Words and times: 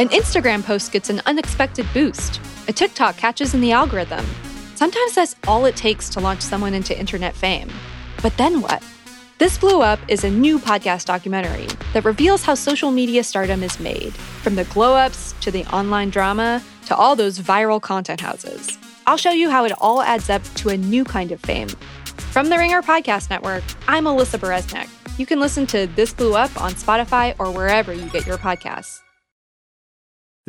An 0.00 0.08
Instagram 0.08 0.64
post 0.64 0.92
gets 0.92 1.10
an 1.10 1.20
unexpected 1.26 1.86
boost. 1.92 2.40
A 2.68 2.72
TikTok 2.72 3.18
catches 3.18 3.52
in 3.52 3.60
the 3.60 3.72
algorithm. 3.72 4.24
Sometimes 4.74 5.14
that's 5.14 5.36
all 5.46 5.66
it 5.66 5.76
takes 5.76 6.08
to 6.08 6.20
launch 6.20 6.40
someone 6.40 6.72
into 6.72 6.98
internet 6.98 7.34
fame. 7.34 7.68
But 8.22 8.34
then 8.38 8.62
what? 8.62 8.82
This 9.36 9.58
Blew 9.58 9.82
Up 9.82 10.00
is 10.08 10.24
a 10.24 10.30
new 10.30 10.58
podcast 10.58 11.04
documentary 11.04 11.66
that 11.92 12.06
reveals 12.06 12.42
how 12.42 12.54
social 12.54 12.90
media 12.90 13.22
stardom 13.22 13.62
is 13.62 13.78
made, 13.78 14.14
from 14.14 14.54
the 14.54 14.64
glow 14.64 14.94
ups 14.94 15.34
to 15.42 15.50
the 15.50 15.66
online 15.66 16.08
drama 16.08 16.62
to 16.86 16.96
all 16.96 17.14
those 17.14 17.38
viral 17.38 17.78
content 17.78 18.22
houses. 18.22 18.78
I'll 19.06 19.18
show 19.18 19.32
you 19.32 19.50
how 19.50 19.66
it 19.66 19.72
all 19.82 20.00
adds 20.00 20.30
up 20.30 20.42
to 20.54 20.70
a 20.70 20.78
new 20.78 21.04
kind 21.04 21.30
of 21.30 21.42
fame. 21.42 21.68
From 22.32 22.48
the 22.48 22.56
Ringer 22.56 22.80
Podcast 22.80 23.28
Network, 23.28 23.64
I'm 23.86 24.04
Alyssa 24.04 24.38
Bereznik. 24.38 24.88
You 25.18 25.26
can 25.26 25.40
listen 25.40 25.66
to 25.66 25.88
This 25.88 26.14
Blew 26.14 26.36
Up 26.36 26.58
on 26.58 26.72
Spotify 26.72 27.34
or 27.38 27.50
wherever 27.50 27.92
you 27.92 28.08
get 28.08 28.26
your 28.26 28.38
podcasts. 28.38 29.02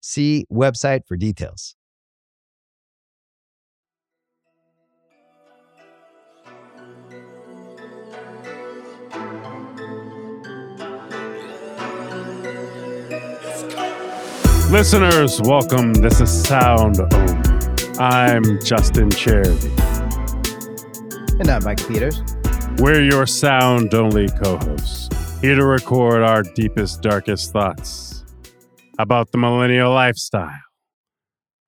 See 0.00 0.46
website 0.52 1.06
for 1.06 1.16
details. 1.16 1.74
Listeners, 14.70 15.40
welcome. 15.42 15.94
This 15.94 16.20
is 16.20 16.44
Sound 16.44 17.00
Only. 17.00 17.98
I'm 17.98 18.60
Justin 18.62 19.10
Charity. 19.10 19.72
And 21.40 21.48
I'm 21.48 21.64
Mike 21.64 21.86
Peters. 21.88 22.22
We're 22.78 23.02
your 23.02 23.26
sound 23.26 23.94
only 23.94 24.28
co 24.28 24.58
hosts, 24.58 25.08
here 25.40 25.56
to 25.56 25.64
record 25.64 26.22
our 26.22 26.42
deepest, 26.42 27.00
darkest 27.00 27.50
thoughts 27.52 28.07
about 28.98 29.32
the 29.32 29.38
millennial 29.38 29.92
lifestyle. 29.92 30.58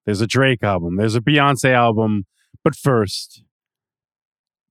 There's 0.06 0.20
a 0.20 0.26
Drake 0.26 0.62
album, 0.62 0.96
there's 0.96 1.14
a 1.14 1.20
Beyonce 1.20 1.72
album, 1.72 2.24
but 2.64 2.74
first, 2.74 3.42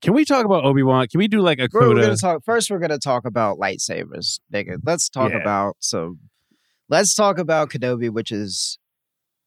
can 0.02 0.14
we 0.14 0.24
talk 0.26 0.46
about 0.46 0.64
Obi 0.64 0.84
Wan? 0.84 1.08
Can 1.08 1.20
we 1.20 1.28
do 1.28 1.42
like 1.42 1.60
a 1.60 1.68
We're, 1.72 1.90
we're 1.90 2.02
gonna 2.02 2.16
talk 2.16 2.44
first. 2.46 2.72
We're 2.72 2.80
gonna 2.80 2.98
talk 3.00 3.26
about 3.26 3.58
lightsabers, 3.58 4.40
nigga. 4.54 4.78
Let's 4.86 5.10
talk 5.10 5.32
Yeah. 5.32 5.40
about 5.42 5.76
some. 5.80 6.20
Let's 6.88 7.14
talk 7.14 7.38
about 7.38 7.70
Kenobi, 7.70 8.10
which 8.10 8.32
is 8.32 8.80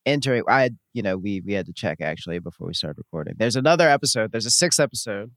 entering. 0.04 0.42
I, 0.48 0.70
you 0.92 1.02
know, 1.02 1.16
we 1.16 1.40
we 1.40 1.54
had 1.54 1.66
to 1.66 1.72
check 1.72 2.00
actually 2.02 2.38
before 2.38 2.66
we 2.66 2.74
started 2.74 2.98
recording. 2.98 3.34
There's 3.38 3.56
another 3.56 3.88
episode. 3.88 4.30
There's 4.30 4.46
a 4.46 4.50
sixth 4.50 4.78
episode 4.78 5.30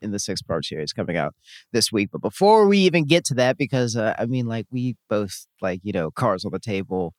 in 0.00 0.10
the 0.10 0.18
six 0.18 0.40
part 0.40 0.64
series 0.64 0.92
coming 0.94 1.18
out 1.18 1.34
this 1.72 1.92
week. 1.92 2.08
But 2.10 2.22
before 2.22 2.66
we 2.66 2.78
even 2.78 3.04
get 3.04 3.26
to 3.26 3.34
that, 3.34 3.58
because 3.58 3.94
uh, 3.94 4.14
I 4.18 4.24
mean, 4.24 4.46
like 4.46 4.66
we 4.70 4.96
both 5.10 5.46
like 5.60 5.80
you 5.82 5.92
know, 5.92 6.10
cards 6.10 6.46
on 6.46 6.50
the 6.52 6.58
table, 6.58 7.12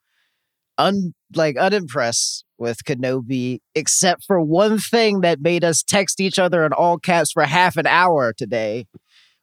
un 0.78 1.14
like 1.34 1.56
unimpressed 1.56 2.44
with 2.58 2.84
Kenobi, 2.84 3.58
except 3.74 4.24
for 4.24 4.40
one 4.40 4.78
thing 4.78 5.20
that 5.20 5.40
made 5.40 5.64
us 5.64 5.82
text 5.82 6.20
each 6.20 6.38
other 6.38 6.64
in 6.64 6.72
all 6.72 6.98
caps 6.98 7.32
for 7.32 7.44
half 7.44 7.76
an 7.76 7.86
hour 7.86 8.32
today, 8.32 8.86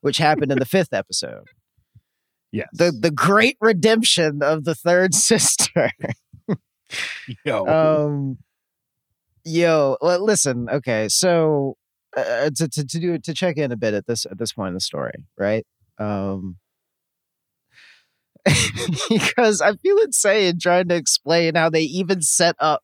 which 0.01 0.17
happened 0.17 0.51
in 0.51 0.59
the 0.59 0.65
fifth 0.65 0.93
episode. 0.93 1.49
yes. 2.51 2.67
The 2.73 2.91
the 2.91 3.11
great 3.11 3.57
redemption 3.61 4.41
of 4.41 4.63
the 4.63 4.75
third 4.75 5.13
sister. 5.29 5.91
Yo. 7.45 7.65
um 7.67 8.37
yo 9.45 9.95
listen 10.01 10.67
okay 10.69 11.07
so 11.07 11.75
uh, 12.17 12.49
to, 12.53 12.67
to 12.67 12.85
to 12.85 12.99
do 12.99 13.17
to 13.17 13.33
check 13.33 13.55
in 13.55 13.71
a 13.71 13.77
bit 13.77 13.93
at 13.93 14.05
this 14.07 14.25
at 14.25 14.37
this 14.37 14.51
point 14.51 14.67
in 14.69 14.73
the 14.73 14.81
story 14.81 15.25
right 15.37 15.65
um 15.99 16.57
because 19.09 19.61
i 19.61 19.73
feel 19.75 19.97
insane 19.99 20.57
trying 20.59 20.87
to 20.87 20.95
explain 20.95 21.55
how 21.55 21.69
they 21.69 21.81
even 21.81 22.21
set 22.21 22.55
up 22.59 22.83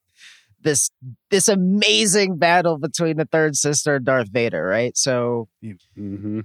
this 0.62 0.90
this 1.30 1.48
amazing 1.48 2.38
battle 2.38 2.78
between 2.78 3.18
the 3.18 3.26
third 3.26 3.56
sister 3.56 3.96
and 3.96 4.06
darth 4.06 4.30
vader 4.32 4.64
right? 4.64 4.98
So 4.98 5.48
hmm 5.96 6.42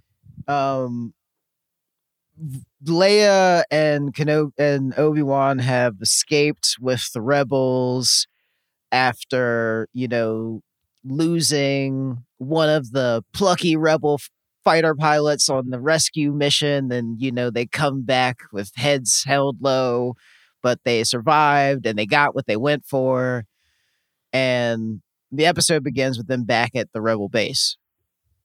um 0.48 1.14
Leia 2.84 3.62
and 3.70 4.14
Keno- 4.14 4.52
and 4.58 4.94
Obi-Wan 4.98 5.58
have 5.58 5.96
escaped 6.00 6.76
with 6.80 7.12
the 7.12 7.20
rebels 7.20 8.26
after, 8.90 9.88
you 9.92 10.08
know, 10.08 10.60
losing 11.04 12.24
one 12.38 12.68
of 12.68 12.92
the 12.92 13.22
plucky 13.32 13.76
rebel 13.76 14.18
fighter 14.64 14.94
pilots 14.94 15.48
on 15.48 15.70
the 15.70 15.80
rescue 15.80 16.32
mission 16.32 16.92
and 16.92 17.20
you 17.20 17.32
know 17.32 17.50
they 17.50 17.66
come 17.66 18.02
back 18.02 18.38
with 18.52 18.70
heads 18.76 19.24
held 19.24 19.56
low 19.60 20.14
but 20.62 20.78
they 20.84 21.02
survived 21.02 21.86
and 21.86 21.98
they 21.98 22.06
got 22.06 22.34
what 22.34 22.46
they 22.46 22.56
went 22.56 22.84
for 22.84 23.44
and 24.32 25.00
the 25.32 25.46
episode 25.46 25.82
begins 25.82 26.18
with 26.18 26.26
them 26.26 26.44
back 26.44 26.76
at 26.76 26.92
the 26.92 27.00
rebel 27.00 27.28
base. 27.28 27.76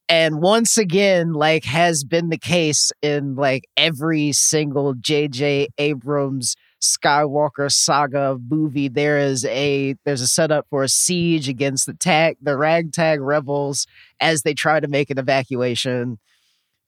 And 0.10 0.42
once 0.42 0.78
again 0.78 1.34
like 1.34 1.66
has 1.66 2.06
been 2.06 2.30
the 2.30 2.38
case 2.38 2.92
in 3.02 3.36
like 3.36 3.66
every 3.76 4.32
single 4.32 4.96
jj 4.96 5.68
abrams 5.78 6.56
skywalker 6.82 7.72
saga 7.72 8.38
movie 8.50 8.88
there 8.88 9.18
is 9.18 9.44
a 9.46 9.96
there's 10.06 10.22
a 10.22 10.28
setup 10.28 10.66
for 10.70 10.84
a 10.84 10.90
siege 10.90 11.50
against 11.50 11.86
the 11.88 11.94
tag 11.94 12.38
the 12.42 12.56
ragtag 12.56 13.20
rebels 13.20 13.88
as 14.20 14.44
they 14.44 14.54
try 14.54 14.80
to 14.80 14.88
make 14.88 15.10
an 15.10 15.18
evacuation 15.18 16.20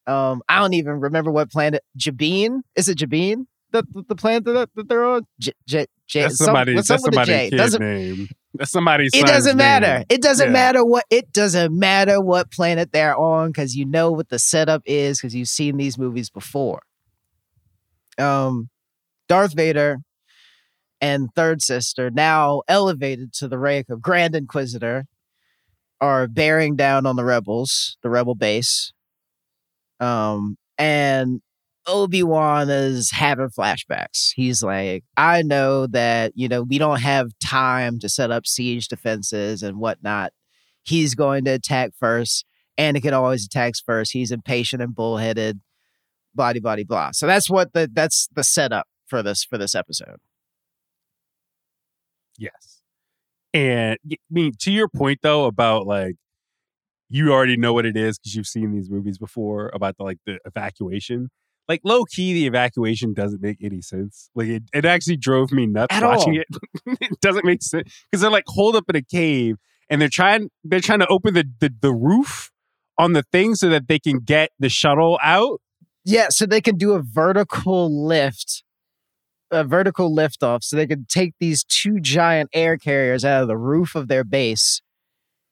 um 0.05 0.41
i 0.47 0.59
don't 0.59 0.73
even 0.73 0.99
remember 0.99 1.31
what 1.31 1.51
planet 1.51 1.83
Jabiim 1.97 2.61
is 2.75 2.87
it 2.87 2.97
Jabiim 2.99 3.45
the, 3.71 3.83
the, 3.93 4.03
the 4.09 4.15
planet 4.15 4.45
that, 4.45 4.69
that 4.75 4.87
they're 4.89 5.05
on 5.05 5.27
J, 5.39 5.51
J, 5.67 5.85
J, 6.07 6.21
That's 6.23 6.37
somebody. 6.37 6.73
what's 6.73 6.87
That's 6.87 7.03
up 7.03 7.07
with 7.07 7.13
the 7.13 7.23
somebody's 7.25 7.49
J? 7.51 7.55
Doesn't- 7.57 7.81
name. 7.83 8.27
That's 8.55 8.71
somebody's. 8.71 9.11
it 9.13 9.27
doesn't 9.27 9.57
matter. 9.57 9.97
name. 9.99 10.05
It 10.09 10.23
doesn't 10.23 10.47
Yeah. 10.47 10.51
matter 10.53 10.83
what 10.83 11.05
it 11.11 11.31
doesn't 11.31 11.77
matter 11.77 12.19
what 12.19 12.49
planet 12.51 12.91
they're 12.91 13.15
on 13.15 13.49
because 13.49 13.75
you 13.75 13.85
know 13.85 14.09
what 14.11 14.29
the 14.29 14.39
setup 14.39 14.81
is 14.87 15.19
because 15.19 15.35
you've 15.35 15.49
seen 15.49 15.77
these 15.77 15.99
movies 15.99 16.31
before. 16.31 16.81
Um, 18.17 18.69
Darth 19.29 19.55
Vader 19.55 19.99
and 20.99 21.29
Third 21.35 21.61
Sister, 21.61 22.09
now 22.09 22.63
elevated 22.67 23.31
to 23.33 23.47
the 23.47 23.59
rank 23.59 23.87
of 23.89 24.01
Grand 24.01 24.35
Inquisitor, 24.35 25.05
are 26.01 26.27
bearing 26.27 26.75
down 26.75 27.05
on 27.05 27.15
the 27.15 27.23
rebels, 27.23 27.97
the 28.03 28.09
rebel 28.09 28.35
base. 28.35 28.91
Um, 29.99 30.57
and 30.77 31.41
Obi 31.85 32.23
Wan 32.23 32.69
is 32.69 33.11
having 33.11 33.49
flashbacks. 33.49 34.31
He's 34.35 34.63
like, 34.63 35.03
I 35.17 35.41
know 35.41 35.87
that, 35.87 36.33
you 36.35 36.47
know, 36.47 36.63
we 36.63 36.77
don't 36.77 37.01
have 37.01 37.31
time 37.43 37.99
to 37.99 38.09
set 38.09 38.31
up 38.31 38.45
siege 38.45 38.87
defenses 38.87 39.61
and 39.61 39.77
whatnot. 39.77 40.31
He's 40.83 41.15
going 41.15 41.45
to 41.45 41.51
attack 41.51 41.91
first. 41.99 42.45
Anakin 42.77 43.13
always 43.13 43.45
attacks 43.45 43.81
first. 43.81 44.13
He's 44.13 44.31
impatient 44.31 44.81
and 44.81 44.95
bullheaded, 44.95 45.59
blah 46.33 46.53
blah 46.53 46.77
blah. 46.87 47.11
So 47.11 47.27
that's 47.27 47.49
what 47.49 47.73
the 47.73 47.89
that's 47.91 48.29
the 48.33 48.43
setup 48.43 48.87
for 49.09 49.23
this 49.23 49.43
for 49.43 49.57
this 49.57 49.75
episode. 49.75 50.17
Yes. 52.37 52.81
And 53.53 53.97
I 54.11 54.15
mean, 54.29 54.53
to 54.59 54.71
your 54.71 54.87
point 54.87 55.19
though 55.23 55.45
about 55.45 55.87
like 55.87 56.15
you 57.09 57.33
already 57.33 57.57
know 57.57 57.73
what 57.73 57.85
it 57.85 57.97
is 57.97 58.19
because 58.19 58.35
you've 58.35 58.47
seen 58.47 58.71
these 58.71 58.89
movies 58.89 59.17
before 59.17 59.71
about 59.73 59.97
the 59.97 60.03
like 60.03 60.19
the 60.25 60.39
evacuation. 60.45 61.29
Like 61.67 61.81
low 61.83 62.03
key, 62.05 62.33
the 62.33 62.47
evacuation 62.47 63.13
doesn't 63.13 63.41
make 63.43 63.57
any 63.61 63.81
sense. 63.81 64.31
Like 64.33 64.47
it, 64.47 64.63
it 64.73 64.85
actually 64.85 65.17
drove 65.17 65.51
me 65.51 65.67
nuts 65.67 65.95
At 65.95 66.03
watching 66.03 66.37
all. 66.37 66.39
it. 66.39 66.97
it 67.11 67.19
doesn't 67.21 67.45
make 67.45 67.61
sense 67.61 68.05
because 68.09 68.21
they're 68.21 68.31
like 68.31 68.45
holed 68.47 68.75
up 68.75 68.85
in 68.89 68.95
a 68.95 69.03
cave 69.03 69.57
and 69.89 70.01
they're 70.01 70.09
trying 70.09 70.49
they're 70.63 70.79
trying 70.79 70.99
to 70.99 71.07
open 71.07 71.33
the, 71.33 71.47
the 71.59 71.73
the 71.81 71.93
roof 71.93 72.51
on 72.97 73.13
the 73.13 73.23
thing 73.31 73.55
so 73.55 73.69
that 73.69 73.87
they 73.87 73.99
can 73.99 74.19
get 74.19 74.51
the 74.59 74.69
shuttle 74.69 75.19
out. 75.23 75.61
Yeah, 76.05 76.27
so 76.29 76.45
they 76.45 76.61
can 76.61 76.75
do 76.75 76.93
a 76.93 77.01
vertical 77.01 78.05
lift, 78.05 78.63
a 79.51 79.63
vertical 79.63 80.13
liftoff 80.15 80.63
so 80.63 80.75
they 80.75 80.87
could 80.87 81.07
take 81.09 81.33
these 81.39 81.63
two 81.63 81.99
giant 81.99 82.49
air 82.53 82.77
carriers 82.77 83.25
out 83.25 83.41
of 83.41 83.47
the 83.47 83.57
roof 83.57 83.95
of 83.95 84.07
their 84.07 84.23
base. 84.23 84.81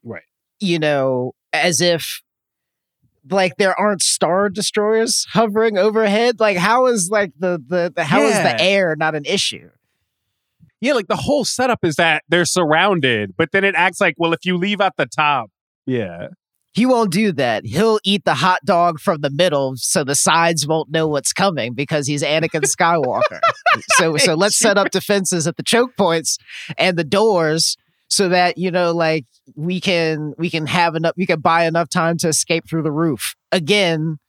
Right. 0.03 0.23
You 0.59 0.79
know, 0.79 1.33
as 1.53 1.81
if 1.81 2.21
like 3.29 3.57
there 3.57 3.77
aren't 3.79 4.01
star 4.01 4.49
destroyers 4.49 5.25
hovering 5.31 5.77
overhead. 5.77 6.39
Like 6.39 6.57
how 6.57 6.85
is 6.87 7.09
like 7.11 7.31
the 7.37 7.61
the, 7.67 7.91
the 7.95 8.03
how 8.03 8.21
is 8.21 8.31
Yeah. 8.35 8.55
the 8.55 8.63
air 8.63 8.95
not 8.97 9.15
an 9.15 9.25
issue? 9.25 9.69
Yeah, 10.79 10.93
like 10.93 11.07
the 11.07 11.15
whole 11.15 11.43
setup 11.43 11.79
is 11.83 11.95
that 11.95 12.23
they're 12.29 12.45
surrounded, 12.45 13.33
but 13.35 13.51
then 13.51 13.63
it 13.63 13.73
acts 13.75 13.99
like, 13.99 14.13
well, 14.17 14.31
if 14.31 14.45
you 14.45 14.57
leave 14.57 14.79
at 14.79 14.93
the 14.95 15.07
top, 15.07 15.49
yeah. 15.87 16.27
He 16.77 16.85
won't 16.85 17.11
do 17.11 17.31
that. 17.31 17.65
He'll 17.65 17.99
eat 18.03 18.23
the 18.23 18.35
hot 18.35 18.59
dog 18.63 18.99
from 18.99 19.21
the 19.21 19.31
middle 19.31 19.73
so 19.77 20.03
the 20.03 20.13
sides 20.13 20.67
won't 20.67 20.91
know 20.91 21.07
what's 21.07 21.33
coming 21.33 21.73
because 21.73 22.05
he's 22.05 22.21
Anakin 22.21 22.61
Skywalker. 22.65 23.39
so 23.95 24.15
so 24.17 24.35
let's 24.35 24.59
set 24.59 24.77
up 24.77 24.91
defenses 24.91 25.47
at 25.47 25.57
the 25.57 25.63
choke 25.63 25.97
points 25.97 26.37
and 26.77 26.95
the 26.95 27.03
doors 27.03 27.77
so 28.09 28.29
that 28.29 28.59
you 28.59 28.69
know 28.69 28.91
like 28.91 29.25
we 29.55 29.81
can 29.81 30.35
we 30.37 30.51
can 30.51 30.67
have 30.67 30.95
enough 30.95 31.13
we 31.17 31.25
can 31.25 31.39
buy 31.39 31.65
enough 31.65 31.89
time 31.89 32.15
to 32.19 32.27
escape 32.27 32.69
through 32.69 32.83
the 32.83 32.91
roof. 32.91 33.33
Again, 33.51 34.19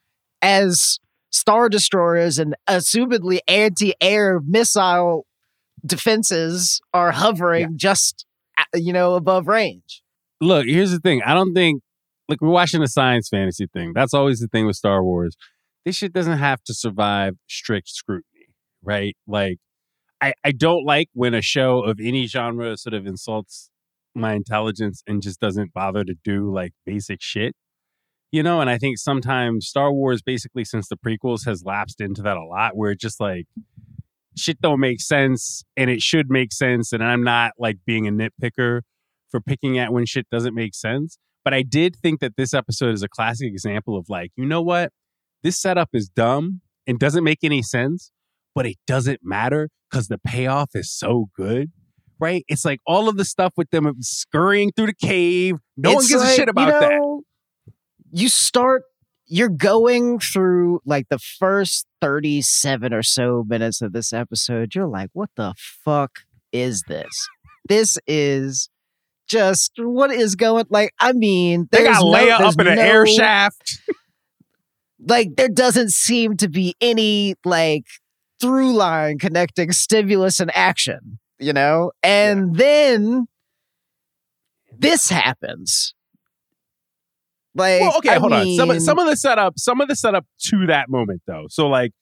as 0.40 1.00
star 1.28 1.68
destroyers 1.68 2.38
and 2.38 2.56
assumedly 2.66 3.40
anti-air 3.46 4.40
missile 4.42 5.26
defenses 5.84 6.80
are 6.94 7.12
hovering 7.12 7.76
just 7.76 8.24
uh, 8.56 8.64
you 8.72 8.94
know 8.94 9.16
above 9.16 9.48
range. 9.48 10.02
Look, 10.40 10.64
here's 10.64 10.92
the 10.92 10.98
thing. 10.98 11.20
I 11.22 11.34
don't 11.34 11.52
think 11.52 11.82
like 12.28 12.40
we're 12.40 12.50
watching 12.50 12.82
a 12.82 12.88
science 12.88 13.28
fantasy 13.28 13.66
thing. 13.66 13.92
That's 13.94 14.14
always 14.14 14.40
the 14.40 14.48
thing 14.48 14.66
with 14.66 14.76
Star 14.76 15.02
Wars. 15.02 15.36
This 15.84 15.96
shit 15.96 16.12
doesn't 16.12 16.38
have 16.38 16.62
to 16.64 16.74
survive 16.74 17.36
strict 17.48 17.88
scrutiny, 17.88 18.48
right? 18.82 19.16
Like 19.26 19.58
I, 20.20 20.34
I 20.44 20.52
don't 20.52 20.84
like 20.84 21.08
when 21.12 21.34
a 21.34 21.42
show 21.42 21.80
of 21.80 21.98
any 22.02 22.26
genre 22.26 22.76
sort 22.76 22.94
of 22.94 23.06
insults 23.06 23.70
my 24.14 24.34
intelligence 24.34 25.02
and 25.06 25.22
just 25.22 25.40
doesn't 25.40 25.72
bother 25.72 26.04
to 26.04 26.14
do 26.24 26.52
like 26.52 26.72
basic 26.84 27.22
shit. 27.22 27.54
You 28.30 28.42
know, 28.42 28.60
and 28.60 28.68
I 28.68 28.76
think 28.76 28.98
sometimes 28.98 29.66
Star 29.66 29.90
Wars 29.90 30.20
basically 30.20 30.64
since 30.64 30.88
the 30.88 30.96
prequels 30.96 31.46
has 31.46 31.64
lapsed 31.64 32.00
into 32.00 32.20
that 32.22 32.36
a 32.36 32.44
lot 32.44 32.76
where 32.76 32.90
it 32.90 33.00
just 33.00 33.20
like 33.20 33.46
shit 34.36 34.60
don't 34.60 34.80
make 34.80 35.00
sense 35.00 35.64
and 35.76 35.88
it 35.88 36.02
should 36.02 36.28
make 36.28 36.52
sense 36.52 36.92
and 36.92 37.02
I'm 37.02 37.24
not 37.24 37.52
like 37.58 37.78
being 37.86 38.06
a 38.06 38.12
nitpicker 38.12 38.82
for 39.30 39.40
picking 39.40 39.78
at 39.78 39.92
when 39.92 40.04
shit 40.04 40.26
doesn't 40.30 40.54
make 40.54 40.74
sense. 40.74 41.18
But 41.48 41.54
I 41.54 41.62
did 41.62 41.96
think 41.96 42.20
that 42.20 42.36
this 42.36 42.52
episode 42.52 42.92
is 42.92 43.02
a 43.02 43.08
classic 43.08 43.48
example 43.48 43.96
of 43.96 44.10
like, 44.10 44.32
you 44.36 44.44
know 44.44 44.60
what? 44.60 44.92
This 45.42 45.58
setup 45.58 45.88
is 45.94 46.10
dumb 46.10 46.60
and 46.86 46.98
doesn't 46.98 47.24
make 47.24 47.38
any 47.42 47.62
sense, 47.62 48.12
but 48.54 48.66
it 48.66 48.76
doesn't 48.86 49.20
matter 49.22 49.70
because 49.90 50.08
the 50.08 50.18
payoff 50.18 50.72
is 50.74 50.92
so 50.92 51.30
good. 51.34 51.72
Right? 52.20 52.44
It's 52.48 52.66
like 52.66 52.80
all 52.86 53.08
of 53.08 53.16
the 53.16 53.24
stuff 53.24 53.54
with 53.56 53.70
them 53.70 53.90
scurrying 54.00 54.72
through 54.76 54.88
the 54.88 54.94
cave. 54.94 55.56
No 55.74 55.94
one 55.94 56.02
It's 56.02 56.12
gives 56.12 56.22
a 56.22 56.34
shit 56.34 56.50
about 56.50 56.66
you 56.66 56.80
that. 56.80 57.22
You 58.10 58.28
start, 58.28 58.82
you're 59.26 59.48
going 59.48 60.18
through 60.18 60.80
like 60.84 61.06
the 61.08 61.18
first 61.18 61.86
37 62.02 62.92
or 62.92 63.02
so 63.02 63.42
minutes 63.48 63.80
of 63.80 63.94
this 63.94 64.12
episode. 64.12 64.74
You're 64.74 64.86
like, 64.86 65.08
what 65.14 65.30
the 65.34 65.54
fuck 65.56 66.10
is 66.52 66.82
this? 66.88 67.26
This 67.70 67.96
is 68.06 68.68
just 69.28 69.72
what 69.78 70.10
is 70.10 70.34
going 70.34 70.64
like 70.70 70.92
I 70.98 71.12
mean 71.12 71.68
They 71.70 71.84
got 71.84 72.00
no- 72.00 72.12
Leia 72.12 72.38
there's 72.38 72.54
up 72.54 72.60
in 72.60 72.66
an 72.66 72.78
air 72.78 73.06
shaft. 73.06 73.80
like 75.06 75.36
there 75.36 75.48
doesn't 75.48 75.90
seem 75.90 76.36
to 76.38 76.48
be 76.48 76.74
any 76.80 77.34
like 77.44 77.84
through 78.40 78.72
line 78.72 79.18
connecting 79.18 79.72
stimulus 79.72 80.40
and 80.40 80.54
action, 80.54 81.18
you 81.38 81.52
know? 81.52 81.92
And 82.02 82.56
then 82.56 83.26
this 84.76 85.08
happens. 85.08 85.94
Like 87.54 87.80
Well, 87.80 87.98
okay, 87.98 88.10
I 88.10 88.18
hold 88.18 88.32
on. 88.32 88.54
Some 88.56 88.80
some 88.80 88.98
of 88.98 89.06
the 89.06 89.16
setup, 89.16 89.58
some 89.58 89.80
of 89.80 89.88
the 89.88 89.96
setup 89.96 90.26
to 90.48 90.66
that 90.66 90.88
moment 90.88 91.22
though. 91.26 91.46
So 91.48 91.68
like 91.68 91.92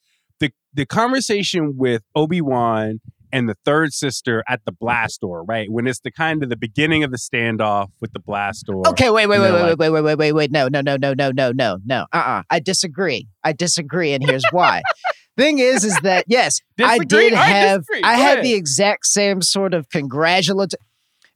the 0.40 0.50
the 0.74 0.84
conversation 0.86 1.74
with 1.76 2.02
Obi 2.14 2.40
Wan 2.40 3.00
and 3.32 3.48
the 3.48 3.56
third 3.64 3.92
sister 3.92 4.42
at 4.48 4.64
the 4.64 4.72
mm-hmm. 4.72 4.84
blast 4.86 5.20
door, 5.20 5.44
right? 5.44 5.70
When 5.70 5.86
it's 5.86 6.00
the 6.00 6.10
kind 6.10 6.42
of 6.42 6.48
the 6.48 6.56
beginning 6.56 7.04
of 7.04 7.10
the 7.10 7.18
standoff 7.18 7.88
with 8.00 8.12
the 8.12 8.20
blast 8.20 8.66
door. 8.66 8.86
Okay, 8.88 9.10
wait, 9.10 9.26
wait, 9.26 9.40
wait, 9.40 9.52
wait, 9.52 9.62
like- 9.62 9.78
wait, 9.78 9.90
wait, 9.90 10.02
wait, 10.02 10.18
wait, 10.18 10.32
wait. 10.32 10.50
No, 10.50 10.68
no, 10.68 10.80
no, 10.80 10.96
no, 10.96 11.12
no, 11.12 11.30
no, 11.30 11.52
no, 11.52 11.78
no. 11.84 12.06
Uh-uh. 12.12 12.42
I 12.50 12.60
disagree. 12.60 13.28
I 13.44 13.52
disagree, 13.52 14.12
and 14.12 14.24
here's 14.24 14.44
why. 14.50 14.82
Thing 15.36 15.58
is, 15.58 15.84
is 15.84 15.98
that 16.02 16.24
yes, 16.28 16.60
I 16.82 16.98
did 16.98 17.34
have 17.34 17.80
disagree. 17.80 18.02
I 18.02 18.14
had 18.14 18.42
the 18.42 18.54
exact 18.54 19.04
same 19.04 19.42
sort 19.42 19.74
of 19.74 19.90
congratulatory 19.90 20.80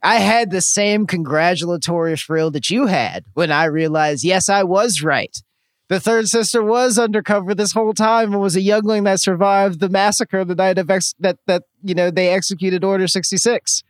I 0.03 0.17
had 0.17 0.51
the 0.51 0.63
same 0.63 1.07
congratulatory 1.07 2.17
thrill 2.17 2.51
that 2.53 2.71
you 2.71 2.87
had 2.87 3.25
when 3.35 3.53
I 3.53 3.65
realized, 3.67 4.25
yes, 4.25 4.49
I 4.49 4.63
was 4.63 5.03
right. 5.03 5.37
The 5.91 5.99
third 5.99 6.29
sister 6.29 6.63
was 6.63 7.01
undercover 7.01 7.53
this 7.53 7.73
whole 7.73 7.93
time 7.95 8.33
and 8.33 8.41
was 8.41 8.55
a 8.55 8.61
youngling 8.61 9.03
that 9.05 9.19
survived 9.21 9.81
the 9.81 9.89
massacre 9.89 10.45
the 10.45 10.55
night 10.55 10.79
of 10.79 10.89
ex- 10.89 11.17
that 11.19 11.39
that 11.49 11.65
you 11.83 11.97
know 11.97 12.13
they 12.13 12.29
executed 12.29 12.85
Order 12.85 13.09
sixty 13.09 13.37
six. 13.37 13.83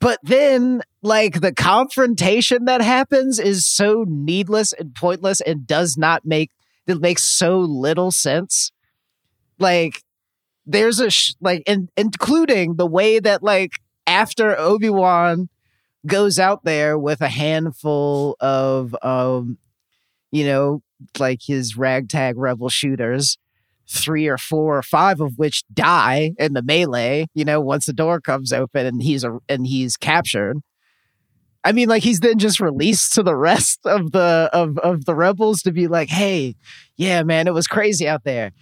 But 0.00 0.20
then, 0.22 0.82
like 1.02 1.40
the 1.40 1.52
confrontation 1.52 2.66
that 2.66 2.80
happens 2.80 3.40
is 3.40 3.66
so 3.66 4.04
needless 4.06 4.72
and 4.72 4.94
pointless 4.94 5.40
and 5.40 5.66
does 5.66 5.98
not 5.98 6.24
make 6.24 6.52
it 6.86 7.00
makes 7.00 7.24
so 7.24 7.58
little 7.58 8.12
sense. 8.12 8.70
Like 9.58 10.04
there's 10.64 11.00
a 11.00 11.10
sh- 11.10 11.34
like 11.40 11.64
in, 11.66 11.88
including 11.96 12.76
the 12.76 12.86
way 12.86 13.18
that 13.18 13.42
like 13.42 13.72
after 14.06 14.56
Obi-Wan 14.56 15.48
goes 16.06 16.38
out 16.38 16.62
there 16.62 16.96
with 16.96 17.20
a 17.20 17.28
handful 17.28 18.36
of 18.38 18.94
um 19.02 19.58
you 20.32 20.44
know 20.44 20.82
like 21.18 21.40
his 21.46 21.76
ragtag 21.76 22.36
rebel 22.36 22.68
shooters 22.68 23.38
three 23.88 24.26
or 24.26 24.38
four 24.38 24.78
or 24.78 24.82
five 24.82 25.20
of 25.20 25.34
which 25.36 25.62
die 25.72 26.32
in 26.38 26.54
the 26.54 26.62
melee 26.62 27.26
you 27.34 27.44
know 27.44 27.60
once 27.60 27.86
the 27.86 27.92
door 27.92 28.20
comes 28.20 28.52
open 28.52 28.86
and 28.86 29.02
he's 29.02 29.22
a, 29.22 29.38
and 29.48 29.66
he's 29.66 29.96
captured 29.96 30.58
I 31.64 31.72
mean, 31.72 31.88
like 31.88 32.02
he's 32.02 32.20
then 32.20 32.38
just 32.38 32.60
released 32.60 33.12
to 33.14 33.22
the 33.22 33.36
rest 33.36 33.80
of 33.84 34.12
the 34.12 34.50
of 34.52 34.78
of 34.78 35.04
the 35.04 35.14
rebels 35.14 35.62
to 35.62 35.72
be 35.72 35.88
like, 35.88 36.08
"Hey, 36.08 36.56
yeah, 36.96 37.22
man, 37.22 37.46
it 37.46 37.54
was 37.54 37.66
crazy 37.66 38.08
out 38.08 38.24
there. 38.24 38.52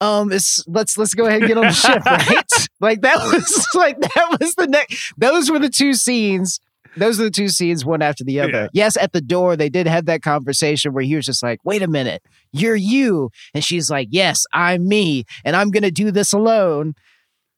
Um, 0.00 0.30
it's 0.30 0.62
let's 0.66 0.98
let's 0.98 1.14
go 1.14 1.26
ahead 1.26 1.42
and 1.42 1.48
get 1.48 1.58
on 1.58 1.66
the 1.66 1.72
ship, 1.72 2.04
right? 2.06 2.68
like 2.80 3.00
that 3.02 3.16
was 3.32 3.66
like 3.74 4.00
that 4.00 4.38
was 4.40 4.54
the 4.54 4.66
next. 4.66 5.14
Those 5.16 5.50
were 5.50 5.58
the 5.58 5.70
two 5.70 5.94
scenes. 5.94 6.60
Those 6.96 7.20
are 7.20 7.24
the 7.24 7.30
two 7.30 7.48
scenes, 7.48 7.84
one 7.84 8.02
after 8.02 8.24
the 8.24 8.40
other. 8.40 8.52
Yeah. 8.52 8.68
Yes, 8.72 8.96
at 8.96 9.12
the 9.12 9.20
door, 9.20 9.56
they 9.56 9.68
did 9.68 9.86
have 9.86 10.06
that 10.06 10.22
conversation 10.22 10.92
where 10.92 11.04
he 11.04 11.14
was 11.14 11.26
just 11.26 11.42
like, 11.42 11.60
"Wait 11.64 11.82
a 11.82 11.88
minute, 11.88 12.22
you're 12.52 12.76
you," 12.76 13.30
and 13.54 13.62
she's 13.62 13.90
like, 13.90 14.08
"Yes, 14.10 14.44
I'm 14.52 14.88
me, 14.88 15.24
and 15.44 15.54
I'm 15.56 15.70
gonna 15.70 15.90
do 15.90 16.10
this 16.10 16.32
alone." 16.32 16.94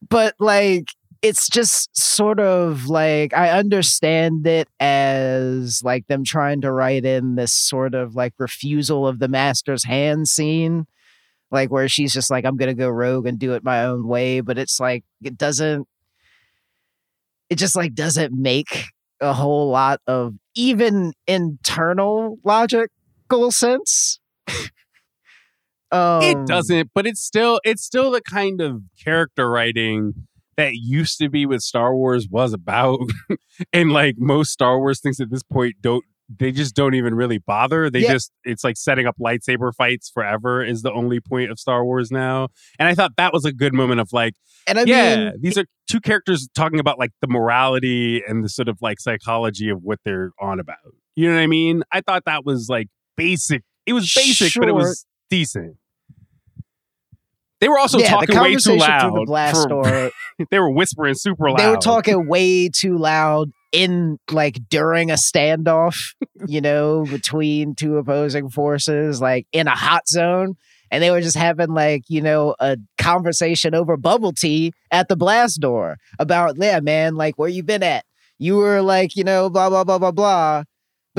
But 0.07 0.35
like, 0.39 0.89
it's 1.21 1.49
just 1.49 1.95
sort 1.97 2.39
of 2.39 2.87
like 2.87 3.33
I 3.33 3.51
understand 3.51 4.45
it 4.47 4.67
as 4.79 5.81
like 5.83 6.07
them 6.07 6.23
trying 6.23 6.61
to 6.61 6.71
write 6.71 7.05
in 7.05 7.35
this 7.35 7.53
sort 7.53 7.93
of 7.95 8.15
like 8.15 8.33
refusal 8.39 9.07
of 9.07 9.19
the 9.19 9.27
master's 9.27 9.83
hand 9.85 10.27
scene, 10.27 10.85
like 11.51 11.71
where 11.71 11.87
she's 11.89 12.13
just 12.13 12.29
like, 12.31 12.45
I'm 12.45 12.57
gonna 12.57 12.73
go 12.73 12.89
rogue 12.89 13.25
and 13.25 13.39
do 13.39 13.53
it 13.53 13.63
my 13.63 13.85
own 13.85 14.07
way, 14.07 14.41
but 14.41 14.57
it's 14.57 14.79
like 14.79 15.03
it 15.23 15.37
doesn't 15.37 15.87
it 17.49 17.57
just 17.57 17.75
like 17.75 17.95
doesn't 17.95 18.33
make 18.33 18.85
a 19.21 19.33
whole 19.33 19.69
lot 19.69 20.01
of 20.07 20.35
even 20.55 21.13
internal 21.27 22.37
logical 22.43 23.51
sense. 23.51 24.19
um, 25.91 26.21
it 26.21 26.45
doesn't, 26.47 26.91
but 26.93 27.05
it's 27.05 27.21
still 27.21 27.59
it's 27.63 27.83
still 27.83 28.11
the 28.11 28.21
kind 28.21 28.61
of 28.61 28.81
character 29.03 29.49
writing 29.49 30.13
that 30.57 30.75
used 30.75 31.17
to 31.19 31.29
be 31.29 31.45
what 31.45 31.61
Star 31.61 31.95
Wars 31.95 32.27
was 32.29 32.53
about. 32.53 32.99
and 33.73 33.91
like 33.91 34.15
most 34.17 34.51
Star 34.51 34.79
Wars 34.79 34.99
things 34.99 35.19
at 35.19 35.29
this 35.29 35.43
point 35.43 35.75
don't 35.81 36.03
they 36.37 36.51
just 36.51 36.75
don't 36.75 36.93
even 36.93 37.15
really 37.15 37.39
bother. 37.39 37.89
They 37.89 38.01
Yeah. 38.01 38.11
just 38.13 38.31
it's 38.43 38.63
like 38.63 38.77
setting 38.77 39.07
up 39.07 39.15
lightsaber 39.19 39.73
fights 39.75 40.09
forever 40.13 40.63
is 40.63 40.83
the 40.83 40.91
only 40.93 41.19
point 41.19 41.49
of 41.51 41.59
Star 41.59 41.83
Wars 41.83 42.11
now. 42.11 42.49
And 42.77 42.87
I 42.87 42.93
thought 42.93 43.13
that 43.17 43.33
was 43.33 43.45
a 43.45 43.51
good 43.51 43.73
moment 43.73 43.99
of 43.99 44.09
like, 44.13 44.33
And 44.67 44.77
I 44.77 44.83
yeah, 44.85 45.15
mean, 45.15 45.33
these 45.41 45.57
are 45.57 45.65
two 45.89 45.99
characters 45.99 46.47
talking 46.53 46.79
about 46.79 46.99
like 46.99 47.11
the 47.21 47.27
morality 47.27 48.21
and 48.27 48.43
the 48.43 48.49
sort 48.49 48.67
of 48.67 48.77
like 48.81 48.99
psychology 48.99 49.69
of 49.69 49.79
what 49.81 49.99
they're 50.05 50.31
on 50.39 50.59
about. 50.59 50.77
You 51.15 51.29
know 51.29 51.35
what 51.35 51.41
I 51.41 51.47
mean? 51.47 51.81
I 51.91 52.01
thought 52.01 52.23
that 52.25 52.45
was 52.45 52.67
like 52.69 52.87
basic. 53.17 53.63
It 53.87 53.93
was 53.93 54.13
basic, 54.15 54.53
but 54.59 54.69
it 54.69 54.73
was 54.73 55.05
decent. 55.31 55.77
They 57.59 57.67
were 57.67 57.79
also 57.79 57.97
yeah, 57.99 58.09
talking 58.09 58.39
way 58.39 58.55
too 58.55 58.75
loud. 58.77 59.13
the 59.15 59.23
blast 59.25 59.63
for- 59.63 59.69
door. 59.69 60.11
they 60.51 60.59
were 60.59 60.69
whispering 60.71 61.15
super 61.15 61.49
loud. 61.49 61.59
They 61.59 61.67
were 61.69 61.77
talking 61.77 62.27
way 62.27 62.69
too 62.69 62.97
loud 62.97 63.51
in 63.71 64.17
like 64.31 64.59
during 64.69 65.11
a 65.11 65.15
standoff, 65.15 66.13
you 66.47 66.61
know, 66.61 67.05
between 67.05 67.75
two 67.75 67.97
opposing 67.97 68.49
forces, 68.49 69.21
like 69.21 69.47
in 69.51 69.67
a 69.67 69.75
hot 69.75 70.07
zone. 70.07 70.55
And 70.91 71.03
they 71.03 71.11
were 71.11 71.21
just 71.21 71.37
having 71.37 71.69
like, 71.69 72.03
you 72.07 72.21
know, 72.21 72.55
a 72.59 72.77
conversation 72.97 73.75
over 73.75 73.95
bubble 73.95 74.31
tea 74.31 74.73
at 74.89 75.07
the 75.07 75.15
blast 75.15 75.61
door 75.61 75.97
about, 76.17 76.55
yeah, 76.57 76.79
man, 76.79 77.15
like 77.15 77.37
where 77.37 77.49
you 77.49 77.61
been 77.61 77.83
at? 77.83 78.05
You 78.39 78.55
were 78.55 78.81
like, 78.81 79.15
you 79.15 79.23
know, 79.23 79.49
blah, 79.49 79.69
blah, 79.69 79.83
blah, 79.83 79.99
blah, 79.99 80.11
blah. 80.11 80.63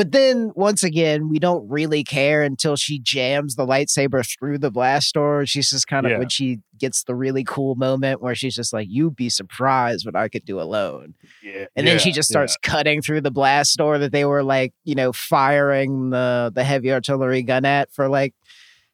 But 0.00 0.12
then 0.12 0.52
once 0.54 0.82
again, 0.82 1.28
we 1.28 1.38
don't 1.38 1.68
really 1.68 2.04
care 2.04 2.40
until 2.40 2.74
she 2.74 2.98
jams 2.98 3.56
the 3.56 3.66
lightsaber 3.66 4.26
through 4.26 4.56
the 4.56 4.70
blast 4.70 5.12
door. 5.12 5.44
She's 5.44 5.68
just 5.68 5.88
kind 5.88 6.06
of 6.06 6.12
Yeah. 6.12 6.18
when 6.20 6.30
she 6.30 6.60
gets 6.78 7.04
the 7.04 7.14
really 7.14 7.44
cool 7.44 7.74
moment 7.74 8.22
where 8.22 8.34
she's 8.34 8.54
just 8.54 8.72
like, 8.72 8.88
You'd 8.90 9.14
be 9.14 9.28
surprised 9.28 10.06
what 10.06 10.16
I 10.16 10.30
could 10.30 10.46
do 10.46 10.58
alone. 10.58 11.16
Yeah. 11.42 11.66
And 11.76 11.86
then 11.86 11.98
she 11.98 12.12
just 12.12 12.30
starts 12.30 12.56
cutting 12.62 13.02
through 13.02 13.20
the 13.20 13.30
blast 13.30 13.76
door 13.76 13.98
that 13.98 14.10
they 14.10 14.24
were 14.24 14.42
like, 14.42 14.72
you 14.84 14.94
know, 14.94 15.12
firing 15.12 16.08
the 16.08 16.50
the 16.54 16.64
heavy 16.64 16.90
artillery 16.90 17.42
gun 17.42 17.66
at 17.66 17.92
for 17.92 18.08
like 18.08 18.32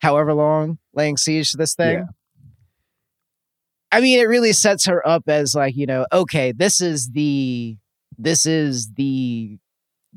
however 0.01 0.35
long, 0.35 0.79
laying 0.93 1.17
siege 1.19 1.53
to 1.53 1.57
this 1.57 1.77
thing. 1.77 1.99
Yeah. 1.99 2.05
I 3.93 4.01
mean, 4.01 4.19
it 4.19 4.25
really 4.27 4.53
sets 4.53 4.87
her 4.87 5.07
up 5.07 5.29
as 5.29 5.55
like, 5.55 5.77
you 5.77 5.87
know, 5.87 6.05
okay, 6.13 6.51
this 6.51 6.81
is 6.81 7.11
the 7.11 7.77
this 8.19 8.45
is 8.45 8.91
the 8.95 9.61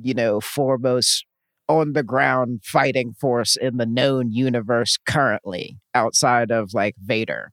you 0.02 0.14
know, 0.14 0.40
foremost 0.40 1.26
on 1.68 1.94
the 1.94 2.04
ground 2.04 2.62
fighting 2.64 3.14
force 3.14 3.56
in 3.56 3.78
the 3.78 3.86
known 3.86 4.32
universe 4.32 4.98
currently 5.06 5.78
outside 5.94 6.52
of 6.52 6.74
like 6.74 6.96
Vader 7.00 7.52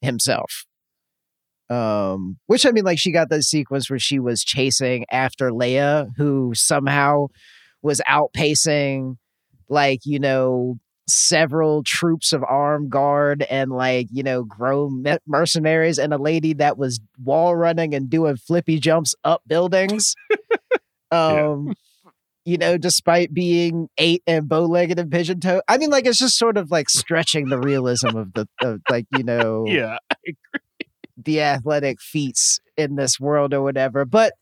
himself. 0.00 0.64
Um, 1.68 2.36
which 2.46 2.64
I 2.66 2.70
mean, 2.70 2.84
like 2.84 2.98
she 2.98 3.10
got 3.10 3.30
the 3.30 3.42
sequence 3.42 3.90
where 3.90 3.98
she 3.98 4.20
was 4.20 4.44
chasing 4.44 5.04
after 5.10 5.50
Leia, 5.50 6.10
who 6.16 6.52
somehow 6.54 7.26
was 7.82 8.00
outpacing 8.08 9.16
like, 9.68 10.00
you 10.04 10.18
know, 10.18 10.78
several 11.06 11.82
troops 11.82 12.32
of 12.32 12.44
armed 12.44 12.90
guard 12.90 13.42
and 13.50 13.70
like, 13.70 14.06
you 14.10 14.22
know, 14.22 14.44
grown 14.44 15.04
mercenaries 15.26 15.98
and 15.98 16.14
a 16.14 16.18
lady 16.18 16.52
that 16.54 16.78
was 16.78 17.00
wall 17.22 17.54
running 17.56 17.94
and 17.94 18.08
doing 18.08 18.36
flippy 18.36 18.78
jumps 18.78 19.14
up 19.24 19.42
buildings. 19.46 20.14
um 21.10 21.74
you 22.46 22.58
know, 22.58 22.76
despite 22.76 23.32
being 23.32 23.88
eight 23.96 24.22
and 24.26 24.48
bow 24.48 24.66
legged 24.66 24.98
and 24.98 25.10
pigeon 25.10 25.40
toed. 25.40 25.62
I 25.66 25.78
mean, 25.78 25.88
like 25.88 26.04
it's 26.06 26.18
just 26.18 26.36
sort 26.36 26.58
of 26.58 26.70
like 26.70 26.90
stretching 26.90 27.48
the 27.48 27.58
realism 27.58 28.08
of 28.18 28.34
the 28.34 28.46
of 28.60 28.82
like, 28.90 29.06
you 29.16 29.22
know, 29.24 29.64
Yeah. 29.66 29.96
the 31.16 31.40
athletic 31.40 32.02
feats 32.02 32.60
in 32.76 32.96
this 32.96 33.18
world 33.18 33.54
or 33.54 33.62
whatever. 33.62 34.04
But 34.04 34.34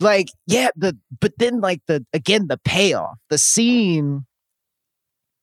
like, 0.00 0.28
yeah, 0.48 0.70
the 0.74 0.96
but 1.20 1.32
then 1.38 1.60
like 1.60 1.82
the 1.86 2.04
again 2.12 2.48
the 2.48 2.58
payoff, 2.64 3.18
the 3.28 3.38
scene 3.38 4.26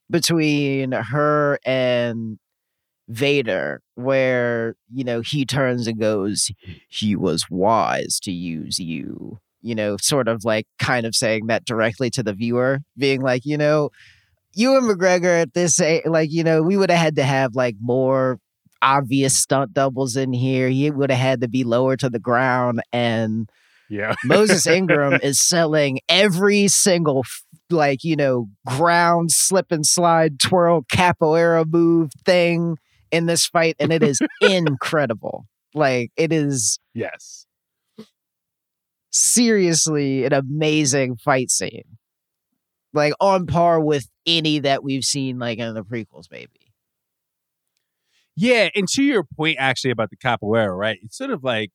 between 0.09 0.91
her 0.91 1.59
and 1.65 2.39
Vader, 3.09 3.81
where 3.95 4.75
you 4.93 5.03
know 5.05 5.21
he 5.21 5.45
turns 5.45 5.87
and 5.87 5.99
goes, 5.99 6.51
"He 6.89 7.15
was 7.15 7.45
wise 7.49 8.19
to 8.23 8.31
use 8.33 8.79
you." 8.79 9.39
You 9.67 9.75
know, 9.75 9.97
sort 10.01 10.27
of 10.27 10.45
like 10.45 10.67
kind 10.79 11.05
of 11.05 11.15
saying 11.15 11.47
that 11.47 11.65
directly 11.65 12.09
to 12.11 12.23
the 12.23 12.33
viewer, 12.33 12.79
being 12.97 13.21
like, 13.21 13.45
you 13.45 13.57
know, 13.57 13.89
you 14.53 14.75
and 14.75 14.87
McGregor 14.89 15.41
at 15.41 15.53
this, 15.53 15.79
like, 16.05 16.31
you 16.31 16.43
know, 16.43 16.63
we 16.63 16.77
would 16.77 16.89
have 16.89 16.99
had 16.99 17.15
to 17.17 17.23
have 17.23 17.55
like 17.55 17.75
more 17.79 18.39
obvious 18.81 19.37
stunt 19.37 19.73
doubles 19.73 20.15
in 20.15 20.33
here. 20.33 20.69
He 20.69 20.89
would 20.91 21.11
have 21.11 21.19
had 21.19 21.41
to 21.41 21.47
be 21.47 21.63
lower 21.63 21.95
to 21.97 22.09
the 22.09 22.19
ground. 22.19 22.81
And 22.91 23.49
Yeah. 23.89 24.15
Moses 24.25 24.65
Ingram 24.67 25.19
is 25.21 25.39
selling 25.39 25.99
every 26.09 26.67
single, 26.67 27.23
like, 27.69 28.03
you 28.03 28.15
know, 28.15 28.49
ground 28.65 29.31
slip 29.31 29.71
and 29.71 29.85
slide, 29.85 30.39
twirl, 30.39 30.83
capoeira 30.83 31.65
move 31.65 32.11
thing 32.25 32.77
in 33.11 33.25
this 33.25 33.45
fight. 33.45 33.75
And 33.79 33.91
it 33.91 34.03
is 34.03 34.19
incredible. 34.41 35.45
Like, 35.73 36.11
it 36.17 36.31
is 36.31 36.79
Yes. 36.93 37.46
Seriously 39.19 40.25
an 40.25 40.33
amazing 40.33 41.17
fight 41.17 41.49
scene. 41.49 41.97
Like, 42.93 43.13
on 43.19 43.45
par 43.47 43.79
with 43.79 44.07
any 44.25 44.59
that 44.59 44.83
we've 44.83 45.03
seen, 45.03 45.39
like, 45.39 45.59
in 45.59 45.73
the 45.73 45.83
prequels, 45.83 46.31
maybe. 46.31 46.73
Yeah, 48.35 48.69
and 48.75 48.87
to 48.89 49.03
your 49.03 49.23
point 49.23 49.57
actually 49.59 49.91
about 49.91 50.09
the 50.11 50.17
capoeira, 50.17 50.75
right? 50.77 50.99
It's 51.01 51.17
sort 51.17 51.31
of 51.31 51.43
like 51.43 51.71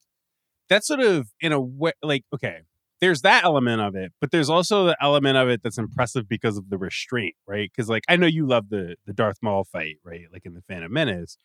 that's 0.69 0.87
sort 0.87 1.01
of 1.01 1.29
in 1.41 1.53
a 1.53 1.61
way 1.61 1.93
like 2.03 2.25
okay, 2.33 2.61
there's 3.01 3.23
that 3.23 3.43
element 3.45 3.81
of 3.81 3.97
it, 3.97 4.13
but 4.21 4.31
there's 4.31 4.49
also 4.49 4.87
the 4.87 4.97
element 5.03 5.37
of 5.37 5.49
it 5.49 5.63
that's 5.65 5.77
impressive 5.79 6.29
because 6.29 6.57
of 6.57 6.71
the 6.71 6.79
restraint, 6.79 7.35
right? 7.49 7.69
Because 7.75 7.89
like 7.89 8.05
I 8.09 8.15
know 8.17 8.29
you 8.29 8.47
love 8.47 8.69
the 8.71 8.95
the 9.07 9.13
Darth 9.13 9.39
Maul 9.43 9.65
fight, 9.65 9.97
right? 10.05 10.27
Like 10.33 10.47
in 10.47 10.55
the 10.55 10.63
Phantom 10.63 10.93
Menace, 10.93 11.37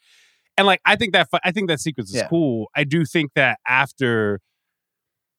and 0.56 0.68
like 0.68 0.82
I 0.86 0.96
think 0.96 1.14
that 1.14 1.30
I 1.44 1.52
think 1.52 1.68
that 1.70 1.80
sequence 1.80 2.10
is 2.12 2.18
Yeah. 2.18 2.28
cool. 2.28 2.68
I 2.76 2.84
do 2.84 3.04
think 3.04 3.32
that 3.34 3.58
after 3.68 4.40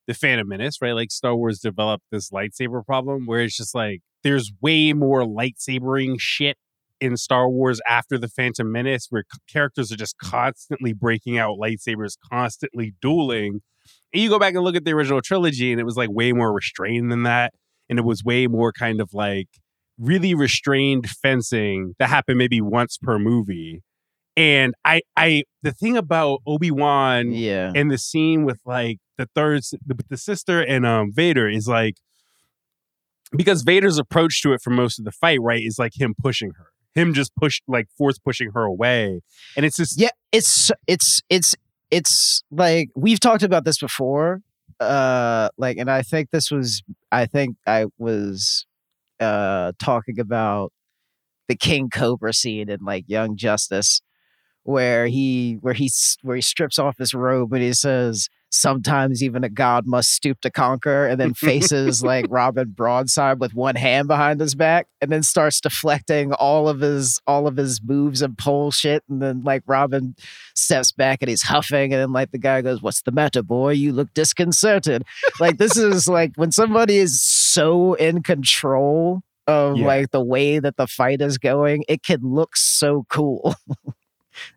the 0.09 0.15
Phantom 0.15 0.49
Menace, 0.49 0.83
right? 0.83 0.95
Like 0.95 1.12
Star 1.12 1.37
Wars 1.37 1.61
developed 1.61 2.05
this 2.11 2.31
lightsaber 2.31 2.85
problem 2.85 3.27
where 3.27 3.43
it's 3.43 3.57
just 3.57 3.75
like 3.75 4.00
there's 4.25 4.50
way 4.61 4.93
more 4.95 5.23
lightsabering 5.23 6.17
shit 6.19 6.57
in 7.00 7.17
Star 7.17 7.49
Wars 7.49 7.81
after 7.88 8.19
the 8.19 8.27
Phantom 8.27 8.73
Menace, 8.73 9.07
where 9.11 9.23
characters 9.49 9.93
are 9.93 9.97
just 9.97 10.19
constantly 10.19 10.93
breaking 10.93 11.38
out 11.38 11.59
lightsabers, 11.61 12.17
constantly 12.33 12.95
dueling. 13.00 13.61
And 14.12 14.23
you 14.23 14.31
go 14.31 14.38
back 14.38 14.55
and 14.55 14.65
look 14.65 14.75
at 14.75 14.85
the 14.85 14.93
original 14.93 15.21
trilogy, 15.21 15.71
and 15.71 15.81
it 15.81 15.85
was 15.85 15.97
like 15.97 16.11
way 16.11 16.33
more 16.33 16.53
restrained 16.53 17.12
than 17.12 17.23
that. 17.25 17.53
And 17.88 17.99
it 17.99 18.05
was 18.05 18.25
way 18.25 18.47
more 18.47 18.73
kind 18.73 19.00
of 19.00 19.11
like 19.12 19.49
really 19.99 20.35
restrained 20.35 21.09
fencing 21.09 21.95
that 21.99 22.09
happened 22.09 22.38
maybe 22.38 22.61
once 22.61 22.99
per 22.99 23.19
movie. 23.19 23.83
And 24.38 24.75
I, 24.85 25.02
I, 25.16 25.42
the 25.64 25.73
thing 25.73 25.97
about 25.97 26.40
Obi 26.47 26.71
Wan 26.71 27.33
Yeah. 27.33 27.73
and 27.75 27.90
the 27.90 27.99
scene 27.99 28.45
with 28.45 28.61
like 28.64 28.99
the 29.16 29.26
third 29.35 29.62
the, 29.85 29.97
the 30.09 30.16
sister 30.16 30.61
and 30.62 30.87
um 30.87 31.11
Vader 31.12 31.49
is 31.49 31.66
like 31.66 31.97
because 33.37 33.62
Vader's 33.62 33.99
approach 33.99 34.40
to 34.42 34.52
it 34.52 34.62
for 34.62 34.71
most 34.71 34.99
of 34.99 35.04
the 35.04 35.11
fight 35.12 35.40
right 35.42 35.62
is 35.62 35.78
like 35.78 36.00
him 36.00 36.14
pushing 36.23 36.52
her 36.52 36.66
him 36.95 37.12
just 37.12 37.35
push 37.37 37.61
like 37.68 37.88
force 37.97 38.18
pushing 38.18 38.50
her 38.52 38.62
away 38.62 39.21
and 39.57 39.66
it's 39.66 39.76
just 39.76 40.00
Yeah, 40.00 40.11
it's 40.33 40.71
it's 40.87 41.21
it's 41.28 41.54
it's 41.90 42.42
like 42.50 42.88
we've 42.95 43.21
talked 43.21 43.42
about 43.42 43.64
this 43.64 43.78
before. 43.78 44.40
Uh 44.78 45.49
like 45.59 45.78
and 45.78 45.90
I 45.90 46.02
think 46.02 46.30
this 46.30 46.50
was 46.50 46.83
I 47.11 47.26
think 47.26 47.57
I 47.66 47.87
was 47.99 48.66
uh 49.18 49.73
talking 49.80 50.21
about 50.21 50.73
the 51.49 51.57
King 51.57 51.90
Cobra 51.90 52.33
scene 52.33 52.68
in 52.68 52.80
like 52.85 53.04
Young 53.09 53.37
Justice 53.37 54.00
where 54.65 55.07
he 55.07 55.55
where 55.61 55.75
he 55.75 55.91
where 56.23 56.37
he 56.37 56.43
strips 56.43 56.79
off 56.79 56.99
his 56.99 57.15
robe 57.15 57.53
and 57.53 57.62
he 57.62 57.73
says 57.73 58.29
sometimes 58.50 59.23
even 59.23 59.45
a 59.45 59.49
god 59.49 59.87
must 59.87 60.11
stoop 60.11 60.41
to 60.41 60.50
conquer 60.50 61.07
and 61.07 61.21
then 61.21 61.35
faces 61.35 62.03
like 62.03 62.25
Robin 62.31 62.71
broadside 62.71 63.41
with 63.41 63.53
one 63.55 63.77
hand 63.77 64.09
behind 64.09 64.41
his 64.41 64.55
back 64.55 64.87
and 65.03 65.12
then 65.12 65.23
starts 65.23 65.61
deflecting 65.61 66.33
all 66.33 66.67
of 66.69 66.81
his 66.81 67.21
all 67.27 67.47
of 67.47 67.57
his 67.59 67.81
moves 67.83 68.23
and 68.23 68.37
pole 68.38 68.71
shit 68.71 69.03
and 69.09 69.21
then 69.21 69.43
like 69.43 69.62
Robin 69.67 70.15
steps 70.55 70.93
back 70.93 71.19
and 71.21 71.29
he's 71.29 71.43
huffing 71.43 71.93
and 71.93 72.00
then 72.00 72.12
like 72.12 72.31
the 72.31 72.38
guy 72.38 72.62
goes 72.62 72.81
what's 72.81 73.03
the 73.03 73.12
matter 73.12 73.43
boy? 73.43 73.73
You 73.73 73.93
look 73.93 74.12
disconcerted. 74.15 75.03
Like 75.38 75.59
this 75.59 75.77
is 75.77 76.09
like 76.09 76.33
when 76.37 76.50
somebody 76.50 76.97
is 76.99 77.21
so 77.23 77.95
in 77.95 78.23
control 78.23 79.21
of 79.47 79.77
Yeah. 79.77 79.87
like 79.87 80.11
the 80.11 80.25
way 80.25 80.59
that 80.59 80.77
the 80.79 80.87
fight 80.87 81.21
is 81.21 81.37
going 81.37 81.85
it 81.88 82.03
can 82.03 82.21
look 82.23 82.57
so 82.57 83.05
cool 83.11 83.55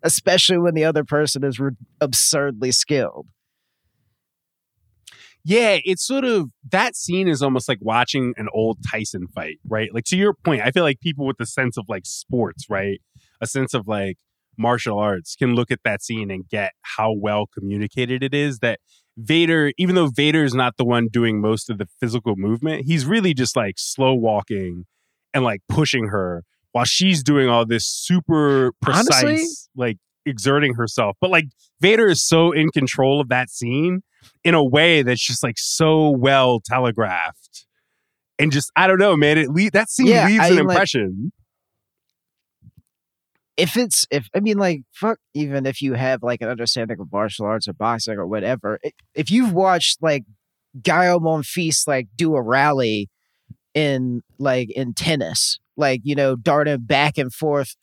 especially 0.02 0.58
when 0.58 0.74
the 0.74 0.84
other 0.84 1.04
person 1.04 1.44
is 1.44 1.58
re- 1.58 1.72
absurdly 2.00 2.72
skilled. 2.72 3.26
Yeah 5.44 5.78
it's 5.84 6.06
sort 6.06 6.24
of 6.24 6.50
that 6.70 6.94
scene 6.94 7.26
is 7.26 7.42
almost 7.42 7.68
like 7.68 7.78
watching 7.80 8.32
an 8.36 8.48
old 8.54 8.78
Tyson 8.88 9.26
fight 9.34 9.58
right? 9.68 9.92
Like 9.92 10.04
to 10.04 10.16
your 10.16 10.34
point 10.34 10.62
I 10.62 10.70
feel 10.70 10.84
like 10.84 11.00
people 11.00 11.26
with 11.26 11.40
a 11.40 11.46
sense 11.46 11.76
of 11.76 11.86
like 11.88 12.06
sports 12.06 12.66
right? 12.70 13.00
A 13.40 13.46
sense 13.46 13.74
of 13.74 13.88
like 13.88 14.18
martial 14.56 14.98
arts 14.98 15.34
can 15.36 15.54
look 15.54 15.70
at 15.70 15.80
that 15.84 16.02
scene 16.02 16.30
and 16.30 16.48
get 16.48 16.72
how 16.82 17.12
well 17.12 17.46
communicated 17.46 18.22
it 18.22 18.34
is 18.34 18.60
that 18.60 18.80
Vader, 19.16 19.72
even 19.76 19.94
though 19.94 20.06
Vader 20.08 20.42
is 20.42 20.54
not 20.54 20.76
the 20.78 20.84
one 20.84 21.08
doing 21.08 21.40
most 21.40 21.68
of 21.68 21.78
the 21.78 21.86
physical 22.00 22.34
movement, 22.36 22.86
he's 22.86 23.04
really 23.04 23.34
just 23.34 23.56
like 23.56 23.74
slow 23.76 24.14
walking 24.14 24.86
and 25.34 25.44
like 25.44 25.60
pushing 25.68 26.06
her 26.08 26.44
while 26.72 26.84
she's 26.84 27.22
doing 27.22 27.48
all 27.48 27.64
this 27.66 27.86
super 27.86 28.72
precise, 28.80 29.22
Honestly- 29.24 29.46
like 29.76 29.98
exerting 30.26 30.74
herself. 30.74 31.16
But 31.20 31.30
like 31.30 31.46
Vader 31.80 32.08
is 32.08 32.22
so 32.26 32.52
in 32.52 32.70
control 32.70 33.20
of 33.20 33.28
that 33.28 33.50
scene 33.50 34.02
in 34.44 34.54
a 34.54 34.64
way 34.64 35.02
that's 35.02 35.24
just 35.24 35.42
like 35.42 35.56
so 35.58 36.10
well 36.10 36.60
telegraphed. 36.64 37.66
And 38.38 38.50
just 38.52 38.70
I 38.76 38.86
don't 38.86 38.98
know, 38.98 39.16
man. 39.16 39.38
It 39.38 39.48
le- 39.50 39.70
that 39.72 39.90
scene 39.90 40.06
Yeah, 40.06 40.26
leaves 40.26 40.40
I 40.42 40.48
an 40.48 40.54
like- 40.54 40.60
impression. 40.60 41.32
if 43.56 43.76
it's 43.76 44.06
if 44.10 44.28
I 44.34 44.40
mean 44.40 44.56
like 44.58 44.82
fuck 44.92 45.18
even 45.34 45.66
if 45.66 45.82
you 45.82 45.92
have 45.94 46.22
like 46.22 46.40
an 46.40 46.48
understanding 46.48 46.98
of 46.98 47.12
martial 47.12 47.44
arts 47.46 47.68
or 47.68 47.72
boxing 47.74 48.16
or 48.16 48.26
whatever, 48.26 48.78
if 49.14 49.30
you've 49.30 49.52
watched 49.52 49.98
like 50.02 50.24
Gael 50.82 51.20
Monfils 51.20 51.86
like 51.86 52.08
do 52.16 52.34
a 52.34 52.42
rally 52.42 53.10
in 53.74 54.22
like 54.38 54.70
in 54.70 54.94
tennis, 54.94 55.60
like 55.76 56.00
you 56.04 56.14
know, 56.14 56.36
darting 56.36 56.80
back 56.80 57.18
and 57.18 57.32
forth 57.32 57.76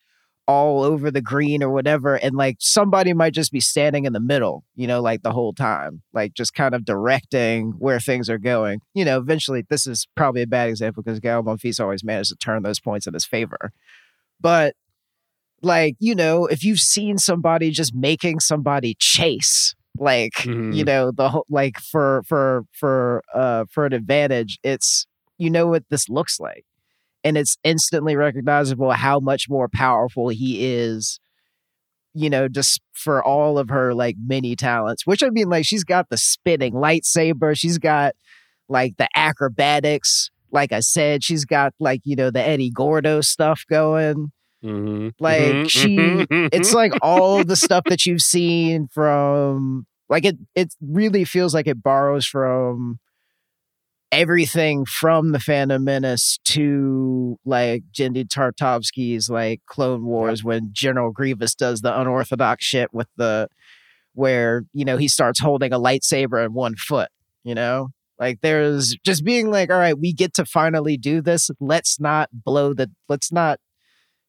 all 0.48 0.82
over 0.82 1.12
the 1.12 1.20
green 1.22 1.62
or 1.62 1.70
whatever, 1.70 2.16
and 2.16 2.34
like 2.34 2.56
somebody 2.58 3.12
might 3.12 3.32
just 3.32 3.52
be 3.52 3.60
standing 3.60 4.04
in 4.04 4.12
the 4.12 4.20
middle, 4.20 4.64
you 4.74 4.86
know, 4.86 5.00
like 5.00 5.22
the 5.22 5.32
whole 5.32 5.52
time, 5.52 6.02
like 6.12 6.34
just 6.34 6.54
kind 6.54 6.74
of 6.74 6.84
directing 6.84 7.70
where 7.78 8.00
things 8.00 8.28
are 8.28 8.38
going. 8.38 8.80
You 8.94 9.04
know, 9.04 9.18
eventually, 9.18 9.64
this 9.70 9.86
is 9.86 10.08
probably 10.16 10.42
a 10.42 10.46
bad 10.48 10.68
example 10.68 11.02
because 11.04 11.20
Gael 11.20 11.42
Monfils 11.44 11.78
always 11.80 12.02
managed 12.02 12.30
to 12.30 12.36
turn 12.36 12.62
those 12.64 12.80
points 12.80 13.06
in 13.06 13.14
his 13.14 13.24
favor, 13.26 13.70
but 14.40 14.74
like 15.62 15.96
you 15.98 16.14
know, 16.14 16.46
if 16.46 16.64
you've 16.64 16.80
seen 16.80 17.18
somebody 17.18 17.70
just 17.70 17.94
making 17.94 18.40
somebody 18.40 18.94
chase 18.98 19.74
like 19.98 20.32
Mhm. 20.34 20.74
you 20.74 20.84
know 20.84 21.10
the 21.10 21.28
whole 21.30 21.44
like 21.50 21.78
for 21.80 22.22
for 22.26 22.64
for 22.72 23.22
uh 23.34 23.64
for 23.68 23.84
an 23.86 23.92
advantage 23.92 24.58
it's 24.62 25.04
you 25.36 25.50
know 25.50 25.66
what 25.66 25.82
this 25.90 26.08
looks 26.08 26.38
like 26.38 26.64
and 27.24 27.36
it's 27.36 27.56
instantly 27.64 28.16
recognizable 28.16 28.90
how 28.92 29.20
much 29.20 29.46
more 29.48 29.68
powerful 29.72 30.28
he 30.28 30.64
is 30.74 31.20
you 32.14 32.28
know 32.30 32.48
just 32.48 32.80
for 32.92 33.22
all 33.24 33.58
of 33.58 33.68
her 33.68 33.94
like 33.94 34.16
many 34.26 34.56
talents 34.56 35.06
which 35.06 35.22
i 35.22 35.30
mean 35.30 35.48
like 35.48 35.64
she's 35.64 35.84
got 35.84 36.08
the 36.10 36.16
spinning 36.16 36.72
lightsaber 36.72 37.56
she's 37.56 37.78
got 37.78 38.14
like 38.68 38.96
the 38.96 39.08
acrobatics 39.14 40.30
like 40.50 40.72
i 40.72 40.80
said 40.80 41.22
she's 41.22 41.44
got 41.44 41.72
like 41.78 42.00
you 42.04 42.16
know 42.16 42.30
the 42.30 42.40
eddie 42.44 42.70
gordo 42.70 43.20
stuff 43.20 43.64
going 43.68 44.30
Mhm. 44.62 45.12
Like, 45.18 45.40
Mhm. 45.54 45.70
she- 45.70 46.26
it's 46.52 46.74
like 46.74 46.92
all 47.02 47.42
the 47.44 47.56
stuff 47.56 47.84
that 47.88 48.04
you've 48.04 48.20
seen 48.20 48.88
from 48.92 49.86
like 50.10 50.26
it 50.26 50.36
it 50.54 50.74
really 50.82 51.24
feels 51.24 51.54
like 51.54 51.66
it 51.66 51.82
borrows 51.82 52.26
from 52.26 52.98
everything 54.12 54.84
from 54.84 55.32
the 55.32 55.38
Phantom 55.38 55.82
Menace 55.82 56.38
to 56.44 57.38
like 57.44 57.84
Genndy 57.92 58.26
Tartakovsky's 58.26 59.30
like 59.30 59.60
Clone 59.66 60.04
Wars 60.04 60.42
when 60.42 60.70
General 60.72 61.12
Grievous 61.12 61.54
does 61.54 61.80
the 61.80 61.98
unorthodox 61.98 62.64
shit 62.64 62.92
with 62.92 63.08
the 63.16 63.48
where, 64.14 64.64
you 64.72 64.84
know, 64.84 64.96
he 64.96 65.08
starts 65.08 65.40
holding 65.40 65.72
a 65.72 65.78
lightsaber 65.78 66.44
in 66.44 66.52
one 66.52 66.74
foot, 66.76 67.08
you 67.44 67.54
know? 67.54 67.88
Like 68.18 68.40
there's 68.42 68.96
just 69.04 69.24
being 69.24 69.50
like, 69.50 69.70
all 69.70 69.78
right, 69.78 69.98
we 69.98 70.12
get 70.12 70.34
to 70.34 70.44
finally 70.44 70.98
do 70.98 71.22
this. 71.22 71.50
Let's 71.58 71.98
not 71.98 72.28
blow 72.32 72.74
the 72.74 72.90
let's 73.08 73.32
not, 73.32 73.60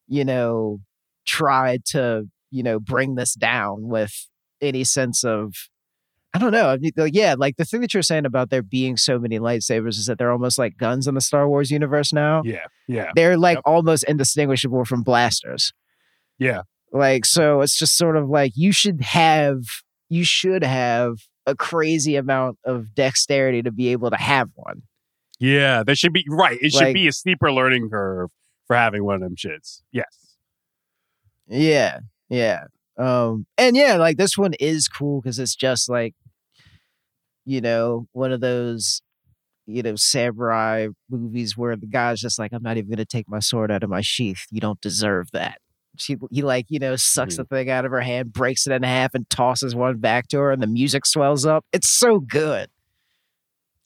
you 0.08 0.24
know, 0.24 0.80
try 1.26 1.78
to, 1.86 2.24
you 2.50 2.62
know, 2.62 2.80
bring 2.80 3.16
this 3.16 3.34
down 3.34 3.88
with 3.88 4.28
any 4.62 4.84
sense 4.84 5.24
of 5.24 5.54
I 6.34 6.38
don't 6.38 6.52
know. 6.52 6.68
I 6.70 6.78
mean, 6.78 6.92
yeah, 7.12 7.34
like 7.36 7.56
the 7.58 7.64
thing 7.64 7.82
that 7.82 7.92
you're 7.92 8.02
saying 8.02 8.24
about 8.24 8.48
there 8.50 8.62
being 8.62 8.96
so 8.96 9.18
many 9.18 9.38
lightsabers 9.38 9.98
is 9.98 10.06
that 10.06 10.16
they're 10.18 10.32
almost 10.32 10.56
like 10.58 10.78
guns 10.78 11.06
in 11.06 11.14
the 11.14 11.20
Star 11.20 11.46
Wars 11.48 11.70
universe 11.70 12.12
now. 12.12 12.42
yeah, 12.44 12.64
yeah, 12.88 13.10
They're 13.14 13.36
like 13.36 13.56
Yep. 13.58 13.62
almost 13.66 14.04
indistinguishable 14.04 14.84
from 14.86 15.02
blasters. 15.02 15.72
yeah. 16.38 16.62
Like, 16.94 17.24
so 17.24 17.62
it's 17.62 17.78
just 17.78 17.96
sort 17.96 18.16
of 18.18 18.28
like 18.28 18.52
you 18.54 18.70
should 18.70 19.00
have 19.02 19.60
you 20.10 20.24
should 20.24 20.62
have 20.62 21.14
a 21.46 21.54
crazy 21.56 22.16
amount 22.16 22.58
of 22.64 22.94
dexterity 22.94 23.62
to 23.62 23.72
be 23.72 23.88
able 23.88 24.10
to 24.10 24.16
have 24.16 24.50
one. 24.54 24.82
Yeah, 25.40 25.82
there 25.84 25.94
should 25.94 26.12
be 26.12 26.24
right. 26.28 26.58
It 26.60 26.72
should 26.72 26.92
be 26.94 27.08
a 27.08 27.12
steeper 27.12 27.50
learning 27.50 27.88
curve 27.88 28.28
for 28.66 28.76
having 28.76 29.04
one 29.04 29.14
of 29.16 29.20
them 29.22 29.36
shits. 29.36 29.80
Yes. 29.90 30.36
Yeah, 31.48 32.00
yeah. 32.28 32.64
Um, 32.98 33.46
and 33.56 33.76
yeah, 33.76 33.96
like 33.96 34.16
this 34.16 34.36
one 34.36 34.54
is 34.54 34.88
cool 34.88 35.20
because 35.20 35.38
it's 35.38 35.54
just 35.54 35.88
like, 35.88 36.14
you 37.44 37.60
know, 37.60 38.06
one 38.12 38.32
of 38.32 38.40
those, 38.40 39.02
you 39.66 39.82
know, 39.82 39.96
samurai 39.96 40.88
movies 41.10 41.56
where 41.56 41.76
the 41.76 41.86
guy's 41.86 42.20
just 42.20 42.38
like, 42.38 42.52
I'm 42.52 42.62
not 42.62 42.76
even 42.76 42.90
gonna 42.90 43.04
take 43.04 43.28
my 43.28 43.38
sword 43.38 43.70
out 43.70 43.82
of 43.82 43.90
my 43.90 44.00
sheath. 44.02 44.46
You 44.50 44.60
don't 44.60 44.80
deserve 44.80 45.30
that. 45.32 45.58
She, 45.96 46.16
he 46.30 46.42
like, 46.42 46.66
you 46.68 46.78
know, 46.78 46.96
sucks 46.96 47.36
the 47.36 47.44
thing 47.44 47.68
out 47.68 47.84
of 47.84 47.90
her 47.90 48.00
hand, 48.00 48.32
breaks 48.32 48.66
it 48.66 48.72
in 48.72 48.82
half, 48.82 49.14
and 49.14 49.28
tosses 49.28 49.74
one 49.74 49.98
back 49.98 50.28
to 50.28 50.38
her, 50.38 50.50
and 50.50 50.62
the 50.62 50.66
music 50.66 51.04
swells 51.04 51.44
up. 51.44 51.66
It's 51.72 51.88
so 51.88 52.18
good. 52.18 52.70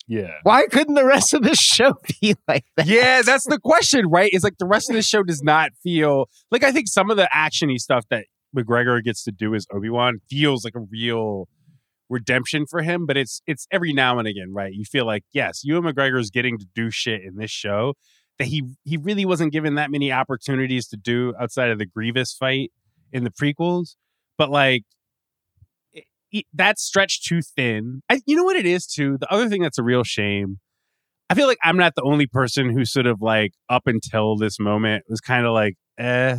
Yeah. 0.09 0.35
Why 0.45 0.67
couldn't 0.67 0.95
the 0.95 1.05
rest 1.05 1.35
of 1.35 1.43
the 1.43 1.55
show 1.61 1.95
be 2.21 2.37
like 2.47 2.65
that? 2.77 2.87
Yeah, 2.87 3.23
that's 3.23 3.45
the 3.47 3.59
question, 3.59 4.07
right? 4.09 4.31
It's 4.33 4.45
like 4.45 4.59
the 4.59 4.67
rest 4.67 4.89
of 4.89 4.95
the 4.95 5.03
show 5.03 5.23
does 5.23 5.43
not 5.43 5.73
feel 5.83 6.29
like 6.51 6.63
I 6.63 6.71
think 6.71 6.87
some 6.89 7.11
of 7.11 7.17
the 7.17 7.29
actiony 7.35 7.79
stuff 7.79 8.05
that 8.11 8.27
McGregor 8.57 9.03
gets 9.03 9.23
to 9.25 9.33
do 9.33 9.55
as 9.55 9.67
Obi 9.73 9.91
Wan 9.91 10.19
feels 10.31 10.65
like 10.65 10.75
a 10.75 10.81
real 10.81 11.49
redemption 12.09 12.67
for 12.67 12.83
him, 12.83 13.07
but 13.07 13.17
it's 13.17 13.43
it's 13.47 13.67
every 13.71 13.93
now 13.93 14.19
and 14.19 14.29
again, 14.29 14.53
right? 14.53 14.73
You 14.73 14.85
feel 14.85 15.07
like 15.07 15.25
yes, 15.33 15.63
Ewan 15.65 15.93
is 16.19 16.31
getting 16.31 16.59
to 16.59 16.67
do 16.75 16.91
shit 16.91 17.23
in 17.23 17.37
this 17.37 17.51
show 17.51 17.95
that 18.39 18.47
he 18.49 18.63
he 18.85 18.97
really 18.97 19.25
wasn't 19.27 19.53
given 19.53 19.75
that 19.77 19.91
many 19.91 20.13
opportunities 20.13 20.87
to 20.89 20.97
do 20.97 21.35
outside 21.41 21.71
of 21.71 21.79
the 21.79 21.87
Grievous 21.87 22.33
fight 22.33 22.73
in 23.13 23.25
the 23.25 23.31
prequels, 23.31 23.97
but 24.39 24.51
like. 24.51 24.83
it- 25.93 26.05
it- 26.33 26.47
That's 26.53 26.83
stretched 26.83 27.25
too 27.25 27.41
thin. 27.43 28.03
I, 28.11 28.21
you 28.27 28.37
know 28.37 28.45
what 28.45 28.57
it 28.57 28.67
is 28.67 28.87
too. 28.87 29.17
The 29.19 29.31
other 29.33 29.49
thing 29.49 29.63
that's 29.63 29.79
a 29.79 29.83
real 29.83 30.05
shame 30.05 30.59
I 31.29 31.35
feel 31.35 31.49
like 31.49 31.59
I'm 31.65 31.77
not 31.77 31.95
the 31.97 32.03
only 32.05 32.27
person 32.29 32.71
who 32.71 32.85
sort 32.85 33.07
of 33.07 33.21
like 33.21 33.53
up 33.69 33.87
until 33.87 34.37
this 34.37 34.61
moment 34.61 35.05
was 35.09 35.21
kind 35.21 35.45
of 35.47 35.53
like 35.53 35.75
eh 35.99 36.37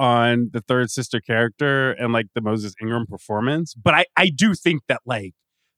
on 0.00 0.48
the 0.52 0.62
third 0.62 0.90
sister 0.90 1.20
character 1.20 1.92
and 1.92 2.10
like 2.12 2.26
the 2.34 2.40
Moses 2.40 2.74
Ingram 2.80 3.06
performance. 3.06 3.74
But 3.74 3.94
I 3.94 4.06
I 4.16 4.30
do 4.34 4.54
think 4.54 4.82
that 4.88 5.02
like 5.04 5.34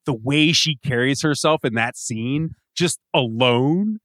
the 0.06 0.14
way 0.14 0.52
she 0.52 0.76
carries 0.84 1.22
herself 1.22 1.64
in 1.64 1.74
that 1.74 1.96
scene 1.96 2.50
just 2.76 3.00
alone 3.12 3.98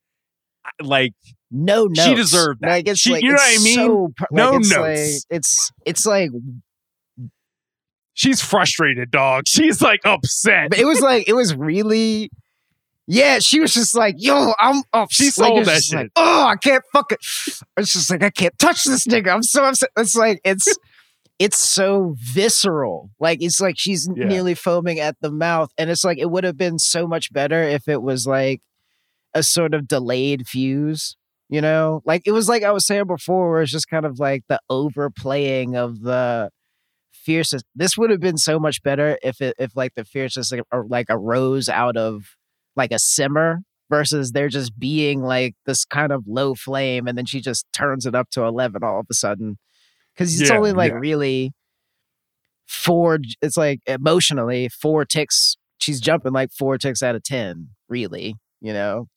like 0.82 1.13
no 1.51 1.86
no, 1.86 2.03
She 2.03 2.15
deserved 2.15 2.60
that. 2.62 2.69
Like 2.69 2.88
it's 2.88 2.99
She- 2.99 3.12
like 3.13 3.23
you 3.23 3.30
know 3.30 3.36
what 3.36 3.60
I 3.60 3.63
mean? 3.63 3.75
so 3.75 4.12
No 4.32 4.58
it's 4.58 4.69
notes. 4.71 5.25
Like, 5.30 5.38
it's 5.38 5.71
it's 5.86 6.06
like 6.06 6.32
she's 8.13 8.41
frustrated, 8.41 9.12
dog. 9.12 9.43
She's 9.47 9.82
like 9.82 9.99
upset. 10.06 10.71
But 10.71 10.80
it 10.80 10.86
was 10.86 10.99
like 10.99 11.27
it 11.27 11.34
was 11.34 11.56
really 11.56 12.30
yeah 13.08 13.39
she 13.39 13.60
was 13.60 13.74
just 13.74 13.96
like 13.96 14.15
yo 14.17 14.54
i'm 14.60 14.84
up. 14.93 15.12
She 15.12 15.26
like, 15.26 15.34
sold 15.34 15.60
it 15.60 15.65
just 15.65 15.88
shit. 15.89 15.98
like, 15.98 16.12
oh 16.15 16.46
i 16.48 16.56
can't 16.56 16.84
fucking 16.93 17.17
it's 17.78 17.93
just 17.93 18.10
like 18.10 18.24
i 18.24 18.30
can't 18.30 18.58
touch 18.60 18.84
this 18.84 19.08
nigga. 19.08 19.34
I'm 19.34 19.43
so 19.43 19.63
upset. 19.65 19.89
It's 19.98 20.15
like 20.15 20.39
it's 20.43 20.67
it's 21.39 21.60
so 21.60 22.15
visceral. 22.17 23.12
Like 23.20 23.43
it's 23.43 23.60
like 23.62 23.76
she's 23.78 24.10
Yeah. 24.15 24.26
nearly 24.26 24.56
foaming 24.56 25.00
at 25.00 25.15
the 25.22 25.32
mouth. 25.32 25.72
And 25.78 25.89
it's 25.91 26.04
like 26.04 26.17
it 26.17 26.32
would 26.32 26.43
have 26.43 26.58
been 26.58 26.80
so 26.80 27.08
much 27.08 27.32
better 27.32 27.62
if 27.62 27.88
it 27.88 28.02
was 28.02 28.26
like 28.26 28.62
a 29.36 29.43
sort 29.43 29.74
of 29.74 29.88
delayed 29.88 30.48
fuse 30.48 31.15
you 31.50 31.62
know? 31.62 32.02
Like 32.06 32.24
it 32.26 32.32
was 32.32 32.50
like 32.50 32.63
i 32.63 32.72
was 32.72 32.86
saying 32.86 33.06
before 33.08 33.50
where 33.52 33.62
it's 33.62 33.72
just 33.72 33.88
kind 33.89 34.06
of 34.06 34.20
like 34.20 34.43
the 34.50 34.60
overplaying 34.70 35.76
of 35.78 36.02
the 36.02 36.50
fiercest 37.13 37.65
this 37.76 37.98
would 37.98 38.10
have 38.10 38.20
been 38.22 38.38
so 38.38 38.58
much 38.60 38.82
better 38.84 39.17
if 39.22 39.41
it 39.41 39.54
if 39.60 39.76
like 39.76 39.93
the 39.96 40.06
fiercest 40.06 40.52
like, 40.52 40.62
or, 40.72 40.86
like 40.88 41.08
arose 41.10 41.67
out 41.70 41.98
of 41.98 42.37
like 42.77 42.91
a 42.91 42.99
simmer 42.99 43.61
versus 43.89 44.31
there 44.33 44.49
just 44.49 44.77
being 44.79 45.21
like 45.23 45.55
this 45.65 45.85
kind 45.85 46.11
of 46.11 46.23
low 46.27 46.55
flame 46.55 47.07
and 47.07 47.17
then 47.17 47.25
she 47.25 47.41
just 47.41 47.65
turns 47.73 48.05
it 48.05 48.15
up 48.15 48.29
to 48.31 48.43
11 48.43 48.83
all 48.83 48.99
of 48.99 49.07
a 49.09 49.13
sudden. 49.13 49.57
Because 50.15 50.39
it's 50.39 50.49
Yeah, 50.49 50.57
only 50.57 50.73
like 50.73 50.91
yeah. 50.93 50.99
really 50.99 51.51
four 52.67 53.19
it's 53.41 53.57
like 53.57 53.79
emotionally 53.87 54.69
four 54.69 55.05
ticks 55.05 55.55
she's 55.79 56.01
jumping 56.01 56.33
like 56.33 56.51
four 56.51 56.77
ticks 56.77 57.01
out 57.01 57.15
of 57.15 57.23
10 57.23 57.69
really 57.89 58.35
you 58.59 58.73
know? 58.73 59.07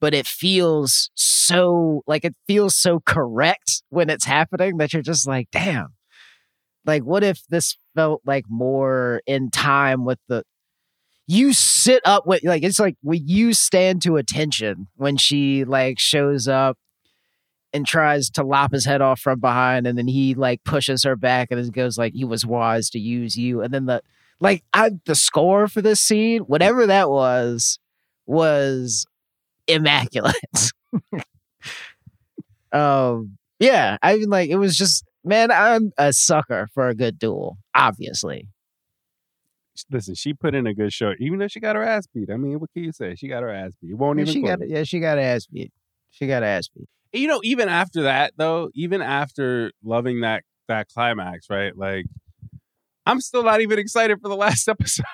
But 0.00 0.14
it 0.14 0.26
feels 0.26 1.10
so 1.14 2.02
like 2.06 2.24
it 2.24 2.34
feels 2.48 2.76
so 2.76 3.00
correct 3.06 3.82
when 3.90 4.10
it's 4.10 4.24
happening 4.24 4.78
that 4.78 4.92
you're 4.92 5.02
just 5.02 5.28
like 5.28 5.48
damn. 5.52 5.88
Like 6.86 7.02
what 7.04 7.22
if 7.22 7.42
this 7.50 7.76
felt 7.94 8.22
like 8.26 8.44
more 8.48 9.20
in 9.26 9.50
time 9.50 10.04
with 10.04 10.18
the 10.28 10.42
you 11.26 11.52
sit 11.52 12.02
up 12.04 12.26
with 12.26 12.42
like 12.44 12.62
it's 12.62 12.80
like 12.80 12.96
when 13.02 13.26
you 13.26 13.52
stand 13.52 14.02
to 14.02 14.16
attention 14.16 14.88
when 14.96 15.16
she 15.16 15.64
like 15.64 15.98
shows 15.98 16.48
up 16.48 16.76
and 17.72 17.86
tries 17.86 18.28
to 18.30 18.44
lop 18.44 18.72
his 18.72 18.84
head 18.84 19.00
off 19.00 19.20
from 19.20 19.40
behind 19.40 19.86
and 19.86 19.96
then 19.96 20.08
he 20.08 20.34
like 20.34 20.62
pushes 20.64 21.04
her 21.04 21.16
back 21.16 21.48
and 21.50 21.58
it 21.58 21.72
goes 21.72 21.96
like 21.96 22.12
he 22.12 22.24
was 22.24 22.44
wise 22.44 22.90
to 22.90 22.98
use 22.98 23.36
you. 23.36 23.62
And 23.62 23.72
then 23.72 23.86
the 23.86 24.02
like 24.40 24.62
I 24.74 24.90
the 25.06 25.14
score 25.14 25.68
for 25.68 25.80
this 25.80 26.00
scene 26.00 26.42
whatever 26.42 26.86
that 26.86 27.08
was 27.10 27.78
was 28.26 29.06
immaculate. 29.66 30.34
Um 32.72 33.36
yeah 33.58 33.98
I 34.02 34.16
mean 34.16 34.30
like 34.30 34.48
it 34.48 34.56
was 34.56 34.78
just 34.78 35.04
man 35.24 35.50
I'm 35.50 35.92
a 35.98 36.10
sucker 36.10 36.68
for 36.72 36.88
a 36.88 36.94
good 36.94 37.18
duel 37.18 37.58
obviously 37.74 38.48
Listen, 39.90 40.14
she 40.14 40.32
put 40.34 40.54
in 40.54 40.66
a 40.66 40.74
good 40.74 40.92
show, 40.92 41.12
even 41.18 41.38
though 41.38 41.48
she 41.48 41.60
got 41.60 41.76
her 41.76 41.82
ass 41.82 42.06
beat. 42.14 42.30
I 42.30 42.36
mean, 42.36 42.58
what 42.60 42.70
can 42.72 42.84
you 42.84 42.92
say? 42.92 43.14
She 43.14 43.28
got 43.28 43.42
her 43.42 43.50
ass 43.50 43.72
beat. 43.80 43.90
It 43.90 43.94
won't 43.98 44.18
Yeah, 44.18 44.22
even 44.22 44.32
she 44.34 44.40
close. 44.40 44.56
got 44.58 44.68
yeah 44.68 44.82
she 44.84 45.00
got 45.00 45.18
ass 45.18 45.46
beat 45.46 45.72
she 46.10 46.26
got 46.26 46.42
ass 46.42 46.68
beat 46.68 46.88
you 47.12 47.26
know 47.28 47.40
even 47.44 47.68
after 47.68 48.02
that 48.02 48.32
though 48.36 48.70
even 48.74 49.00
after 49.02 49.72
loving 49.82 50.20
that 50.20 50.44
that 50.68 50.88
climax 50.88 51.46
right 51.50 51.76
like 51.76 52.06
i'm 53.06 53.20
still 53.20 53.42
not 53.42 53.60
even 53.60 53.78
excited 53.78 54.18
for 54.22 54.28
the 54.28 54.36
last 54.46 54.68
episode 54.68 55.04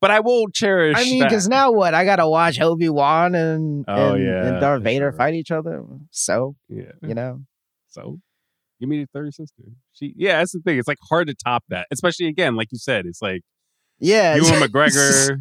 but 0.00 0.10
I 0.10 0.18
will 0.18 0.48
cherish. 0.52 0.96
I 0.98 1.04
mean, 1.04 1.22
because 1.22 1.48
now 1.48 1.70
what? 1.70 1.94
I 1.94 2.04
gotta 2.04 2.28
watch 2.28 2.60
Obi 2.60 2.88
Wan 2.88 3.36
and 3.36 3.84
Oh, 3.86 4.14
and, 4.14 4.24
yeah, 4.24 4.46
and 4.48 4.60
Darth 4.60 4.82
Vader 4.82 5.12
sure. 5.12 5.16
fight 5.16 5.34
each 5.34 5.52
other. 5.52 5.84
So 6.10 6.56
yeah. 6.68 6.90
you 7.02 7.14
know, 7.14 7.42
So 7.88 8.18
give 8.80 8.88
me 8.88 8.98
the 8.98 9.06
third 9.14 9.32
sister. 9.32 9.62
She 9.92 10.12
yeah, 10.16 10.38
that's 10.38 10.50
the 10.50 10.58
thing. 10.58 10.76
It's 10.76 10.88
like 10.88 10.98
hard 11.08 11.28
to 11.28 11.34
top 11.34 11.62
that. 11.68 11.86
Especially 11.92 12.26
again, 12.26 12.56
like 12.56 12.66
you 12.72 12.78
said, 12.78 13.06
it's 13.06 13.22
like 13.22 13.42
yeah. 14.02 14.36
Ewan 14.36 14.48
it's- 14.54 14.62
McGregor. 14.68 15.38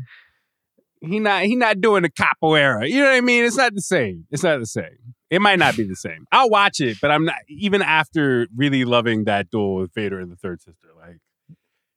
He 1.03 1.19
not 1.19 1.43
he 1.45 1.55
not 1.55 1.81
doing 1.81 2.03
the 2.03 2.09
capoeira. 2.11 2.87
You 2.87 2.99
know 2.99 3.05
what 3.09 3.15
I 3.15 3.21
mean? 3.21 3.43
It's 3.43 3.57
not 3.57 3.73
the 3.73 3.81
same. 3.81 4.25
It's 4.29 4.43
not 4.43 4.59
the 4.59 4.67
same. 4.67 5.15
It 5.31 5.41
might 5.41 5.57
not 5.57 5.75
be 5.75 5.83
the 5.83 5.95
same. 5.95 6.25
I'll 6.31 6.49
watch 6.49 6.79
it, 6.79 6.97
but 7.01 7.09
I'm 7.09 7.25
not 7.25 7.37
even 7.49 7.81
after 7.81 8.47
really 8.55 8.85
loving 8.85 9.23
that 9.23 9.49
duel 9.49 9.75
with 9.77 9.93
Vader 9.95 10.19
and 10.19 10.31
the 10.31 10.35
third 10.35 10.61
sister. 10.61 10.89
Like 10.99 11.17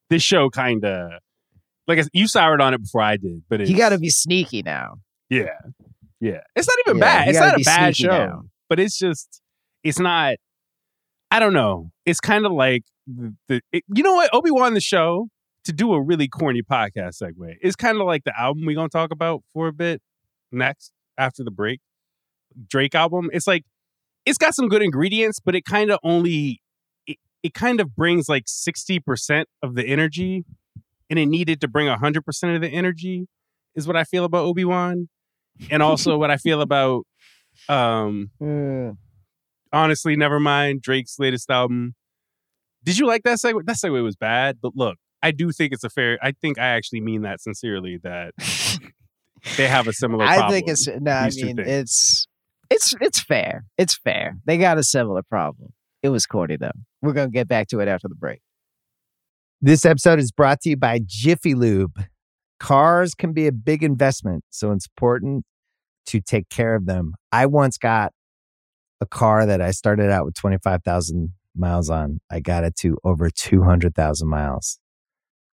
this 0.09 0.23
show 0.23 0.49
kind 0.49 0.85
of 0.87 1.11
like 1.87 2.03
you 2.15 2.27
soured 2.27 2.63
on 2.63 2.73
it 2.73 2.79
before 2.81 3.03
I 3.03 3.19
did, 3.19 3.43
but 3.51 3.61
it's, 3.61 3.71
you 3.71 3.77
got 3.77 3.91
to 3.91 3.99
be 3.99 4.09
sneaky 4.09 4.63
now. 4.63 4.95
yeah, 5.29 5.49
yeah. 6.21 6.41
It's 6.57 6.67
not 6.67 6.77
even 6.87 6.97
Yeah, 6.97 7.05
bad. 7.05 7.29
It's 7.29 7.39
not 7.39 7.61
a 7.61 7.63
bad 7.65 7.97
show, 7.97 8.09
now. 8.09 8.43
but 8.71 8.81
it's 8.81 8.97
just 8.99 9.43
it's 9.83 9.99
not. 9.99 10.37
I 11.31 11.41
don't 11.41 11.53
know. 11.53 11.91
It's 12.07 12.21
kind 12.21 12.47
of 12.47 12.53
like 12.53 12.85
the, 13.07 13.35
the 13.49 13.61
it- 13.71 13.85
you 13.95 14.03
know 14.03 14.15
what 14.15 14.31
Obi 14.33 14.51
Wan 14.51 14.73
the 14.73 14.81
show 14.81 15.29
to 15.65 15.73
do 15.73 15.93
a 15.95 16.01
really 16.01 16.29
corny 16.29 16.63
podcast 16.63 17.23
segue. 17.23 17.55
It's 17.61 17.77
kind 17.77 17.99
of 17.99 18.07
like 18.07 18.25
the 18.25 18.39
album 18.39 18.65
we're 18.67 18.75
gonna 18.77 18.89
talk 18.89 19.11
about 19.11 19.43
for 19.53 19.69
a 19.69 19.73
bit 19.73 20.01
next 20.53 20.93
after 21.19 21.43
the 21.45 21.51
break. 21.51 21.81
Drake 22.69 22.95
album. 22.95 23.31
It's 23.33 23.47
like 23.47 23.65
it's 24.25 24.39
got 24.39 24.55
some 24.55 24.69
good 24.69 24.83
ingredients, 24.83 25.41
but 25.45 25.55
it 25.55 25.65
kind 25.65 25.91
of 25.91 25.99
only 26.05 26.61
it, 27.07 27.17
it 27.43 27.55
kind 27.55 27.81
of 27.81 27.95
brings 27.97 28.29
like 28.29 28.45
sixty 28.47 29.01
percent 29.01 29.49
of 29.63 29.75
the 29.75 29.85
energy, 29.85 30.45
and 31.11 31.19
it 31.19 31.27
needed 31.27 31.61
to 31.63 31.69
bring 31.69 31.89
hundred 31.89 32.25
percent 32.25 32.55
of 32.55 32.61
the 32.61 32.69
energy. 32.69 33.27
Is 33.75 33.87
what 33.89 33.97
I 33.97 34.05
feel 34.05 34.25
about 34.25 34.45
Obi 34.45 34.65
Wan, 34.65 35.09
and 35.71 35.83
also 35.83 36.17
what 36.17 36.31
I 36.31 36.37
feel 36.37 36.61
about 36.61 37.05
um 37.69 38.31
Mm. 38.41 38.97
honestly, 39.73 40.17
never 40.17 40.39
mind 40.39 40.83
Drake's 40.83 41.19
latest 41.19 41.51
album. 41.51 41.95
Did 42.85 42.99
you 42.99 43.07
like 43.07 43.23
that 43.25 43.39
segue? 43.39 43.65
That 43.65 43.77
segue 43.77 44.03
was 44.03 44.15
bad, 44.17 44.59
but 44.63 44.77
look, 44.77 44.97
I 45.25 45.31
do 45.31 45.51
think 45.53 45.73
it's 45.73 45.85
a 45.85 45.89
fair. 45.89 46.19
I 46.23 46.33
think 46.33 46.59
I 46.59 46.67
actually 46.67 47.01
mean 47.01 47.23
that 47.23 47.41
sincerely. 47.41 47.99
That 48.03 48.35
they 49.57 49.67
have 49.67 49.89
a 49.89 49.93
similar. 49.95 50.23
I 50.23 50.51
think 50.51 50.69
it's 50.69 50.87
no. 50.87 51.11
I 51.11 51.31
mean, 51.35 51.59
it's 51.59 52.27
it's 52.69 52.95
it's 53.01 53.25
fair. 53.25 53.65
It's 53.79 53.97
fair. 53.97 54.37
They 54.45 54.59
got 54.59 54.77
a 54.77 54.85
similar 54.85 55.23
problem. 55.23 55.73
It 56.03 56.11
was 56.11 56.27
corny 56.27 56.59
though. 56.59 56.73
We're 57.01 57.15
gonna 57.15 57.31
get 57.31 57.49
back 57.49 57.69
to 57.69 57.81
it 57.81 57.89
after 57.89 58.07
the 58.07 58.15
break. 58.15 58.41
This 59.63 59.87
episode 59.87 60.19
is 60.19 60.31
brought 60.31 60.61
to 60.61 60.69
you 60.69 60.77
by 60.77 61.01
Jiffy 61.07 61.55
Lube. 61.55 62.05
Cars 62.61 63.15
can 63.15 63.33
be 63.33 63.47
a 63.47 63.53
big 63.53 63.83
investment, 63.83 64.45
so 64.51 64.73
it's 64.73 64.87
important 64.87 65.47
to 66.07 66.21
take 66.21 66.51
care 66.51 66.75
of 66.75 66.85
them. 66.85 67.15
I 67.33 67.47
once 67.47 67.79
got 67.79 68.13
a 69.01 69.07
car 69.07 69.47
that 69.47 69.63
I 69.63 69.71
started 69.71 70.11
out 70.11 70.27
with 70.27 70.35
25,000 70.35 71.33
miles 71.57 71.89
on. 71.89 72.21
I 72.31 72.41
got 72.41 72.65
it 72.65 72.77
to 72.81 72.99
over 73.05 73.31
200,000 73.31 74.29
miles 74.29 74.81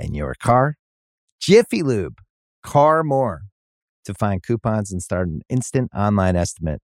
and 0.00 0.16
your 0.16 0.34
car. 0.34 0.76
Jiffy 1.40 1.82
Lube, 1.82 2.18
car 2.62 3.02
more. 3.02 3.42
To 4.06 4.14
find 4.14 4.42
coupons 4.42 4.90
and 4.92 5.02
start 5.02 5.28
an 5.28 5.42
instant 5.48 5.90
online 5.94 6.36
estimate, 6.36 6.80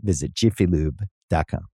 visit 0.00 0.34
jiffylube.com. 0.34 1.66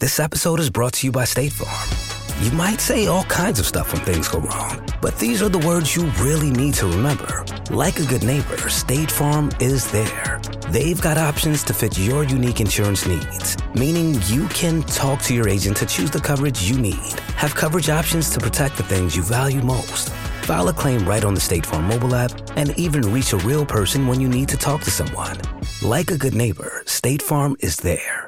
This 0.00 0.20
episode 0.20 0.60
is 0.60 0.70
brought 0.70 0.92
to 0.94 1.06
you 1.06 1.12
by 1.12 1.24
State 1.24 1.52
Farm. 1.52 2.44
You 2.44 2.52
might 2.52 2.80
say 2.80 3.06
all 3.08 3.24
kinds 3.24 3.58
of 3.58 3.66
stuff 3.66 3.92
when 3.92 4.02
things 4.02 4.28
go 4.28 4.38
wrong, 4.38 4.86
but 5.02 5.18
these 5.18 5.42
are 5.42 5.48
the 5.48 5.58
words 5.66 5.96
you 5.96 6.04
really 6.20 6.50
need 6.50 6.74
to 6.74 6.86
remember. 6.86 7.44
Like 7.70 7.98
a 7.98 8.06
good 8.06 8.22
neighbor, 8.22 8.68
State 8.68 9.10
Farm 9.10 9.50
is 9.58 9.90
there. 9.90 10.40
They've 10.70 11.00
got 11.00 11.16
options 11.16 11.62
to 11.64 11.72
fit 11.72 11.98
your 11.98 12.24
unique 12.24 12.60
insurance 12.60 13.06
needs, 13.06 13.56
meaning 13.74 14.20
you 14.26 14.46
can 14.48 14.82
talk 14.82 15.22
to 15.22 15.34
your 15.34 15.48
agent 15.48 15.78
to 15.78 15.86
choose 15.86 16.10
the 16.10 16.20
coverage 16.20 16.68
you 16.68 16.78
need, 16.78 17.18
have 17.36 17.54
coverage 17.54 17.88
options 17.88 18.28
to 18.30 18.38
protect 18.38 18.76
the 18.76 18.82
things 18.82 19.16
you 19.16 19.22
value 19.22 19.62
most. 19.62 20.10
File 20.44 20.68
a 20.68 20.74
claim 20.74 21.08
right 21.08 21.24
on 21.24 21.32
the 21.32 21.40
State 21.40 21.64
Farm 21.64 21.84
mobile 21.84 22.14
app 22.14 22.32
and 22.56 22.78
even 22.78 23.00
reach 23.00 23.32
a 23.32 23.38
real 23.38 23.64
person 23.64 24.06
when 24.06 24.20
you 24.20 24.28
need 24.28 24.50
to 24.50 24.58
talk 24.58 24.82
to 24.82 24.90
someone. 24.90 25.38
Like 25.80 26.10
a 26.10 26.18
good 26.18 26.34
neighbor, 26.34 26.82
State 26.84 27.22
Farm 27.22 27.56
is 27.60 27.78
there. 27.78 28.27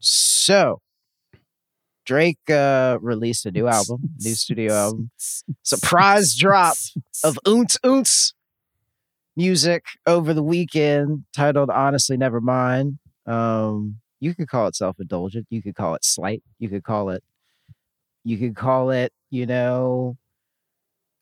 So 0.00 0.80
Drake 2.04 2.38
uh 2.50 2.98
released 3.00 3.46
a 3.46 3.50
new 3.50 3.68
album, 3.78 4.10
new 4.20 4.34
studio 4.34 4.72
album. 4.74 5.10
Surprise 5.62 6.34
drop 6.38 6.76
of 7.22 7.38
Oonts 7.46 7.78
Oonts 7.84 8.32
music 9.36 9.84
over 10.06 10.34
the 10.34 10.42
weekend 10.42 11.24
titled 11.34 11.70
Honestly 11.70 12.16
Never 12.16 12.40
Mind. 12.40 12.98
Um 13.26 13.96
you 14.22 14.34
could 14.34 14.48
call 14.48 14.66
it 14.66 14.76
self-indulgent, 14.76 15.46
you 15.50 15.62
could 15.62 15.74
call 15.74 15.94
it 15.94 16.04
slight, 16.04 16.42
you 16.58 16.68
could 16.68 16.84
call 16.84 17.10
it 17.10 17.22
you 18.24 18.36
could 18.36 18.54
call 18.56 18.90
it, 18.90 19.12
you 19.30 19.46
know, 19.46 20.16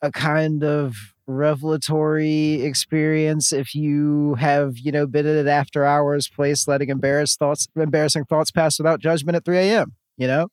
a 0.02 0.10
kind 0.10 0.64
of 0.64 0.96
revelatory 1.28 2.62
experience 2.62 3.52
if 3.52 3.74
you 3.74 4.34
have, 4.36 4.78
you 4.78 4.90
know, 4.90 5.06
been 5.06 5.26
at 5.26 5.36
an 5.36 5.46
after 5.46 5.84
hours 5.84 6.28
place 6.28 6.66
letting 6.66 6.88
embarrassed 6.88 7.38
thoughts 7.38 7.68
embarrassing 7.76 8.24
thoughts 8.24 8.50
pass 8.50 8.78
without 8.78 9.00
judgment 9.00 9.36
at 9.36 9.44
3 9.44 9.58
a.m. 9.58 9.94
You 10.16 10.26
know? 10.26 10.48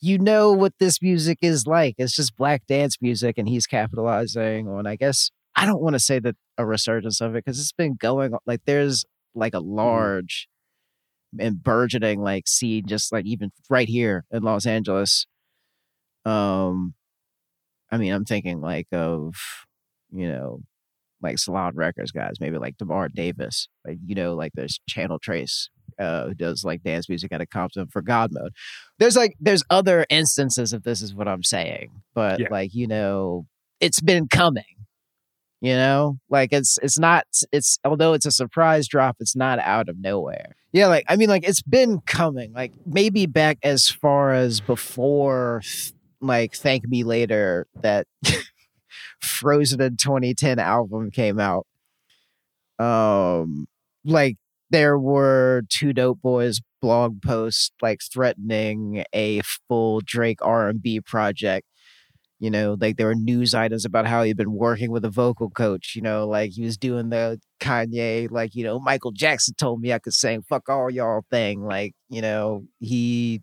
You 0.00 0.18
know 0.18 0.52
what 0.52 0.74
this 0.78 1.00
music 1.00 1.38
is 1.40 1.66
like. 1.66 1.94
It's 1.96 2.14
just 2.14 2.36
black 2.36 2.66
dance 2.66 2.98
music, 3.00 3.38
and 3.38 3.48
he's 3.48 3.66
capitalizing 3.66 4.68
on, 4.68 4.86
I 4.86 4.96
guess, 4.96 5.30
I 5.56 5.64
don't 5.64 5.80
want 5.80 5.94
to 5.94 6.00
say 6.00 6.18
that 6.18 6.36
a 6.58 6.66
resurgence 6.66 7.22
of 7.22 7.34
it 7.34 7.44
because 7.44 7.58
it's 7.58 7.72
been 7.72 7.96
going 7.98 8.34
on 8.34 8.40
like 8.46 8.60
there's 8.66 9.04
like 9.34 9.54
a 9.54 9.60
large 9.60 10.46
and 11.38 11.62
burgeoning 11.62 12.20
like 12.20 12.46
scene 12.46 12.84
just 12.86 13.12
like 13.12 13.24
even 13.26 13.50
right 13.70 13.88
here 13.88 14.24
in 14.30 14.42
Los 14.42 14.66
Angeles. 14.66 15.26
Um 16.24 16.94
I 17.90 17.96
mean, 17.96 18.12
I'm 18.12 18.24
thinking 18.24 18.60
like 18.60 18.88
of, 18.92 19.34
you 20.14 20.28
know, 20.28 20.60
like 21.22 21.38
Salon 21.38 21.72
Records 21.74 22.10
guys, 22.12 22.34
maybe 22.40 22.58
like 22.58 22.76
Demar 22.78 23.08
Davis, 23.08 23.68
like 23.86 23.98
you 24.06 24.14
know, 24.14 24.34
like 24.34 24.52
there's 24.54 24.78
Channel 24.88 25.18
Tres, 25.18 25.70
uh, 25.98 26.26
who 26.28 26.34
does 26.34 26.64
like 26.64 26.82
dance 26.82 27.08
music 27.08 27.32
out 27.32 27.40
of 27.40 27.50
Compton 27.50 27.86
for 27.88 28.02
God 28.02 28.30
Mode. 28.32 28.52
There's 28.98 29.16
like 29.16 29.34
there's 29.40 29.64
other 29.70 30.06
instances 30.10 30.72
of 30.72 30.82
this 30.82 31.00
is 31.02 31.14
what 31.14 31.28
I'm 31.28 31.42
saying, 31.42 31.90
but 32.14 32.40
Yeah. 32.40 32.48
like 32.50 32.74
you 32.74 32.86
know, 32.86 33.46
it's 33.80 34.00
been 34.00 34.28
coming. 34.28 34.64
You 35.60 35.74
know, 35.76 36.18
like 36.28 36.52
it's 36.52 36.78
it's 36.82 36.98
not 36.98 37.24
it's 37.50 37.78
although 37.86 38.12
it's 38.12 38.26
a 38.26 38.30
surprise 38.30 38.86
drop, 38.86 39.16
it's 39.18 39.34
not 39.34 39.58
out 39.60 39.88
of 39.88 39.98
nowhere. 39.98 40.56
Yeah, 40.72 40.88
like 40.88 41.06
I 41.08 41.16
mean, 41.16 41.30
like 41.30 41.48
it's 41.48 41.62
been 41.62 42.00
coming. 42.02 42.52
Like 42.52 42.72
maybe 42.84 43.24
back 43.24 43.56
as 43.62 43.88
far 43.88 44.34
as 44.34 44.60
before 44.60 45.62
like 46.20 46.54
thank 46.54 46.86
me 46.86 47.02
later 47.02 47.66
that 47.80 48.06
frozen 49.24 49.80
in 49.80 49.96
2010 49.96 50.58
album 50.58 51.10
came 51.10 51.40
out 51.40 51.66
um 52.78 53.66
like 54.04 54.36
there 54.70 54.98
were 54.98 55.62
two 55.68 55.92
dope 55.92 56.20
boys 56.20 56.60
blog 56.82 57.22
posts 57.22 57.70
like 57.80 58.00
threatening 58.12 59.04
a 59.14 59.40
full 59.68 60.00
drake 60.04 60.38
r&b 60.42 61.00
project 61.00 61.66
You 62.40 62.50
know, 62.50 62.76
like 62.80 62.96
there 62.98 63.08
were 63.08 63.16
news 63.16 63.54
items 63.54 63.84
about 63.86 64.06
how 64.06 64.22
he'd 64.24 64.36
been 64.36 64.52
working 64.54 64.90
with 64.92 65.04
a 65.06 65.10
vocal 65.10 65.50
coach. 65.50 65.94
You 65.96 66.02
know, 66.02 66.28
like 66.28 66.52
he 66.52 66.64
was 66.64 66.76
doing 66.78 67.10
the 67.10 67.40
Kanye, 67.60 68.30
like 68.30 68.54
you 68.56 68.64
know, 68.64 68.80
Michael 68.80 69.12
Jackson 69.12 69.54
told 69.56 69.80
me 69.82 69.92
I 69.94 70.00
could 70.00 70.14
sing 70.14 70.42
"fuck 70.42 70.68
all 70.68 70.90
y'all" 70.90 71.24
thing. 71.30 71.64
Like 71.64 71.94
you 72.10 72.22
know, 72.22 72.64
he. 72.80 73.42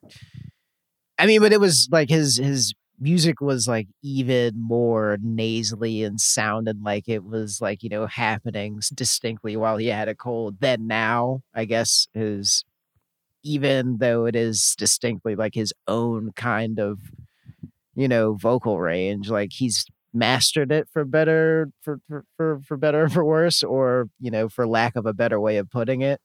I 1.17 1.25
mean, 1.25 1.41
but 1.41 1.53
it 1.53 1.59
was 1.59 1.87
like 1.91 2.09
his 2.09 2.37
his 2.37 2.73
music 3.01 3.41
was 3.41 3.67
like 3.67 3.87
even 4.03 4.53
more 4.55 5.17
nasally 5.23 6.03
and 6.03 6.21
sounded 6.21 6.83
like 6.83 7.09
it 7.09 7.23
was 7.25 7.59
like 7.61 7.83
you 7.83 7.89
know 7.89 8.05
happening 8.07 8.79
distinctly 8.93 9.57
while 9.57 9.77
he 9.77 9.87
had 9.87 10.07
a 10.07 10.15
cold 10.15 10.57
then 10.61 10.87
now 10.87 11.41
i 11.55 11.65
guess 11.65 12.07
is 12.15 12.63
even 13.43 13.97
though 13.99 14.25
it 14.25 14.35
is 14.35 14.75
distinctly 14.77 15.35
like 15.35 15.55
his 15.55 15.73
own 15.87 16.31
kind 16.35 16.79
of 16.79 16.99
you 17.95 18.07
know 18.07 18.33
vocal 18.33 18.79
range 18.79 19.29
like 19.29 19.51
he's 19.53 19.85
mastered 20.13 20.71
it 20.71 20.87
for 20.91 21.05
better 21.05 21.69
for 21.81 21.99
for 22.07 22.25
for, 22.37 22.61
for 22.65 22.77
better 22.77 23.03
or 23.03 23.09
for 23.09 23.23
worse 23.25 23.63
or 23.63 24.09
you 24.19 24.31
know 24.31 24.49
for 24.49 24.67
lack 24.67 24.95
of 24.95 25.05
a 25.05 25.13
better 25.13 25.39
way 25.39 25.57
of 25.57 25.69
putting 25.69 26.01
it 26.01 26.19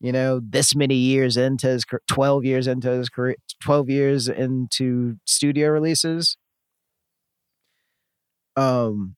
you 0.00 0.12
know 0.12 0.40
this 0.42 0.74
many 0.74 0.96
years 0.96 1.36
into 1.36 1.68
his 1.68 1.84
12 2.08 2.44
years 2.44 2.66
into 2.66 2.90
his 2.90 3.08
career 3.08 3.36
12 3.60 3.90
years 3.90 4.28
into 4.28 5.16
studio 5.24 5.68
releases. 5.70 6.36
Um 8.56 9.16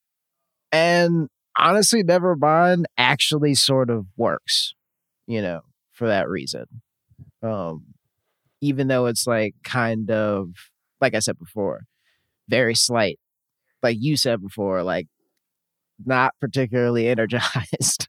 and 0.72 1.28
honestly 1.58 2.02
nevermind 2.02 2.84
actually 2.98 3.54
sort 3.54 3.90
of 3.90 4.06
works 4.16 4.74
you 5.26 5.42
know 5.42 5.60
for 5.92 6.08
that 6.08 6.28
reason. 6.28 6.66
Um 7.42 7.84
even 8.60 8.88
though 8.88 9.06
it's 9.06 9.26
like 9.26 9.54
kind 9.64 10.10
of 10.10 10.48
like 11.00 11.14
i 11.14 11.18
said 11.18 11.38
before 11.38 11.82
very 12.48 12.74
slight. 12.74 13.18
Like 13.82 13.96
you 14.00 14.16
said 14.16 14.40
before 14.42 14.82
like 14.82 15.06
not 16.04 16.34
particularly 16.40 17.08
energized 17.08 18.08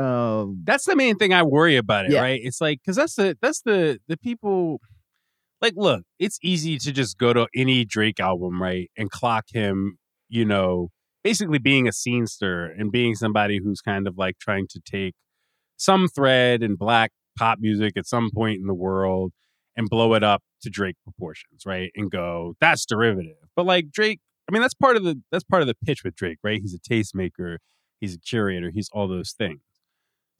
um 0.00 0.60
that's 0.64 0.84
the 0.86 0.96
main 0.96 1.16
thing 1.16 1.32
I 1.32 1.42
worry 1.42 1.76
about 1.76 2.06
it, 2.06 2.12
Yeah. 2.12 2.20
right? 2.22 2.40
It's 2.42 2.60
like 2.60 2.80
because 2.82 2.96
that's 2.96 3.14
the 3.14 3.36
that's 3.40 3.62
the 3.62 3.98
the 4.08 4.16
people. 4.16 4.80
Like, 5.60 5.74
look, 5.76 6.02
it's 6.18 6.38
easy 6.42 6.76
to 6.78 6.90
just 6.92 7.18
go 7.18 7.32
to 7.32 7.46
any 7.54 7.84
Drake 7.84 8.18
album, 8.18 8.60
right, 8.60 8.90
and 8.96 9.10
clock 9.10 9.44
him. 9.52 9.98
You 10.28 10.44
know, 10.44 10.88
basically 11.22 11.58
being 11.58 11.86
a 11.86 11.90
scenester 11.92 12.70
and 12.78 12.90
being 12.90 13.14
somebody 13.14 13.60
who's 13.62 13.80
kind 13.80 14.08
of 14.08 14.16
like 14.16 14.38
trying 14.40 14.66
to 14.70 14.80
take 14.80 15.14
some 15.76 16.08
thread 16.08 16.62
in 16.62 16.74
black 16.76 17.10
pop 17.38 17.58
music 17.60 17.92
at 17.96 18.06
some 18.06 18.30
point 18.34 18.58
in 18.60 18.66
the 18.66 18.74
world 18.74 19.32
and 19.76 19.88
blow 19.88 20.14
it 20.14 20.22
up 20.22 20.42
to 20.62 20.70
Drake 20.70 20.96
proportions, 21.04 21.62
right? 21.66 21.90
And 21.94 22.10
go, 22.10 22.54
that's 22.60 22.84
derivative. 22.86 23.36
But 23.56 23.66
like 23.66 23.90
Drake, 23.90 24.20
I 24.48 24.52
mean, 24.52 24.62
that's 24.62 24.74
part 24.74 24.96
of 24.96 25.04
the 25.04 25.20
that's 25.30 25.44
part 25.44 25.62
of 25.62 25.68
the 25.68 25.74
pitch 25.84 26.02
with 26.04 26.14
Drake, 26.16 26.38
right? 26.42 26.60
He's 26.60 26.74
a 26.74 26.78
tastemaker, 26.78 27.58
he's 28.00 28.14
a 28.14 28.18
curator, 28.18 28.70
he's 28.72 28.88
all 28.92 29.06
those 29.06 29.32
things. 29.32 29.60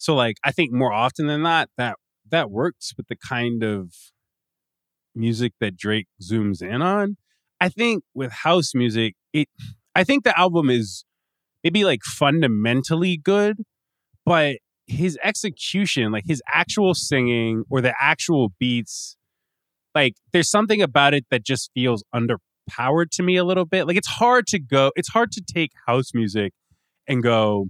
So 0.02 0.16
like 0.16 0.36
I 0.44 0.50
think 0.50 0.72
more 0.72 0.92
often 0.92 1.28
than 1.28 1.42
not 1.42 1.68
that 1.78 1.94
that 2.28 2.50
works 2.50 2.92
with 2.96 3.06
the 3.06 3.14
kind 3.14 3.62
of 3.62 3.92
music 5.14 5.52
that 5.60 5.76
Drake 5.76 6.08
zooms 6.20 6.60
in 6.60 6.82
on. 6.82 7.16
I 7.60 7.68
think 7.68 8.02
with 8.12 8.32
house 8.32 8.74
music, 8.74 9.14
it 9.32 9.46
I 9.94 10.02
think 10.02 10.24
the 10.24 10.36
album 10.36 10.70
is 10.70 11.04
maybe 11.62 11.84
like 11.84 12.02
fundamentally 12.02 13.16
good, 13.16 13.58
but 14.26 14.56
his 14.88 15.16
execution, 15.22 16.10
like 16.10 16.24
his 16.26 16.42
actual 16.52 16.94
singing 16.94 17.62
or 17.70 17.80
the 17.80 17.94
actual 18.00 18.48
beats, 18.58 19.16
like 19.94 20.14
there's 20.32 20.50
something 20.50 20.82
about 20.82 21.14
it 21.14 21.26
that 21.30 21.44
just 21.44 21.70
feels 21.74 22.02
underpowered 22.12 23.10
to 23.12 23.22
me 23.22 23.36
a 23.36 23.44
little 23.44 23.66
bit. 23.66 23.86
Like 23.86 23.96
it's 23.96 24.08
hard 24.08 24.48
to 24.48 24.58
go, 24.58 24.90
it's 24.96 25.10
hard 25.10 25.30
to 25.30 25.42
take 25.42 25.70
house 25.86 26.12
music 26.12 26.54
and 27.06 27.22
go, 27.22 27.68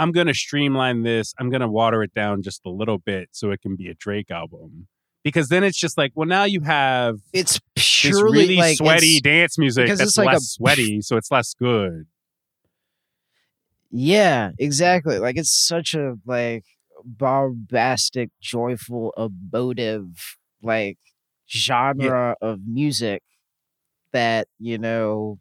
I'm 0.00 0.12
going 0.12 0.28
to 0.28 0.34
streamline 0.34 1.02
this. 1.02 1.34
I'm 1.38 1.50
going 1.50 1.60
to 1.60 1.68
water 1.68 2.02
it 2.02 2.14
down 2.14 2.40
just 2.40 2.62
a 2.64 2.70
little 2.70 2.96
bit 2.96 3.28
so 3.32 3.50
it 3.50 3.60
can 3.60 3.76
be 3.76 3.88
a 3.88 3.94
Drake 3.94 4.30
album. 4.30 4.88
Because 5.22 5.48
then 5.48 5.62
it's 5.62 5.76
just 5.76 5.98
like, 5.98 6.12
well, 6.14 6.26
now 6.26 6.44
you 6.44 6.62
have 6.62 7.18
it's 7.34 7.60
purely 7.76 8.32
really 8.32 8.56
like 8.56 8.78
sweaty 8.78 9.20
dance 9.20 9.58
music 9.58 9.88
that's 9.88 10.00
it's 10.00 10.16
like 10.16 10.28
a- 10.28 10.32
less 10.32 10.44
sweaty, 10.52 11.02
so 11.02 11.18
it's 11.18 11.30
less 11.30 11.52
good. 11.52 12.06
Yeah, 13.90 14.52
exactly. 14.58 15.18
Like 15.18 15.36
it's 15.36 15.52
such 15.52 15.92
a 15.94 16.14
like 16.24 16.64
bombastic, 17.04 18.30
joyful, 18.40 19.12
emotive 19.18 20.38
like 20.62 20.96
genre 21.46 22.36
of 22.40 22.60
music 22.66 23.22
that, 24.12 24.48
you 24.58 24.78
know, 24.78 25.38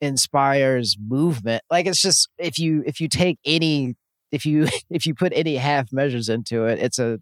inspires 0.00 0.96
movement. 1.00 1.62
Like 1.70 1.86
it's 1.86 2.00
just 2.00 2.28
if 2.38 2.58
you 2.58 2.82
if 2.86 3.00
you 3.00 3.08
take 3.08 3.38
any 3.44 3.94
if 4.32 4.44
you 4.46 4.68
if 4.90 5.06
you 5.06 5.14
put 5.14 5.32
any 5.34 5.56
half 5.56 5.92
measures 5.92 6.28
into 6.28 6.64
it, 6.66 6.78
it's 6.78 6.98
a 6.98 7.18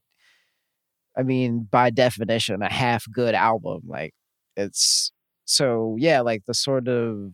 I 1.17 1.23
mean, 1.23 1.69
by 1.71 1.91
definition, 1.91 2.63
a 2.63 2.73
half 2.73 3.05
good 3.13 3.35
album. 3.35 3.83
Like 3.87 4.15
it's 4.57 5.13
so 5.45 5.97
yeah, 5.99 6.21
like 6.21 6.43
the 6.47 6.55
sort 6.55 6.89
of 6.89 7.33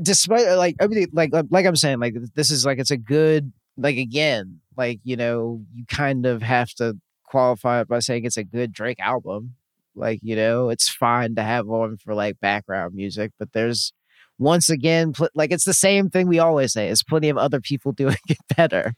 despite 0.00 0.46
uh, 0.48 0.56
like 0.56 0.76
I 0.80 0.86
mean, 0.86 1.06
like 1.12 1.30
like 1.50 1.66
I'm 1.66 1.76
saying, 1.76 2.00
like 2.00 2.14
this 2.34 2.50
is 2.50 2.66
like 2.66 2.78
it's 2.78 2.90
a 2.90 2.96
good 2.96 3.52
like 3.76 3.96
again, 3.96 4.60
like 4.76 5.00
you 5.04 5.16
know, 5.16 5.62
you 5.74 5.84
kind 5.86 6.26
of 6.26 6.42
have 6.42 6.70
to 6.74 6.98
qualify 7.24 7.80
it 7.80 7.88
by 7.88 7.98
saying 8.00 8.24
it's 8.24 8.36
a 8.36 8.44
good 8.44 8.72
Drake 8.72 9.00
album. 9.00 9.54
Like 9.96 10.20
you 10.22 10.36
know, 10.36 10.70
it's 10.70 10.88
fine 10.88 11.34
to 11.36 11.42
have 11.42 11.68
on 11.68 11.96
for 11.98 12.14
like 12.14 12.40
background 12.40 12.94
music, 12.94 13.32
but 13.38 13.52
there's 13.52 13.92
once 14.38 14.68
again, 14.70 15.12
pl- 15.12 15.28
like 15.34 15.52
it's 15.52 15.64
the 15.64 15.74
same 15.74 16.10
thing 16.10 16.26
we 16.28 16.38
always 16.38 16.72
say. 16.72 16.86
There's 16.86 17.02
plenty 17.04 17.28
of 17.28 17.38
other 17.38 17.60
people 17.60 17.92
doing 17.94 18.16
it 18.28 18.38
better 18.56 18.94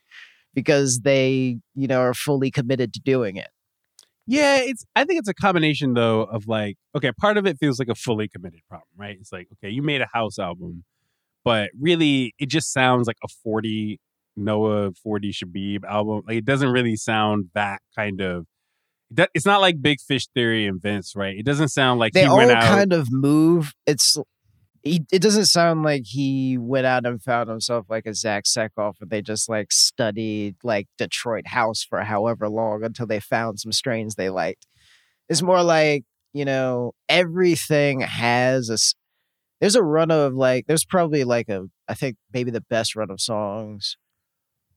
because 0.54 1.00
they 1.00 1.59
you 1.74 1.87
know 1.88 2.00
are 2.00 2.14
fully 2.14 2.50
committed 2.50 2.92
to 2.94 3.00
doing 3.00 3.37
it. 3.37 3.48
Yeah, 4.26 4.59
it's. 4.59 4.85
I 4.96 5.04
think 5.04 5.20
it's 5.20 5.28
a 5.28 5.35
combination 5.35 5.94
though 5.94 6.22
of 6.22 6.48
like, 6.48 6.76
okay, 6.96 7.12
part 7.12 7.37
of 7.37 7.46
it 7.46 7.59
feels 7.59 7.78
like 7.78 7.88
a 7.88 7.94
fully 7.94 8.28
committed 8.28 8.61
problem, 8.68 8.88
right? 8.96 9.16
It's 9.20 9.32
like, 9.32 9.48
okay, 9.54 9.70
you 9.70 9.82
made 9.82 10.00
a 10.00 10.09
house 10.12 10.38
album, 10.38 10.85
but 11.44 11.70
really, 11.80 12.35
it 12.38 12.48
just 12.48 12.72
sounds 12.72 13.06
like 13.06 13.18
a 13.24 13.28
forty 13.44 14.00
Noah 14.37 14.92
forty 15.02 15.32
Shebib 15.32 15.85
album. 15.85 16.22
Like, 16.26 16.38
it 16.38 16.44
doesn't 16.44 16.70
really 16.70 16.96
sound 16.96 17.50
that 17.54 17.82
kind 17.96 18.20
of. 18.20 18.46
It 19.16 19.31
It's 19.35 19.47
not 19.47 19.61
like 19.61 19.81
Big 19.81 20.01
Fish 20.01 20.27
Theory 20.35 20.66
and 20.66 20.81
Vince, 20.81 21.14
right? 21.16 21.37
It 21.37 21.45
doesn't 21.45 21.69
sound 21.69 22.01
like 22.01 22.12
they 22.12 22.23
he 22.23 22.27
all 22.27 22.37
went 22.37 22.51
out. 22.51 22.62
kind 22.62 22.92
of 22.92 23.09
move. 23.11 23.73
It's 23.87 24.16
he, 24.83 25.05
it 25.11 25.21
doesn't 25.21 25.47
sound 25.47 25.83
like 25.83 26.03
he 26.07 26.57
went 26.59 26.87
out 26.87 27.07
and 27.07 27.21
found 27.21 27.49
himself 27.49 27.87
like 27.88 28.07
a 28.07 28.14
Zack 28.14 28.45
Sekoff, 28.45 28.95
and 29.01 29.11
they 29.11 29.21
just 29.21 29.49
like 29.49 29.73
studied 29.73 30.57
like 30.62 30.88
Detroit 30.99 31.49
house 31.49 31.83
for 31.83 32.03
however 32.03 32.49
long 32.49 32.85
until 32.85 33.07
they 33.07 33.21
found 33.21 33.59
some 33.61 33.73
strains 33.73 34.14
they 34.14 34.31
liked. 34.31 34.66
It's 35.29 35.42
more 35.42 35.62
like 35.62 36.05
you 36.33 36.45
know 36.45 36.92
everything 37.09 38.01
has 38.01 38.71
a. 38.71 38.79
There's 39.61 39.75
a 39.75 39.83
run 39.83 40.11
of 40.11 40.35
like 40.35 40.66
there's 40.66 40.85
probably 40.85 41.25
like 41.25 41.49
a 41.49 41.66
I 41.88 41.95
think 41.95 42.16
maybe 42.33 42.51
the 42.51 42.61
best 42.61 42.95
run 42.95 43.11
of 43.11 43.21
songs 43.21 43.97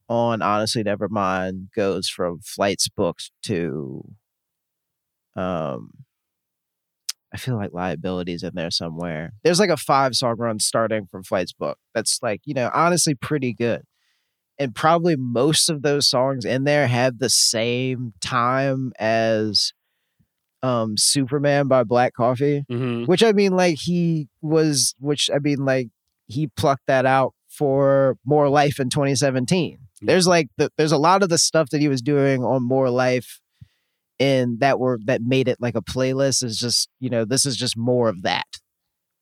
on 0.10 0.42
honestly 0.42 0.84
Nevermind 0.84 1.68
goes 1.76 2.10
from 2.10 2.40
flights 2.42 2.90
booked 2.90 3.32
to 3.44 4.04
um 5.36 5.92
I 7.32 7.38
feel 7.38 7.58
like 7.58 7.74
liabilities 7.74 8.42
in 8.42 8.56
there 8.56 8.72
somewhere. 8.72 9.34
There's 9.44 9.60
like 9.60 9.70
a 9.70 9.78
five 9.78 10.16
song 10.16 10.38
run 10.40 10.60
starting 10.60 11.06
from 11.12 11.22
Flight's 11.24 11.54
book. 11.54 11.78
That's 11.94 12.18
like, 12.24 12.42
you 12.46 12.56
know, 12.56 12.72
honestly 12.74 13.14
pretty 13.14 13.54
good. 13.54 13.84
And 14.58 14.74
probably 14.74 15.16
most 15.16 15.70
of 15.70 15.84
those 15.84 16.10
songs 16.10 16.44
in 16.44 16.64
there 16.64 16.88
have 16.88 17.20
the 17.20 17.30
same 17.30 18.14
time 18.20 18.94
as 19.00 19.74
um 20.64 20.98
Superman 20.98 21.68
by 21.68 21.84
Black 21.84 22.14
Coffee 22.16 22.66
Mhm. 22.70 23.08
which 23.08 23.24
I 23.24 23.32
mean, 23.32 23.52
like 23.54 23.78
he 23.80 24.28
was, 24.42 24.96
which 25.00 25.30
I 25.34 25.38
mean, 25.38 25.64
like 25.64 25.90
he 26.26 26.48
plucked 26.48 26.88
that 26.88 27.06
out 27.06 27.34
for 27.48 28.18
More 28.26 28.50
Life 28.50 28.80
in 28.80 28.90
2017. 28.90 29.78
There's 30.02 30.28
like 30.28 30.48
the, 30.58 30.70
there's 30.78 30.92
a 30.92 30.98
lot 30.98 31.24
of 31.24 31.30
the 31.30 31.38
stuff 31.38 31.70
that 31.72 31.82
he 31.82 31.88
was 31.88 32.02
doing 32.02 32.44
on 32.44 32.66
More 32.66 32.90
Life, 32.90 33.42
and 34.20 34.60
that 34.60 34.80
were 34.80 35.00
that 35.06 35.22
made 35.22 35.48
it 35.48 35.58
like 35.60 35.76
a 35.76 35.82
playlist 35.82 36.44
is 36.44 36.58
just 36.58 36.90
you 37.00 37.10
know 37.10 37.26
this 37.26 37.46
is 37.46 37.56
just 37.56 37.78
more 37.78 38.08
of 38.10 38.22
that 38.22 38.48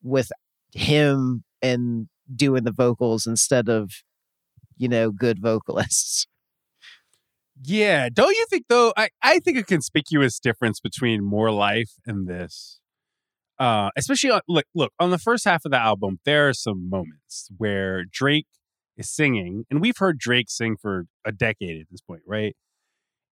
with 0.03 0.31
him 0.73 1.43
and 1.61 2.07
doing 2.33 2.63
the 2.63 2.71
vocals 2.71 3.25
instead 3.25 3.69
of 3.69 3.91
you 4.77 4.87
know 4.87 5.11
good 5.11 5.39
vocalists. 5.41 6.27
Yeah, 7.63 8.09
don't 8.13 8.35
you 8.35 8.45
think 8.49 8.65
though? 8.69 8.93
I, 8.95 9.09
I 9.23 9.39
think 9.39 9.57
a 9.57 9.63
conspicuous 9.63 10.39
difference 10.39 10.79
between 10.79 11.23
More 11.23 11.51
Life 11.51 11.93
and 12.05 12.27
this, 12.27 12.79
uh, 13.57 13.89
especially 13.97 14.29
on, 14.29 14.41
look 14.47 14.65
look 14.75 14.93
on 14.99 15.09
the 15.09 15.17
first 15.17 15.45
half 15.45 15.65
of 15.65 15.71
the 15.71 15.79
album, 15.79 16.19
there 16.23 16.47
are 16.47 16.53
some 16.53 16.87
moments 16.87 17.49
where 17.57 18.03
Drake 18.05 18.45
is 18.97 19.09
singing, 19.09 19.65
and 19.69 19.79
we've 19.81 19.97
heard 19.97 20.17
Drake 20.17 20.49
sing 20.49 20.75
for 20.81 21.05
a 21.25 21.31
decade 21.31 21.79
at 21.81 21.87
this 21.91 22.01
point, 22.01 22.21
right? 22.27 22.55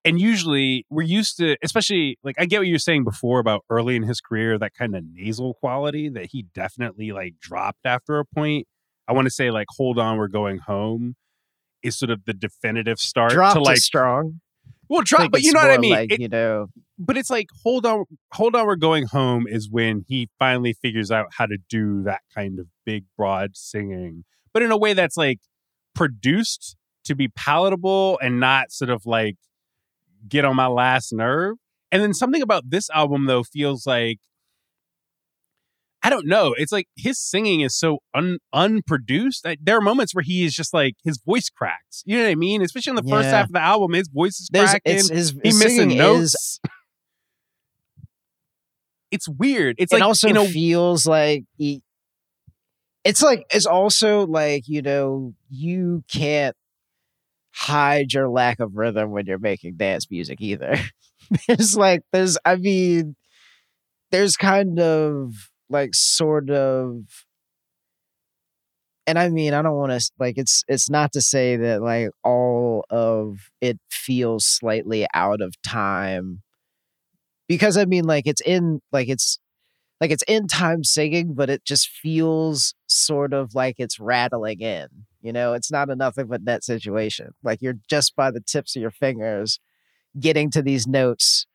and 0.07 0.21
usually 0.21 0.85
we're 0.91 1.01
used 1.01 1.35
to 1.37 1.57
especially 1.63 2.15
like 2.23 2.35
i 2.37 2.45
get 2.45 2.59
what 2.59 2.67
you 2.67 2.75
were 2.75 2.77
saying 2.79 3.03
before 3.03 3.39
about 3.39 3.65
early 3.71 3.95
in 3.95 4.03
his 4.03 4.21
career 4.21 4.55
that 4.55 4.71
kind 4.75 4.95
of 4.95 5.03
nasal 5.11 5.55
quality 5.55 6.09
that 6.09 6.27
he 6.27 6.45
definitely 6.53 7.11
like 7.11 7.33
dropped 7.41 7.79
after 7.85 8.19
a 8.19 8.25
point 8.25 8.67
i 9.07 9.13
want 9.13 9.25
to 9.25 9.31
say 9.31 9.49
like 9.49 9.65
hold 9.77 9.97
on 9.97 10.17
we're 10.17 10.27
going 10.27 10.59
home 10.59 11.15
is 11.81 11.97
sort 11.97 12.11
of 12.11 12.23
the 12.25 12.33
definitive 12.33 12.99
start 12.99 13.31
Dropped 13.31 13.55
to 13.55 13.61
like 13.63 13.77
strong. 13.77 14.41
well 14.89 15.01
drop 15.01 15.31
but 15.31 15.41
you 15.41 15.51
know 15.53 15.59
what 15.61 15.71
i 15.71 15.77
mean 15.79 15.91
Like, 15.91 16.11
It- 16.13 16.21
you 16.21 16.27
know, 16.29 16.67
but 16.99 17.17
it's 17.17 17.31
like 17.31 17.47
hold 17.63 17.87
on 17.87 18.05
hold 18.31 18.55
on 18.55 18.67
we're 18.67 18.75
going 18.75 19.07
home 19.07 19.47
is 19.47 19.71
when 19.71 20.05
he 20.07 20.29
finally 20.37 20.73
figures 20.73 21.09
out 21.09 21.29
how 21.37 21.47
to 21.47 21.57
do 21.67 22.03
that 22.03 22.21
kind 22.35 22.59
of 22.59 22.67
big 22.85 23.05
broad 23.17 23.57
singing 23.57 24.23
but 24.53 24.61
in 24.61 24.69
a 24.69 24.77
way 24.77 24.93
that's 24.93 25.17
like 25.17 25.39
produced 25.95 26.75
to 27.05 27.15
be 27.15 27.27
palatable 27.29 28.19
and 28.21 28.39
not 28.39 28.71
sort 28.71 28.89
of 28.89 29.05
like 29.05 29.35
get 30.27 30.45
on 30.45 30.55
my 30.55 30.67
last 30.67 31.13
nerve 31.13 31.55
and 31.91 32.01
then 32.01 32.13
something 32.13 32.41
about 32.41 32.69
this 32.69 32.89
album 32.89 33.25
though 33.25 33.43
feels 33.43 33.85
like 33.85 34.19
I 36.05 36.11
don't 36.11 36.27
know. 36.27 36.53
It's 36.55 36.71
like 36.71 36.87
his 36.95 37.19
singing 37.19 37.61
is 37.61 37.75
so 37.75 37.97
un- 38.13 38.37
unproduced. 38.53 39.43
Like, 39.43 39.57
there 39.63 39.75
are 39.75 39.81
moments 39.81 40.13
where 40.13 40.21
he 40.21 40.45
is 40.45 40.53
just 40.53 40.71
like 40.71 40.93
his 41.03 41.19
voice 41.25 41.49
cracks. 41.49 42.03
You 42.05 42.17
know 42.17 42.25
what 42.25 42.29
I 42.29 42.35
mean? 42.35 42.61
Especially 42.61 42.91
in 42.91 42.95
the 42.97 43.09
first 43.09 43.27
half 43.27 43.47
of 43.47 43.53
the 43.53 43.59
album, 43.59 43.93
his 43.93 44.07
voice 44.07 44.39
is 44.39 44.47
there's 44.51 44.69
cracking 44.69 44.97
it's 44.97 45.09
his, 45.09 45.31
he 45.31 45.49
missing 45.53 45.97
notes. 45.97 46.35
is 46.35 46.59
it's 49.09 49.27
weird. 49.27 49.77
It's 49.79 49.91
it 49.91 49.95
like 49.95 50.03
also 50.03 50.27
you 50.27 50.35
know, 50.35 50.45
feels 50.45 51.07
like 51.07 51.45
he, 51.57 51.81
it's 53.05 53.21
like 53.21 53.45
it's 53.51 53.67
also 53.67 54.25
like 54.27 54.67
you 54.67 54.81
know 54.81 55.33
you 55.49 56.03
can't 56.11 56.55
hide 57.53 58.11
your 58.11 58.27
lack 58.27 58.59
of 58.59 58.75
rhythm 58.75 59.11
when 59.11 59.25
you're 59.25 59.39
making 59.39 59.77
dance 59.77 60.11
music 60.11 60.41
either. 60.41 60.77
There's 61.47 61.75
like 61.75 62.01
there's 62.13 62.37
i 62.45 62.55
mean 62.55 63.15
there's 64.11 64.37
kind 64.37 64.79
of 64.79 65.33
like 65.69 65.95
sort 65.95 66.51
of 66.51 67.03
and 69.07 69.17
i 69.17 69.29
mean 69.29 69.53
i 69.53 69.61
don't 69.61 69.75
want 69.75 69.91
to 69.91 70.11
like 70.19 70.37
it's 70.37 70.63
it's 70.67 70.89
not 70.89 71.11
to 71.11 71.21
say 71.21 71.55
that 71.55 71.81
like 71.81 72.09
all 72.23 72.85
of 72.91 73.37
it 73.61 73.79
feels 73.89 74.45
slightly 74.45 75.07
out 75.15 75.41
of 75.41 75.53
time 75.63 76.43
because 77.47 77.77
i 77.77 77.85
mean 77.85 78.03
like 78.05 78.27
it's 78.27 78.41
in 78.41 78.81
like 78.91 79.07
it's 79.09 79.39
like 80.01 80.11
it's 80.11 80.23
in 80.27 80.47
time 80.47 80.83
singing, 80.83 81.33
but 81.33 81.49
it 81.49 81.63
just 81.65 81.89
feels 81.89 82.75
sort 82.95 83.33
of 83.33 83.55
like 83.55 83.75
it's 83.79 83.99
rattling 83.99 84.61
in. 84.61 84.87
You 85.21 85.33
know, 85.33 85.53
it's 85.53 85.71
not 85.71 85.89
a 85.89 85.95
nothing 85.95 86.27
but 86.27 86.43
net 86.43 86.63
situation. 86.63 87.33
Like 87.43 87.61
you're 87.61 87.77
just 87.89 88.15
by 88.15 88.31
the 88.31 88.41
tips 88.41 88.75
of 88.75 88.81
your 88.81 88.91
fingers 88.91 89.59
getting 90.19 90.51
to 90.51 90.61
these 90.61 90.87
notes 90.87 91.47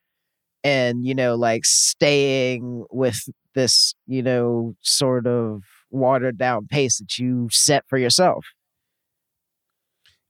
and, 0.65 1.07
you 1.07 1.15
know, 1.15 1.37
like 1.37 1.65
staying 1.65 2.85
with 2.91 3.21
this, 3.55 3.95
you 4.07 4.23
know, 4.23 4.75
sort 4.81 5.27
of 5.27 5.63
watered 5.91 6.39
down 6.39 6.67
pace 6.69 6.99
that 6.99 7.19
you 7.19 7.49
set 7.51 7.85
for 7.89 7.99
yourself. 7.99 8.47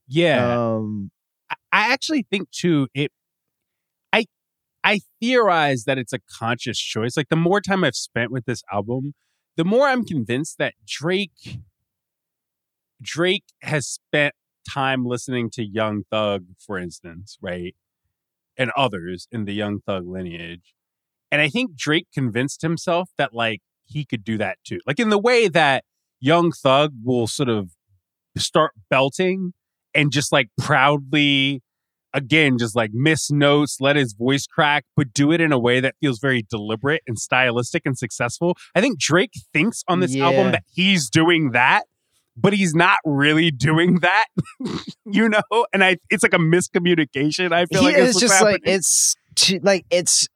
yeah. 0.09 0.75
Um 0.75 1.11
I- 1.51 1.57
I 1.73 1.92
actually 1.92 2.27
think 2.31 2.51
too. 2.51 2.88
It, 2.94 3.12
I, 4.12 4.27
I 4.85 5.01
theorize 5.20 5.85
that 5.85 5.99
it's 5.99 6.12
a 6.12 6.20
conscious 6.38 6.79
choice. 6.79 7.16
Like 7.16 7.29
the 7.31 7.37
more 7.37 7.61
time 7.61 7.85
I've 7.85 7.96
spent 7.96 8.31
with 8.33 8.44
this 8.46 8.62
album, 8.73 9.14
the 9.61 9.64
more 9.66 9.87
I'm 9.87 10.07
convinced 10.07 10.57
that 10.57 10.73
Drake, 10.87 11.59
Drake 13.03 13.44
has 13.61 13.87
spent 13.87 14.35
time 14.66 15.05
listening 15.05 15.51
to 15.51 15.62
Young 15.62 16.05
Thug, 16.11 16.46
for 16.59 16.79
instance, 16.79 17.37
right, 17.42 17.77
and 18.57 18.70
others 18.75 19.29
in 19.31 19.44
the 19.44 19.53
Young 19.53 19.81
Thug 19.81 20.09
lineage, 20.09 20.73
and 21.31 21.42
I 21.42 21.51
think 21.51 21.77
Drake 21.77 22.07
convinced 22.14 22.62
himself 22.62 23.11
that 23.18 23.35
like 23.35 23.61
he 23.85 24.07
could 24.07 24.25
do 24.25 24.38
that 24.38 24.57
too. 24.64 24.81
Like 24.87 24.99
in 24.99 25.11
the 25.11 25.18
way 25.18 25.46
that 25.49 25.85
Young 26.20 26.53
Thug 26.53 26.94
will 27.05 27.27
sort 27.27 27.51
of 27.51 27.73
start 28.38 28.73
belting 28.88 29.53
and 29.94 30.11
just 30.11 30.33
like 30.33 30.49
proudly 30.59 31.61
again 32.12 32.59
just 32.59 32.75
like 32.75 32.90
miss 32.92 33.31
notes 33.31 33.79
let 33.81 33.96
his 33.96 34.12
voice 34.14 34.46
crack 34.46 34.85
but 34.96 35.12
do 35.12 35.31
it 35.33 35.40
in 35.40 35.53
a 35.53 35.59
way 35.59 35.81
that 35.81 35.94
feels 36.01 36.18
very 36.18 36.44
deliberate 36.51 37.03
and 37.07 37.18
stylistic 37.18 37.83
and 37.85 37.96
successful. 37.96 38.57
I 38.75 38.81
think 38.81 38.99
drake 38.99 39.33
thinks 39.53 39.83
on 39.88 40.01
this 40.01 40.16
album 40.16 40.53
that 40.53 40.64
he's 40.73 41.09
doing 41.11 41.51
that 41.53 41.85
but 42.37 42.53
he's 42.53 42.75
not 42.75 42.99
really 43.05 43.51
doing 43.51 43.99
that 44.01 44.27
you 45.07 45.29
know? 45.29 45.66
And 45.73 45.83
i 45.85 45.96
it's 46.11 46.23
like 46.23 46.35
a 46.35 46.38
miscommunication 46.38 47.53
i 47.53 47.66
feel 47.66 47.81
he 47.81 47.87
like 47.87 47.96
it's 47.96 48.18
just 48.20 48.42
like 48.42 48.62
it's 48.64 49.14
too, 49.35 49.61
like 49.62 49.85
it's 49.90 50.27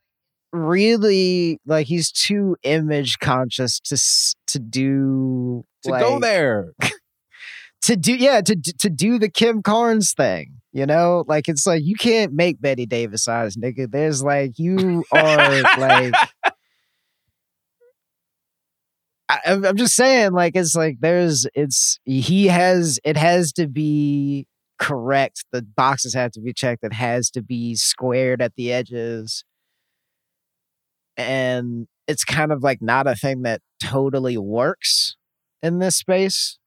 really 0.52 1.60
like 1.66 1.86
he's 1.86 2.10
too 2.12 2.56
image 2.62 3.18
conscious 3.18 3.80
to 3.80 3.94
s- 3.94 4.34
to 4.46 4.58
do 4.58 5.64
to 5.82 5.90
go 6.00 6.18
there 6.20 6.72
to 7.84 7.96
do 7.96 8.14
yeah 8.14 8.40
to 8.40 8.56
to 8.78 8.90
do 8.90 9.18
the 9.18 9.28
Kim 9.28 9.62
Carnes 9.62 10.12
thing. 10.12 10.60
You 10.72 10.86
know, 10.86 11.24
like 11.28 11.48
it's 11.48 11.66
like 11.66 11.82
you 11.84 11.94
can't 11.94 12.32
make 12.32 12.60
Bette 12.60 12.86
Davis 12.86 13.28
eyes, 13.28 13.56
nigga. 13.56 13.90
There's 13.90 14.22
like 14.22 14.58
you 14.58 15.04
are 15.12 15.62
like. 15.78 16.14
I, 19.28 19.38
I'm 19.46 19.64
I'm 19.64 19.76
just 19.76 19.94
saying, 19.94 20.32
like 20.32 20.54
it's 20.56 20.74
like 20.74 20.96
there's 21.00 21.46
it's 21.54 21.98
he 22.04 22.48
has 22.48 22.98
it 23.04 23.16
has 23.16 23.52
to 23.52 23.68
be 23.68 24.46
correct. 24.78 25.44
The 25.52 25.62
boxes 25.62 26.12
have 26.14 26.32
to 26.32 26.40
be 26.40 26.52
checked. 26.52 26.84
It 26.84 26.92
has 26.92 27.30
to 27.30 27.42
be 27.42 27.74
squared 27.74 28.42
at 28.42 28.54
the 28.56 28.72
edges, 28.72 29.44
and 31.16 31.86
it's 32.06 32.24
kind 32.24 32.52
of 32.52 32.62
like 32.62 32.82
not 32.82 33.06
a 33.06 33.14
thing 33.14 33.42
that 33.42 33.62
totally 33.82 34.36
works 34.36 35.16
in 35.62 35.78
this 35.78 35.96
space. 35.96 36.58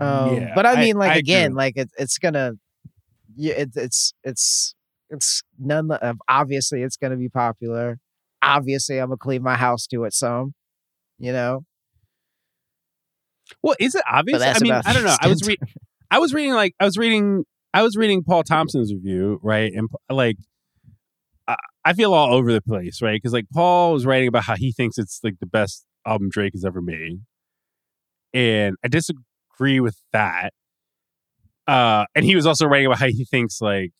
Um, 0.00 0.36
Yeah, 0.36 0.52
but 0.54 0.66
I 0.66 0.72
I- 0.74 0.80
mean, 0.80 0.96
like 0.96 1.12
I 1.12 1.16
again, 1.16 1.46
agree. 1.52 1.56
like 1.56 1.76
it, 1.76 1.90
it's 1.98 2.18
gonna, 2.18 2.52
yeah, 3.34 3.54
it, 3.54 3.70
it's 3.76 4.12
it's 4.24 4.74
it's 5.10 5.42
none 5.58 5.90
of 5.90 6.16
obviously 6.28 6.82
it's 6.82 6.96
gonna 6.96 7.16
be 7.16 7.28
popular. 7.28 7.98
Obviously, 8.42 8.98
I'm 8.98 9.08
gonna 9.08 9.16
clean 9.18 9.42
my 9.42 9.56
house 9.56 9.86
to 9.88 10.04
it 10.04 10.12
some, 10.12 10.54
you 11.18 11.32
know. 11.32 11.64
well 13.62 13.76
is 13.78 13.94
it 13.94 14.02
obvious 14.10 14.42
i 14.42 14.58
mean 14.60 14.72
i 14.72 14.92
don't 14.92 15.04
know 15.04 15.16
i 15.20 15.28
was 15.28 15.38
extent 15.40 15.60
re- 15.62 15.82
i 16.10 16.18
was 16.18 16.34
reading 16.34 16.52
like 16.52 16.74
i 16.80 16.84
was 16.84 16.96
reading 16.98 17.44
i 17.72 17.82
was 17.82 17.96
reading 17.96 18.22
paul 18.24 18.42
thompson's 18.42 18.92
review 18.92 19.38
right 19.42 19.72
and 19.72 19.88
like 20.10 20.36
I, 21.46 21.54
I 21.84 21.92
feel 21.92 22.12
all 22.12 22.34
over 22.34 22.52
the 22.52 22.60
place 22.60 23.00
right 23.00 23.14
because 23.16 23.32
like 23.32 23.46
paul 23.54 23.92
was 23.92 24.04
writing 24.04 24.26
about 24.28 24.42
how 24.44 24.56
he 24.56 24.72
thinks 24.72 24.98
it's 24.98 25.20
like 25.22 25.34
the 25.40 25.46
best 25.46 25.84
album 26.04 26.28
drake 26.28 26.54
has 26.54 26.64
ever 26.64 26.82
made 26.82 27.20
and 28.34 28.74
i 28.84 28.88
disagree 28.88 29.22
with 29.58 29.96
that 30.12 30.52
uh 31.66 32.04
and 32.14 32.24
he 32.24 32.36
was 32.36 32.46
also 32.46 32.66
writing 32.66 32.86
about 32.86 32.98
how 32.98 33.06
he 33.06 33.24
thinks 33.24 33.60
like 33.60 33.92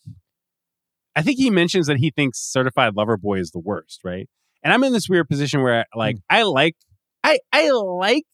i 1.15 1.23
think 1.23 1.39
he 1.39 1.51
mentions 1.51 1.87
that 1.87 1.97
he 1.97 2.11
thinks 2.11 2.39
certified 2.39 2.95
lover 2.95 3.17
boy 3.17 3.39
is 3.39 3.51
the 3.51 3.59
worst 3.59 4.01
right 4.05 4.29
and 4.63 4.73
i'm 4.73 4.85
in 4.85 4.93
this 4.93 5.09
weird 5.09 5.29
position 5.29 5.63
where 5.63 5.85
like 5.95 6.17
i 6.31 6.43
like 6.43 6.77
i 7.25 7.39
i 7.53 7.71
like 7.71 8.25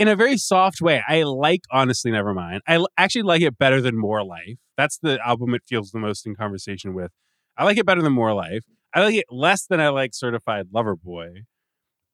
in 0.00 0.08
a 0.08 0.16
very 0.16 0.38
soft 0.38 0.80
way, 0.80 1.02
I 1.06 1.24
like 1.24 1.60
Honestly 1.70 2.10
Nevermind. 2.10 2.60
I 2.66 2.82
actually 2.96 3.20
like 3.20 3.42
it 3.42 3.58
better 3.58 3.82
than 3.82 3.98
More 3.98 4.24
Life. 4.24 4.56
That's 4.78 4.96
the 4.96 5.18
album 5.24 5.54
it 5.54 5.60
feels 5.68 5.90
the 5.90 5.98
most 5.98 6.26
in 6.26 6.34
conversation 6.34 6.94
with. 6.94 7.10
I 7.58 7.64
like 7.64 7.76
it 7.76 7.84
better 7.84 8.00
than 8.00 8.14
More 8.14 8.32
Life. 8.32 8.64
I 8.94 9.04
like 9.04 9.14
it 9.14 9.26
less 9.30 9.66
than 9.66 9.78
I 9.78 9.90
like 9.90 10.12
Certified 10.14 10.68
Lover 10.72 10.96
Boy. 10.96 11.42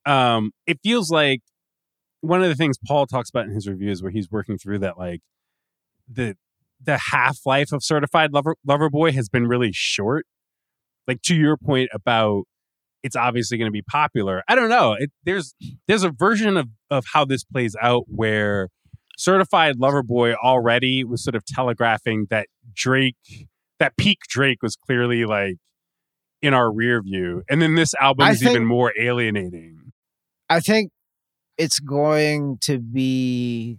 Um, 0.04 0.50
it 0.66 0.80
feels 0.82 1.12
like 1.12 1.42
one 2.26 2.42
of 2.42 2.48
the 2.48 2.54
things 2.54 2.76
Paul 2.86 3.06
talks 3.06 3.30
about 3.30 3.46
in 3.46 3.52
his 3.52 3.68
reviews 3.68 4.02
where 4.02 4.10
he's 4.10 4.30
working 4.30 4.58
through 4.58 4.80
that 4.80 4.98
like 4.98 5.20
the 6.08 6.36
the 6.82 6.98
half 7.10 7.38
life 7.46 7.72
of 7.72 7.82
Certified 7.82 8.32
Lover 8.32 8.56
Lover 8.66 8.90
Boy 8.90 9.12
has 9.12 9.28
been 9.28 9.46
really 9.46 9.70
short. 9.72 10.26
Like 11.06 11.22
to 11.22 11.34
your 11.34 11.56
point 11.56 11.88
about 11.92 12.44
it's 13.02 13.16
obviously 13.16 13.56
going 13.56 13.68
to 13.68 13.72
be 13.72 13.82
popular. 13.82 14.42
I 14.48 14.56
don't 14.56 14.68
know. 14.68 14.94
It, 14.98 15.10
there's 15.24 15.54
there's 15.86 16.02
a 16.02 16.10
version 16.10 16.56
of 16.56 16.68
of 16.90 17.04
how 17.12 17.24
this 17.24 17.44
plays 17.44 17.76
out 17.80 18.04
where 18.08 18.68
certified 19.16 19.76
lover 19.78 20.02
boy 20.02 20.34
already 20.34 21.02
was 21.02 21.24
sort 21.24 21.34
of 21.34 21.44
telegraphing 21.46 22.26
that 22.30 22.48
drake 22.74 23.16
that 23.78 23.96
peak 23.96 24.18
drake 24.28 24.62
was 24.62 24.76
clearly 24.76 25.24
like 25.24 25.56
in 26.42 26.52
our 26.52 26.70
rear 26.70 27.00
view 27.02 27.42
and 27.48 27.62
then 27.62 27.76
this 27.76 27.94
album 27.98 28.26
I 28.26 28.32
is 28.32 28.42
even 28.42 28.66
more 28.66 28.92
alienating 29.00 29.92
I 30.50 30.60
think 30.60 30.90
it's 31.58 31.78
going 31.78 32.58
to 32.62 32.78
be. 32.78 33.78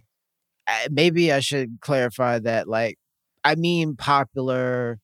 Maybe 0.90 1.32
I 1.32 1.40
should 1.40 1.78
clarify 1.80 2.38
that. 2.40 2.68
Like, 2.68 2.98
I 3.42 3.54
mean, 3.54 3.96
popular 3.96 4.98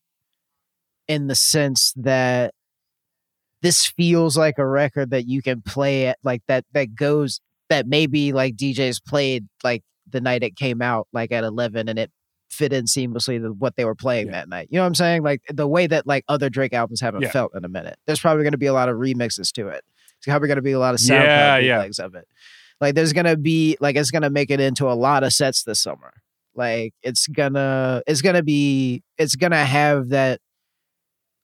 in 1.08 1.26
the 1.26 1.34
sense 1.34 1.92
that 1.96 2.52
this 3.62 3.86
feels 3.86 4.36
like 4.36 4.58
a 4.58 4.66
record 4.66 5.10
that 5.10 5.26
you 5.26 5.40
can 5.40 5.62
play 5.62 6.06
at, 6.08 6.18
like 6.22 6.42
that 6.48 6.64
that 6.72 6.94
goes 6.94 7.40
that 7.70 7.86
maybe 7.86 8.32
like 8.32 8.56
DJs 8.56 9.02
played 9.06 9.46
like 9.62 9.82
the 10.10 10.20
night 10.20 10.42
it 10.42 10.54
came 10.56 10.82
out, 10.82 11.08
like 11.14 11.32
at 11.32 11.44
eleven, 11.44 11.88
and 11.88 11.98
it 11.98 12.10
fit 12.50 12.72
in 12.74 12.84
seamlessly 12.84 13.40
to 13.40 13.48
what 13.58 13.74
they 13.76 13.84
were 13.86 13.94
playing 13.94 14.26
Yeah. 14.26 14.32
that 14.32 14.48
night. 14.50 14.68
You 14.70 14.76
know 14.76 14.82
what 14.82 14.88
I'm 14.88 14.94
saying? 14.94 15.22
Like 15.22 15.40
the 15.48 15.66
way 15.66 15.86
that 15.86 16.06
like 16.06 16.24
other 16.28 16.50
Drake 16.50 16.74
albums 16.74 17.00
haven't 17.00 17.22
Yeah. 17.22 17.30
felt 17.30 17.52
in 17.56 17.64
a 17.64 17.68
minute. 17.68 17.96
There's 18.06 18.20
probably 18.20 18.44
going 18.44 18.52
to 18.52 18.58
be 18.58 18.66
a 18.66 18.72
lot 18.74 18.88
of 18.90 18.96
remixes 18.96 19.50
to 19.52 19.68
it. 19.68 19.82
It's 20.18 20.26
probably 20.26 20.46
going 20.48 20.56
to 20.56 20.62
be 20.62 20.72
a 20.72 20.78
lot 20.78 20.94
of 20.94 21.00
SoundCloud 21.00 21.24
Yeah, 21.24 21.56
yeah. 21.58 21.76
bootlegs 21.78 21.98
of 21.98 22.14
it. 22.14 22.28
Like 22.80 22.94
there's 22.94 23.12
to 23.12 23.36
be 23.36 23.76
like 23.80 23.96
it's 23.96 24.10
to 24.10 24.30
make 24.30 24.50
it 24.50 24.60
into 24.60 24.90
a 24.90 24.94
lot 24.94 25.24
of 25.24 25.32
sets 25.32 25.62
this 25.64 25.80
summer. 25.80 26.12
Like 26.54 26.94
it's 27.02 27.26
gonna 27.26 28.02
it's 28.06 28.22
gonna 28.22 28.42
be 28.42 29.02
it's 29.18 29.36
gonna 29.36 29.64
have 29.64 30.10
that. 30.10 30.40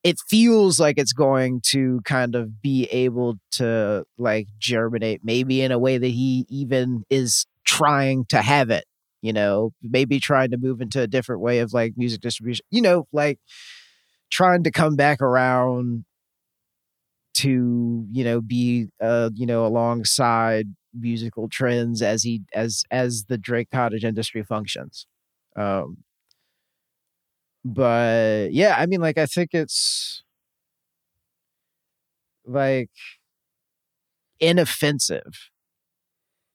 It 0.02 0.16
feels 0.28 0.80
like 0.80 0.98
it's 0.98 1.12
going 1.12 1.60
to 1.66 2.00
kind 2.04 2.34
of 2.34 2.62
be 2.62 2.84
able 2.86 3.36
to 3.52 4.04
like 4.16 4.46
germinate, 4.58 5.20
maybe 5.22 5.60
in 5.60 5.72
a 5.72 5.78
way 5.78 5.98
that 5.98 6.06
he 6.06 6.46
even 6.48 7.04
is 7.10 7.46
trying 7.64 8.24
to 8.26 8.40
have 8.40 8.70
it 8.70 8.84
you 9.22 9.32
know, 9.32 9.72
maybe 9.82 10.18
trying 10.18 10.50
to 10.50 10.56
move 10.56 10.80
into 10.80 11.00
a 11.00 11.06
different 11.06 11.42
way 11.42 11.58
of 11.58 11.72
like 11.72 11.92
music 11.96 12.20
distribution, 12.22 12.64
you 12.70 12.80
know, 12.80 13.06
like 13.12 13.38
trying 14.30 14.62
to 14.64 14.70
come 14.70 14.96
back 14.96 15.20
around 15.20 16.04
to, 17.34 18.06
you 18.10 18.24
know, 18.24 18.40
be 18.40 18.88
uh, 19.00 19.30
you 19.34 19.46
know, 19.46 19.66
alongside 19.66 20.66
musical 20.94 21.48
trends 21.48 22.02
as 22.02 22.22
he 22.22 22.42
as 22.54 22.84
as 22.90 23.24
the 23.28 23.38
Drake 23.38 23.70
cottage 23.70 24.04
industry 24.04 24.42
functions. 24.42 25.06
Um 25.56 25.98
but 27.64 28.48
yeah, 28.52 28.76
I 28.78 28.86
mean 28.86 29.00
like 29.00 29.18
I 29.18 29.26
think 29.26 29.50
it's 29.52 30.22
like 32.46 32.90
inoffensive. 34.40 35.50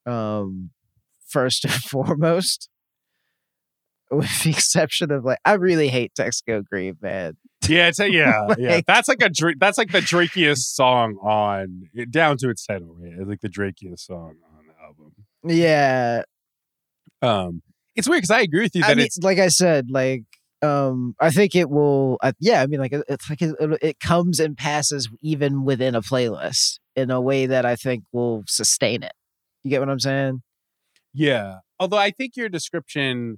Um 0.06 0.72
first 1.28 1.66
and 1.66 1.74
foremost. 1.92 2.70
With 4.12 4.44
the 4.44 4.52
exception 4.52 5.12
of 5.12 5.26
like, 5.26 5.40
I 5.46 5.54
really 5.54 5.90
hate 5.90 6.14
Texts 6.16 6.44
Go 6.48 6.62
Green, 6.62 6.96
man. 7.02 7.34
Yeah, 7.70 7.88
it's 7.88 8.00
a, 8.00 8.12
yeah, 8.12 8.54
yeah. 8.58 8.82
That's 8.86 9.08
like 9.08 9.22
a. 9.22 9.32
That's 9.60 9.78
like 9.78 9.92
the 9.92 10.00
Drakiest 10.00 10.74
song 10.74 11.16
on 11.22 11.90
down 12.10 12.38
to 12.38 12.50
its 12.50 12.66
title, 12.66 12.96
right? 13.00 13.14
It's 13.18 13.28
like 13.30 13.42
the 13.42 13.50
Drakiest 13.50 14.00
song 14.00 14.36
on 14.58 14.66
the 14.68 14.84
album. 14.84 15.14
Yeah, 15.44 16.24
Um, 17.22 17.62
it's 17.96 18.08
weird 18.10 18.20
because 18.20 18.32
I 18.32 18.42
agree 18.42 18.64
with 18.64 18.76
you 18.76 18.82
that 18.82 18.92
I 18.92 18.96
mean, 18.96 19.06
it's 19.06 19.20
like 19.20 19.40
I 19.40 19.48
said, 19.48 19.90
like 19.90 20.24
um, 20.62 21.16
I 21.20 21.30
think 21.30 21.56
it 21.56 21.70
will. 21.70 22.18
Uh, 22.22 22.34
yeah, 22.40 22.62
I 22.62 22.68
mean, 22.68 22.80
like 22.80 22.94
it's 22.94 23.30
like 23.30 23.42
it, 23.42 23.56
it 23.82 24.00
comes 24.00 24.40
and 24.40 24.58
passes 24.58 25.10
even 25.22 25.64
within 25.64 25.96
a 25.96 26.02
playlist 26.02 26.80
in 26.96 27.12
a 27.12 27.22
way 27.22 27.46
that 27.46 27.66
I 27.66 27.76
think 27.76 28.04
will 28.12 28.44
sustain 28.48 29.04
it. 29.04 29.14
You 29.64 29.70
get 29.70 29.80
what 29.80 29.90
I'm 29.90 30.00
saying? 30.00 30.42
yeah. 31.14 31.58
Although 31.78 31.98
I 31.98 32.12
think 32.12 32.38
your 32.38 32.48
description, 32.48 33.38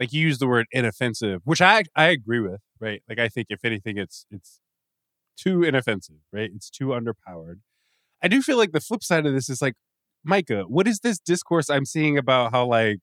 like 0.00 0.12
you 0.12 0.22
use 0.22 0.38
the 0.38 0.46
word 0.46 0.66
inoffensive, 0.72 1.40
which 1.44 1.60
I 1.60 1.84
I 1.96 2.06
agree 2.06 2.40
with, 2.40 2.60
right? 2.80 3.02
Like 3.08 3.18
I 3.18 3.28
think 3.28 3.48
if 3.50 3.64
anything, 3.64 3.96
it's 3.98 4.26
it's 4.30 4.60
too 5.36 5.62
inoffensive, 5.62 6.16
right? 6.32 6.50
It's 6.54 6.70
too 6.70 6.88
underpowered. 6.88 7.60
I 8.22 8.28
do 8.28 8.42
feel 8.42 8.56
like 8.56 8.72
the 8.72 8.80
flip 8.80 9.02
side 9.02 9.26
of 9.26 9.32
this 9.32 9.48
is 9.48 9.62
like, 9.62 9.74
Micah, 10.24 10.62
what 10.62 10.88
is 10.88 11.00
this 11.00 11.18
discourse 11.18 11.70
I'm 11.70 11.84
seeing 11.84 12.18
about 12.18 12.50
how 12.52 12.66
like 12.66 12.98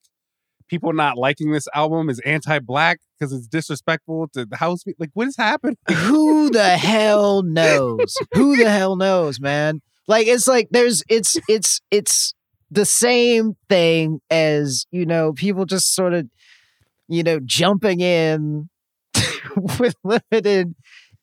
people 0.67 0.93
not 0.93 1.17
liking 1.17 1.51
this 1.51 1.67
album 1.73 2.09
is 2.09 2.19
anti-black 2.21 2.99
because 3.17 3.31
it's 3.31 3.47
disrespectful 3.47 4.27
to 4.33 4.45
the 4.45 4.57
house? 4.57 4.83
Like, 4.99 5.11
what 5.13 5.27
is 5.27 5.37
happening? 5.37 5.77
Who 5.89 6.49
the 6.49 6.69
hell 6.77 7.43
knows? 7.43 8.17
Who 8.33 8.57
the 8.57 8.69
hell 8.69 8.95
knows, 8.95 9.39
man? 9.39 9.81
Like 10.07 10.27
it's 10.27 10.47
like 10.47 10.67
there's 10.71 11.03
it's 11.09 11.37
it's 11.47 11.81
it's 11.89 12.33
the 12.71 12.85
same 12.85 13.55
thing 13.69 14.19
as, 14.29 14.85
you 14.91 15.05
know, 15.05 15.33
people 15.33 15.65
just 15.65 15.93
sort 15.93 16.13
of, 16.13 16.27
you 17.07 17.23
know, 17.23 17.39
jumping 17.43 18.01
in 18.01 18.69
with 19.79 19.95
limited 20.03 20.75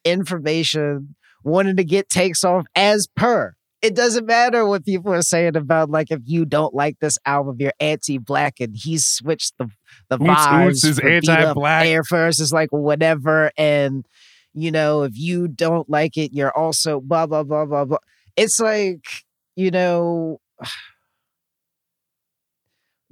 information, 0.04 1.14
wanting 1.44 1.76
to 1.76 1.84
get 1.84 2.08
takes 2.08 2.44
off 2.44 2.64
as 2.74 3.08
per. 3.16 3.54
It 3.80 3.96
doesn't 3.96 4.26
matter 4.26 4.64
what 4.64 4.84
people 4.84 5.12
are 5.12 5.22
saying 5.22 5.56
about 5.56 5.90
like 5.90 6.12
if 6.12 6.20
you 6.24 6.44
don't 6.44 6.72
like 6.72 7.00
this 7.00 7.18
album, 7.26 7.56
you're 7.58 7.72
anti-black, 7.80 8.60
and 8.60 8.76
he's 8.76 9.04
switched 9.04 9.54
the 9.58 9.68
the 10.08 10.18
vibes. 10.18 10.68
oots 10.68 10.84
is 10.84 11.00
for 11.00 11.08
anti-black. 11.08 11.86
Air 11.86 12.04
Force 12.04 12.38
is 12.38 12.52
like 12.52 12.68
whatever, 12.70 13.50
and 13.56 14.06
you 14.54 14.70
know 14.70 15.02
if 15.02 15.16
you 15.16 15.48
don't 15.48 15.90
like 15.90 16.16
it, 16.16 16.32
you're 16.32 16.56
also 16.56 17.00
blah 17.00 17.26
blah 17.26 17.42
blah 17.42 17.64
blah 17.64 17.84
blah. 17.84 17.98
It's 18.36 18.60
like 18.60 19.04
you 19.56 19.70
know. 19.70 20.40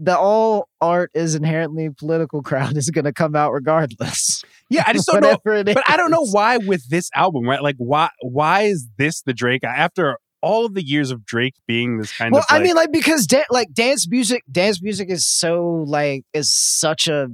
The 0.02 0.16
all 0.16 0.68
art 0.80 1.10
is 1.14 1.34
inherently 1.34 1.90
political 1.90 2.42
crowd 2.42 2.76
is 2.76 2.90
going 2.90 3.04
to 3.04 3.12
come 3.12 3.36
out 3.36 3.52
regardless. 3.52 4.42
Yeah, 4.70 4.84
I 4.86 4.94
just 4.94 5.06
don't 5.06 5.20
know. 5.20 5.38
But 5.44 5.82
I 5.88 5.96
don't 5.96 6.10
know 6.10 6.26
why 6.26 6.56
with 6.56 6.88
this 6.88 7.10
album, 7.14 7.48
right? 7.48 7.62
Like, 7.62 7.76
why 7.78 8.10
why 8.22 8.62
is 8.62 8.88
this 8.96 9.22
the 9.22 9.34
Drake 9.34 9.62
after 9.62 10.16
all 10.42 10.64
of 10.64 10.74
the 10.74 10.82
years 10.82 11.10
of 11.10 11.24
Drake 11.24 11.54
being 11.66 11.98
this 11.98 12.16
kind 12.16 12.28
of 12.28 12.32
well 12.32 12.46
of? 12.48 12.62
i 12.62 12.62
mean 12.62 12.74
like 12.74 12.90
because 12.90 13.26
da- 13.26 13.44
like 13.50 13.72
dance 13.74 14.08
music 14.08 14.42
dance 14.50 14.82
music 14.82 15.10
is 15.10 15.26
so 15.26 15.84
like 15.86 16.24
is 16.32 16.50
such 16.50 17.08
a 17.08 17.28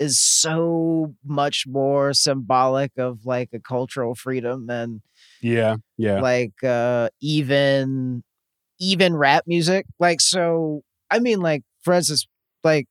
is 0.00 0.18
so 0.18 1.14
much 1.24 1.64
more 1.66 2.12
symbolic 2.12 2.92
of 2.96 3.26
like 3.26 3.50
a 3.52 3.60
cultural 3.60 4.14
freedom 4.14 4.68
and 4.70 5.02
yeah, 5.42 5.76
yeah, 5.98 6.20
like 6.20 6.54
uh 6.64 7.08
even 7.20 8.22
even 8.80 9.14
rap 9.14 9.44
music 9.46 9.86
like 9.98 10.20
so 10.20 10.82
i 11.10 11.18
mean 11.18 11.40
like 11.40 11.62
for 11.86 11.94
instance 11.94 12.26
like 12.64 12.86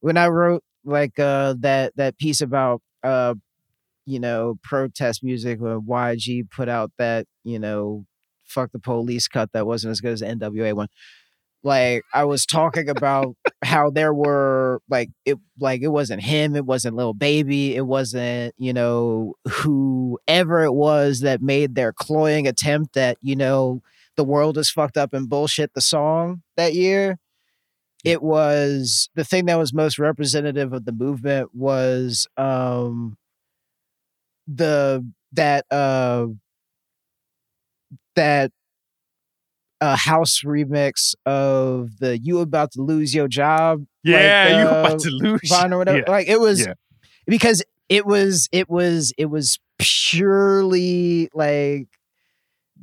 when 0.00 0.16
i 0.16 0.28
wrote 0.28 0.62
like 0.84 1.18
uh 1.18 1.52
that 1.58 1.92
that 1.96 2.16
piece 2.16 2.40
about 2.40 2.80
uh 3.02 3.34
you 4.06 4.20
know 4.20 4.54
protest 4.62 5.24
music 5.24 5.60
when 5.60 5.80
yg 5.80 6.50
put 6.52 6.68
out 6.68 6.92
that 6.96 7.26
you 7.42 7.58
know 7.58 8.06
fuck 8.44 8.70
the 8.70 8.78
police 8.78 9.26
cut 9.26 9.50
that 9.52 9.66
wasn't 9.66 9.90
as 9.90 10.00
good 10.00 10.12
as 10.12 10.20
the 10.20 10.26
nwa 10.26 10.72
one 10.74 10.86
like 11.64 12.04
i 12.14 12.22
was 12.22 12.46
talking 12.46 12.88
about 12.88 13.34
how 13.64 13.90
there 13.90 14.14
were 14.14 14.80
like 14.88 15.10
it 15.24 15.36
like 15.58 15.82
it 15.82 15.88
wasn't 15.88 16.22
him 16.22 16.54
it 16.54 16.66
wasn't 16.66 16.94
Lil 16.94 17.14
Baby 17.14 17.74
it 17.74 17.86
wasn't 17.86 18.54
you 18.58 18.72
know 18.72 19.34
whoever 19.50 20.62
it 20.62 20.74
was 20.74 21.20
that 21.20 21.42
made 21.42 21.74
their 21.74 21.92
cloying 21.92 22.46
attempt 22.46 22.96
at 22.96 23.16
you 23.22 23.34
know 23.34 23.82
the 24.16 24.24
world 24.24 24.56
is 24.56 24.70
fucked 24.70 24.96
up 24.96 25.12
and 25.12 25.28
bullshit 25.28 25.74
the 25.74 25.80
song 25.80 26.42
that 26.56 26.74
year 26.74 27.18
it 28.04 28.22
was 28.22 29.08
the 29.14 29.24
thing 29.24 29.46
that 29.46 29.58
was 29.58 29.72
most 29.72 29.98
representative 29.98 30.72
of 30.72 30.84
the 30.84 30.92
movement 30.92 31.54
was 31.54 32.26
um 32.36 33.16
the 34.46 35.04
that 35.32 35.64
uh 35.70 36.26
that 38.14 38.52
uh 39.80 39.96
house 39.96 40.42
remix 40.44 41.14
of 41.26 41.98
the 41.98 42.18
you 42.18 42.40
about 42.40 42.72
to 42.72 42.82
lose 42.82 43.14
your 43.14 43.26
job 43.26 43.84
yeah. 44.04 44.44
like, 44.44 44.62
you 44.62 44.68
uh, 44.68 44.80
about 44.84 45.00
to 45.00 45.10
lose? 45.10 45.50
Or 45.50 45.68
whatever. 45.78 45.98
Yeah. 45.98 46.10
Like 46.10 46.28
it 46.28 46.38
was 46.38 46.66
Yeah. 46.66 46.74
because 47.26 47.62
it 47.88 48.06
was 48.06 48.48
it 48.52 48.68
was 48.68 49.12
it 49.18 49.26
was 49.26 49.58
purely 49.78 51.28
like 51.34 51.88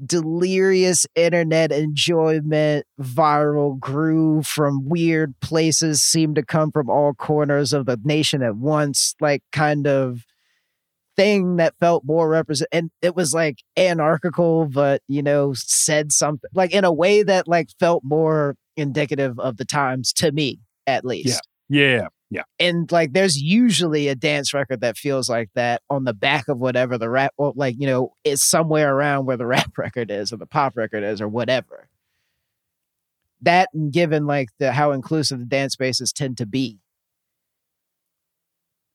delirious 0.05 1.05
internet 1.15 1.71
enjoyment 1.71 2.85
viral 2.99 3.79
grew 3.79 4.41
from 4.41 4.87
weird 4.87 5.37
places 5.41 6.01
seemed 6.01 6.35
to 6.35 6.43
come 6.43 6.71
from 6.71 6.89
all 6.89 7.13
corners 7.13 7.73
of 7.73 7.85
the 7.85 7.99
nation 8.03 8.41
at 8.41 8.55
once 8.55 9.15
like 9.19 9.43
kind 9.51 9.85
of 9.85 10.23
thing 11.17 11.57
that 11.57 11.75
felt 11.79 12.03
more 12.05 12.29
represent 12.29 12.69
and 12.71 12.89
it 13.01 13.15
was 13.15 13.33
like 13.33 13.57
anarchical 13.75 14.65
but 14.65 15.01
you 15.07 15.21
know 15.21 15.51
said 15.53 16.11
something 16.11 16.49
like 16.53 16.73
in 16.73 16.85
a 16.85 16.93
way 16.93 17.21
that 17.21 17.47
like 17.47 17.69
felt 17.79 18.01
more 18.03 18.55
indicative 18.77 19.37
of 19.39 19.57
the 19.57 19.65
times 19.65 20.13
to 20.13 20.31
me 20.31 20.57
at 20.87 21.03
least 21.03 21.41
Yeah, 21.69 21.97
yeah. 21.97 22.07
And 22.59 22.89
like 22.91 23.11
there's 23.13 23.37
usually 23.37 24.07
a 24.07 24.15
dance 24.15 24.53
record 24.53 24.81
that 24.81 24.97
feels 24.97 25.29
like 25.29 25.49
that 25.53 25.81
on 25.89 26.05
the 26.05 26.13
back 26.13 26.47
of 26.47 26.59
whatever 26.59 26.97
the 26.97 27.09
rap 27.09 27.33
or 27.37 27.51
like 27.55 27.75
you 27.77 27.85
know 27.85 28.13
is 28.23 28.41
somewhere 28.41 28.95
around 28.95 29.25
where 29.25 29.37
the 29.37 29.45
rap 29.57 29.77
record 29.77 30.09
is 30.09 30.31
or 30.31 30.37
the 30.37 30.45
pop 30.47 30.77
record 30.77 31.03
is 31.03 31.21
or 31.21 31.27
whatever. 31.27 31.89
That 33.41 33.69
and 33.73 33.91
given 33.91 34.25
like 34.27 34.49
the 34.59 34.71
how 34.71 34.91
inclusive 34.91 35.39
the 35.39 35.45
dance 35.45 35.73
spaces 35.73 36.13
tend 36.13 36.37
to 36.37 36.45
be. 36.45 36.79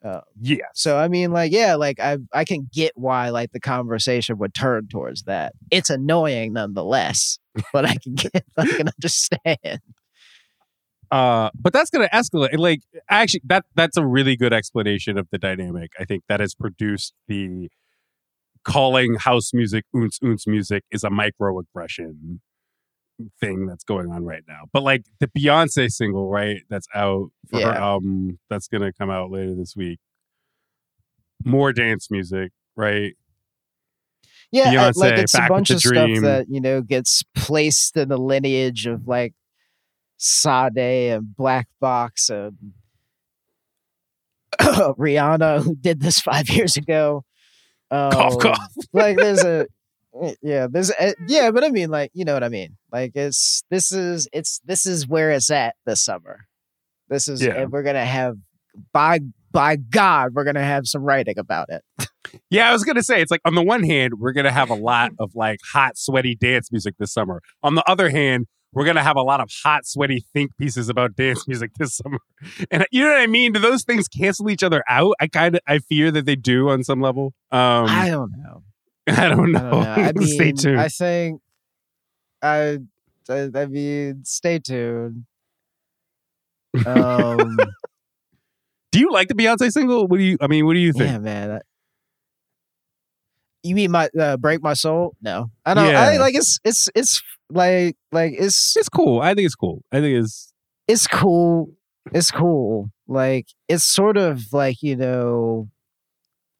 Uh, 0.05 0.21
Yeah. 0.41 0.59
so 0.75 0.99
i 0.99 1.09
mean 1.09 1.33
like 1.33 1.51
yeah 1.51 1.75
like 1.75 1.99
i 1.99 2.19
i 2.33 2.45
can 2.45 2.69
get 2.73 2.93
why 2.95 3.31
like 3.31 3.51
the 3.53 3.59
conversation 3.59 4.39
would 4.39 4.55
turn 4.55 4.87
towards 4.89 5.23
that. 5.25 5.53
It's 5.71 5.91
annoying 5.91 6.53
nonetheless 6.53 7.39
but 7.73 7.85
i 7.87 7.97
can 7.97 8.15
get 8.15 8.45
i 8.57 8.67
can 8.67 8.89
understand 8.89 9.81
Uh, 11.11 11.51
but 11.55 11.73
that's 11.73 11.91
gonna 11.91 12.09
escalate. 12.13 12.59
Like, 12.59 12.83
actually, 13.09 13.43
that 13.45 13.65
that's 13.75 13.97
a 13.97 14.07
really 14.07 14.37
good 14.37 14.53
explanation 14.53 15.19
of 15.19 15.29
the 15.31 15.39
dynamic. 15.39 15.93
I 15.99 16.05
think 16.05 16.25
that 16.29 16.41
has 16.41 16.55
produced 16.55 17.15
the 17.29 17.69
calling 18.65 19.15
house 19.15 19.53
music 19.55 19.85
"oons 19.95 20.19
oons 20.25 20.47
music" 20.47 20.85
is 20.91 21.05
a 21.05 21.11
microaggression 21.11 22.41
thing 23.41 23.67
that's 23.67 23.85
going 23.85 24.11
on 24.11 24.25
right 24.25 24.43
now. 24.49 24.63
But 24.73 24.83
like 24.83 25.05
the 25.21 25.29
Beyonce 25.29 25.91
single, 25.91 26.29
right? 26.29 26.63
That's 26.69 26.89
out 26.95 27.31
for 27.49 27.61
her 27.61 27.73
album 27.73 28.39
that's 28.51 28.69
gonna 28.69 28.93
come 28.93 29.11
out 29.11 29.31
later 29.31 29.55
this 29.55 29.75
week. 29.77 30.01
More 31.45 31.73
dance 31.73 32.11
music, 32.11 32.53
right? 32.77 33.15
Yeah, 34.51 34.87
uh, 34.87 34.93
like 34.97 35.15
Beyonce, 35.15 35.19
it's 35.19 35.35
a 35.35 35.47
bunch 35.49 35.71
of 35.71 35.81
Dream. 35.81 36.17
stuff 36.17 36.25
that 36.25 36.47
you 36.49 36.61
know 36.61 36.81
gets 36.83 37.23
placed 37.35 37.97
in 37.97 38.09
the 38.09 38.19
lineage 38.19 38.87
of 38.87 39.07
like 39.07 39.35
Sade 40.19 40.79
and 40.79 41.37
Black 41.37 41.69
Box 41.81 42.31
and 42.31 42.57
Rihanna, 44.61 45.63
who 45.63 45.75
did 45.77 46.01
this 46.01 46.21
five 46.21 46.49
years 46.49 46.77
ago. 46.77 47.25
Um, 47.91 48.11
Cough, 48.11 48.39
cough. 48.39 48.59
like 48.93 49.17
there's 49.17 49.45
a 49.45 49.67
yeah, 50.43 50.67
there's 50.71 50.91
a, 50.91 51.15
yeah, 51.29 51.51
but 51.51 51.65
I 51.65 51.69
mean, 51.69 51.91
like 51.91 52.11
you 52.15 52.25
know 52.25 52.35
what 52.35 52.45
I 52.45 52.49
mean. 52.49 52.77
Like 52.93 53.13
it's 53.15 53.63
this 53.71 53.93
is 53.93 54.29
it's 54.33 54.61
this 54.65 54.87
is 54.87 55.07
where 55.07 55.31
it's 55.31 55.51
at 55.51 55.77
this 55.85 56.03
summer. 56.03 56.47
This 57.09 57.29
is 57.29 57.45
Yeah. 57.45 57.55
and 57.55 57.73
we're 57.73 57.83
gonna 57.83 58.05
have 58.05 58.37
by 58.93 59.21
by 59.53 59.77
God, 59.77 60.35
we're 60.35 60.45
gonna 60.45 60.65
have 60.65 60.87
some 60.87 61.03
writing 61.03 61.39
about 61.39 61.69
it. 61.71 61.83
Yeah, 62.51 62.69
I 62.69 62.73
was 62.73 62.83
gonna 62.83 63.05
say 63.05 63.23
it's 63.23 63.31
like 63.31 63.41
on 63.45 63.55
the 63.55 63.63
one 63.63 63.85
hand, 63.85 64.15
we're 64.19 64.33
gonna 64.33 64.51
have 64.53 64.69
a 64.69 64.75
lot 64.75 65.13
of 65.21 65.37
like 65.37 65.61
hot, 65.73 65.97
sweaty 65.97 66.35
dance 66.35 66.73
music 66.73 66.97
this 66.99 67.13
summer. 67.13 67.41
On 67.63 67.77
the 67.77 67.89
other 67.89 68.11
hand, 68.11 68.47
we're 68.77 68.85
gonna 68.85 69.03
have 69.03 69.17
a 69.17 69.23
lot 69.23 69.41
of 69.41 69.51
hot, 69.65 69.87
sweaty 69.87 70.27
think 70.35 70.55
pieces 70.59 70.91
about 70.91 71.17
dance 71.17 71.49
music 71.49 71.73
this 71.79 71.97
summer. 71.97 72.19
And 72.71 72.87
you 72.93 73.03
know 73.03 73.09
what 73.09 73.21
I 73.21 73.27
mean? 73.27 73.55
Do 73.55 73.59
those 73.59 73.85
things 73.85 74.07
cancel 74.07 74.51
each 74.51 74.63
other 74.63 74.85
out? 74.87 75.17
I 75.19 75.29
kind 75.29 75.55
of 75.55 75.63
I 75.67 75.79
fear 75.79 76.11
that 76.11 76.27
they 76.27 76.37
do 76.37 76.69
on 76.69 76.85
some 76.85 77.01
level. 77.01 77.33
Um 77.51 77.87
I 77.87 78.07
I, 78.07 78.11
don't 78.11 78.33
know. 78.37 78.63
don't 79.07 79.19
I 79.19 79.29
don't 79.31 79.53
know. 79.53 79.81
I 79.81 80.13
mean, 80.15 80.29
Stay 80.29 80.53
tuned. 80.53 80.79
I 80.79 80.89
think 80.89 81.41
I, 82.43 82.79
I, 83.31 83.51
I 83.55 83.67
mean, 83.67 84.23
stay 84.25 84.59
tuned. 84.59 85.25
Um, 86.85 87.57
do 88.93 89.01
you 89.01 89.11
like 89.11 89.29
the 89.29 89.35
Beyonce 89.35 89.73
single? 89.73 90.07
What 90.07 90.19
do 90.19 90.23
you 90.23 90.37
I 90.39 90.49
mean, 90.49 90.67
what 90.67 90.75
do 90.75 90.81
you 90.81 90.93
think? 90.93 91.11
yeah, 91.11 91.19
man. 91.19 91.61
You 93.67 93.75
mean 93.75 93.91
my 93.91 94.09
uh, 94.19 94.37
break 94.37 94.63
my 94.63 94.75
soul? 94.75 95.17
No, 95.21 95.51
I 95.65 95.75
don't. 95.75 95.91
Yeah. 95.91 96.01
I 96.01 96.17
like 96.19 96.35
it's 96.35 96.61
it's 96.65 96.89
it's 96.95 97.23
like 97.51 97.97
like 98.13 98.35
it's 98.39 98.77
It's 98.77 98.89
cool. 98.89 99.21
I 99.21 99.35
think 99.35 99.47
it's 99.47 99.55
cool. 99.55 99.83
I 99.93 100.01
think 100.01 100.23
it's 100.23 100.53
it's 100.87 101.07
cool. 101.07 101.71
It's 102.13 102.31
cool. 102.31 102.91
Like 103.09 103.47
it's 103.69 103.85
sort 103.85 104.17
of 104.17 104.53
like 104.53 104.83
you 104.83 104.97
know, 104.97 105.69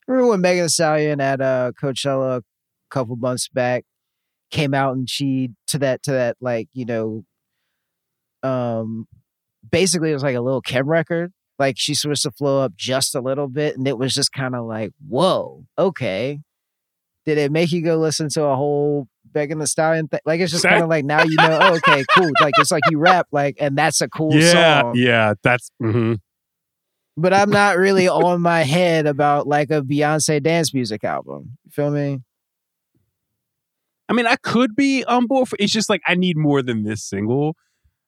remember 0.09 0.31
when 0.31 0.41
Megan 0.41 0.65
Thee 0.65 0.69
Stallion 0.69 1.21
at 1.21 1.41
uh, 1.41 1.73
Coachella 1.81 2.39
a 2.39 2.43
couple 2.91 3.17
months 3.17 3.49
back 3.49 3.85
came 4.51 4.75
out 4.75 4.95
and 4.95 5.09
she 5.09 5.51
to 5.67 5.79
that 5.79 6.03
to 6.05 6.13
that 6.13 6.37
like 6.41 6.69
you 6.73 6.85
know, 6.85 7.25
um, 8.43 9.07
basically 9.71 10.11
it 10.11 10.15
was 10.15 10.23
like 10.23 10.37
a 10.37 10.41
Lil' 10.41 10.61
Kim 10.61 10.89
record. 10.89 11.33
Like 11.59 11.77
she 11.79 11.95
switched 11.95 12.25
the 12.25 12.31
flow 12.33 12.61
up 12.63 12.75
just 12.77 13.15
a 13.15 13.21
little 13.21 13.49
bit, 13.49 13.77
and 13.77 13.89
it 13.89 13.97
was 13.99 14.13
just 14.15 14.33
kind 14.33 14.55
of 14.55 14.67
like, 14.67 14.91
whoa, 15.09 15.65
okay. 15.79 16.41
Did 17.27 17.39
it 17.39 17.51
make 17.51 17.73
you 17.73 17.83
go 17.83 17.97
listen 17.99 18.29
to 18.31 18.45
a 18.45 18.55
whole 18.55 19.09
Megan 19.35 19.59
Thee 19.59 19.67
Stallion 19.67 20.07
thing? 20.07 20.21
Like 20.25 20.41
it's 20.41 20.53
just 20.53 20.65
kind 20.65 20.83
of 20.83 20.89
like 20.89 21.05
now 21.05 21.25
you 21.25 21.35
know, 21.37 21.59
oh, 21.61 21.75
okay, 21.77 22.05
cool. 22.17 22.31
Like 22.41 22.55
it's 22.59 22.71
like 22.71 22.85
you 22.89 22.99
rap, 22.99 23.27
like, 23.33 23.57
and 23.61 23.77
that's 23.77 24.01
a 24.01 24.09
cool 24.09 24.33
yeah, 24.33 24.81
song 24.81 24.93
yeah. 24.95 25.35
That's 25.43 25.71
mhm. 25.83 26.21
but 27.17 27.35
I'm 27.35 27.51
not 27.51 27.79
really 27.79 28.09
on 28.09 28.41
my 28.41 28.63
head 28.63 29.07
about 29.07 29.49
like 29.49 29.71
a 29.71 29.83
Beyonce 29.83 30.41
dance 30.41 30.73
music 30.73 31.03
album. 31.03 31.59
You 31.65 31.71
feel 31.73 31.91
me? 31.91 32.21
I 34.09 34.13
mean, 34.13 34.27
I 34.27 34.37
could 34.37 34.77
be 34.77 35.05
on 35.05 35.27
board 35.27 35.49
for 35.49 35.57
it's 35.59 35.73
just 35.73 35.91
like 35.91 36.03
I 36.07 36.15
need 36.15 36.37
more 36.37 36.63
than 36.63 36.85
this 36.85 37.05
single. 37.05 37.57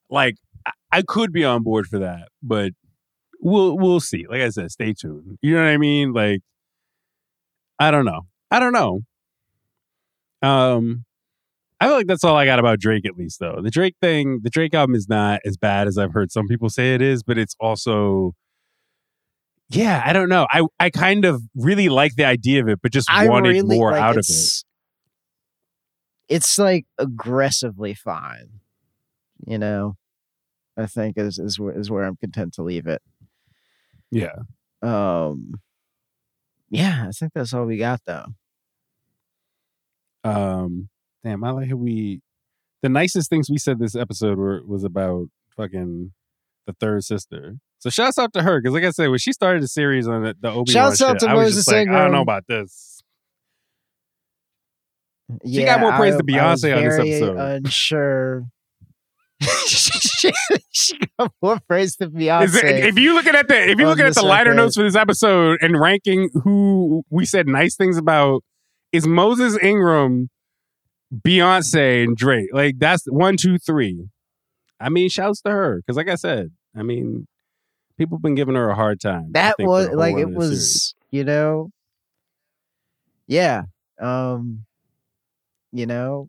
Like 0.09 0.37
I, 0.65 0.71
I 0.93 1.03
could 1.03 1.33
be 1.33 1.45
on 1.45 1.65
board 1.65 1.87
for 1.87 1.99
that, 1.99 2.29
but 2.41 2.71
we'll 3.41 3.77
we'll 3.77 4.01
see. 4.01 4.27
Like 4.29 4.43
I 4.43 4.51
said, 4.51 4.71
stay 4.71 4.95
tuned. 4.95 5.39
You 5.43 5.55
know 5.55 5.63
what 5.63 5.71
I 5.71 5.77
mean? 5.77 6.13
Like 6.13 6.41
I 7.81 7.91
don't 7.91 8.05
know. 8.05 8.23
I 8.51 8.61
don't 8.61 8.73
know. 8.73 9.03
Um 10.43 11.05
I 11.81 11.87
feel 11.87 11.95
like 11.95 12.07
that's 12.09 12.25
all 12.25 12.37
I 12.37 12.45
got 12.45 12.59
about 12.59 12.81
Drake 12.81 13.07
at 13.07 13.17
least 13.17 13.39
though. 13.39 13.61
The 13.63 13.71
Drake 13.71 13.95
thing, 14.01 14.41
the 14.43 14.51
Drake 14.51 14.75
album 14.75 14.97
is 14.97 15.09
not 15.09 15.41
as 15.45 15.57
bad 15.57 15.87
as 15.87 15.97
I've 15.97 16.13
heard 16.13 16.33
some 16.33 16.49
people 16.49 16.69
say 16.69 16.95
it 16.95 17.03
is, 17.03 17.23
but 17.23 17.39
it's 17.39 17.55
also 17.61 18.35
yeah, 19.71 20.03
I 20.05 20.13
don't 20.13 20.31
know. 20.31 20.47
I 20.51 20.63
I 20.81 20.91
kind 20.91 21.25
of 21.25 21.43
really 21.55 21.89
like 21.89 22.15
the 22.17 22.25
idea 22.25 22.63
of 22.63 22.69
it, 22.69 22.81
but 22.83 22.91
just 22.91 23.11
I 23.11 23.29
wanted 23.29 23.51
really 23.51 23.77
more 23.77 23.93
like, 23.93 24.01
out 24.01 24.17
of 24.17 24.25
it. 24.27 24.65
it's, 26.29 26.59
like 26.59 26.87
aggressively 26.99 27.93
fine. 27.93 28.61
You 29.47 29.59
know, 29.59 29.97
I 30.77 30.87
think 30.87 31.19
is 31.19 31.39
is 31.39 31.59
where 31.59 31.79
is 31.79 31.91
where 31.91 32.05
I'm 32.05 32.17
content 32.17 32.55
to 32.55 32.63
leave 32.63 32.87
it. 32.87 33.03
Yeah. 34.11 34.37
Um, 34.81 35.61
yeah, 36.71 37.07
I 37.09 37.11
think 37.11 37.33
that's 37.35 37.53
all 37.53 37.67
we 37.67 37.77
got 37.77 38.01
though. 38.07 38.27
Um, 40.25 40.89
damn, 41.25 41.45
I 41.45 41.51
like 41.51 41.69
how 41.71 41.77
we. 41.77 42.21
The 42.83 42.89
nicest 42.89 43.29
things 43.29 43.51
we 43.51 43.59
said 43.59 43.79
this 43.79 43.97
episode 43.97 44.39
were 44.39 44.63
was 44.65 44.85
about 44.85 45.27
fucking 45.57 46.13
the 46.67 46.73
third 46.75 47.03
sister. 47.05 47.57
So 47.81 47.91
shouts 47.91 48.19
out 48.19 48.33
to 48.35 48.43
her 48.43 48.61
because, 48.61 48.75
like 48.75 48.85
I 48.85 48.91
said, 48.91 49.09
when 49.09 49.19
she 49.19 49.33
started 49.33 49.63
the 49.63 49.69
series 49.69 50.07
on 50.09 50.23
the, 50.23 50.35
the 50.41 50.49
Obi 50.49 50.57
Wan 50.59 50.67
Shouts 50.67 51.03
out 51.03 51.13
shit, 51.15 51.19
to 51.21 51.29
I 51.29 51.35
was 51.35 51.55
just 51.55 51.69
like, 51.69 51.89
I 51.89 52.03
don't 52.03 52.13
know 52.13 52.23
about 52.23 52.45
this. 52.49 53.03
Yeah, 55.45 55.61
she 55.61 55.65
got 55.67 55.81
more 55.81 55.93
praise 55.93 56.15
I- 56.15 56.17
was 56.17 56.23
Beyonce 56.23 56.77
on 56.77 56.85
this 56.85 56.99
episode. 56.99 57.37
Unsure. 57.37 58.47
she, 59.67 60.33
she 60.73 60.99
got 61.19 61.33
more 61.41 61.61
praise 61.69 61.95
to 61.97 62.09
Beyonce. 62.09 62.65
It- 62.65 62.85
if 62.87 62.99
you 62.99 63.15
looking 63.15 63.35
at 63.35 63.47
the 63.47 63.71
if 63.71 63.79
you 63.79 63.87
looking 63.87 64.07
at 64.07 64.15
the 64.15 64.23
liner 64.23 64.51
record. 64.51 64.57
notes 64.57 64.77
for 64.77 64.83
this 64.83 64.97
episode 64.97 65.59
and 65.61 65.79
ranking 65.79 66.31
who 66.45 67.03
we 67.11 67.25
said 67.25 67.47
nice 67.47 67.77
things 67.77 67.97
about, 67.99 68.43
is 68.93 69.07
Moses 69.07 69.59
Ingram, 69.63 70.31
Beyonce, 71.15 72.05
and 72.05 72.17
Drake. 72.17 72.51
Like 72.53 72.79
that's 72.79 73.05
one, 73.07 73.37
two, 73.37 73.59
three. 73.59 74.09
I 74.81 74.89
mean, 74.89 75.09
shouts 75.09 75.41
to 75.43 75.51
her 75.51 75.77
because, 75.79 75.97
like 75.97 76.09
I 76.09 76.15
said, 76.15 76.51
I 76.77 76.83
mean, 76.83 77.27
people 77.97 78.17
have 78.19 78.23
been 78.23 78.35
giving 78.35 78.55
her 78.55 78.71
a 78.71 78.75
hard 78.75 79.01
time. 79.01 79.33
That 79.33 79.57
think, 79.57 79.69
was 79.69 79.89
like 79.89 80.17
it 80.17 80.31
was 80.31 80.49
series. 80.49 80.95
you 81.11 81.25
know 81.25 81.71
yeah 83.29 83.63
um 84.01 84.65
you 85.71 85.87
know 85.87 86.29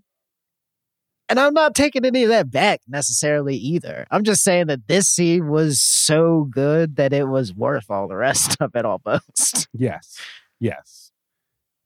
and 1.30 1.40
i'm 1.40 1.54
not 1.54 1.74
taking 1.74 2.06
any 2.06 2.24
of 2.24 2.30
that 2.30 2.52
back 2.52 2.82
necessarily 2.88 3.56
either 3.56 4.06
i'm 4.12 4.24
just 4.24 4.44
saying 4.44 4.68
that 4.68 4.88
this 4.88 5.08
scene 5.08 5.48
was 5.48 5.82
so 5.82 6.48
good 6.52 6.98
that 6.98 7.14
it 7.14 7.28
was 7.28 7.54
worth 7.54 7.90
all 7.90 8.08
the 8.08 8.18
rest 8.18 8.58
of 8.60 8.76
it 8.76 8.86
almost 8.86 9.68
Yes, 9.74 10.18
yes. 10.60 11.09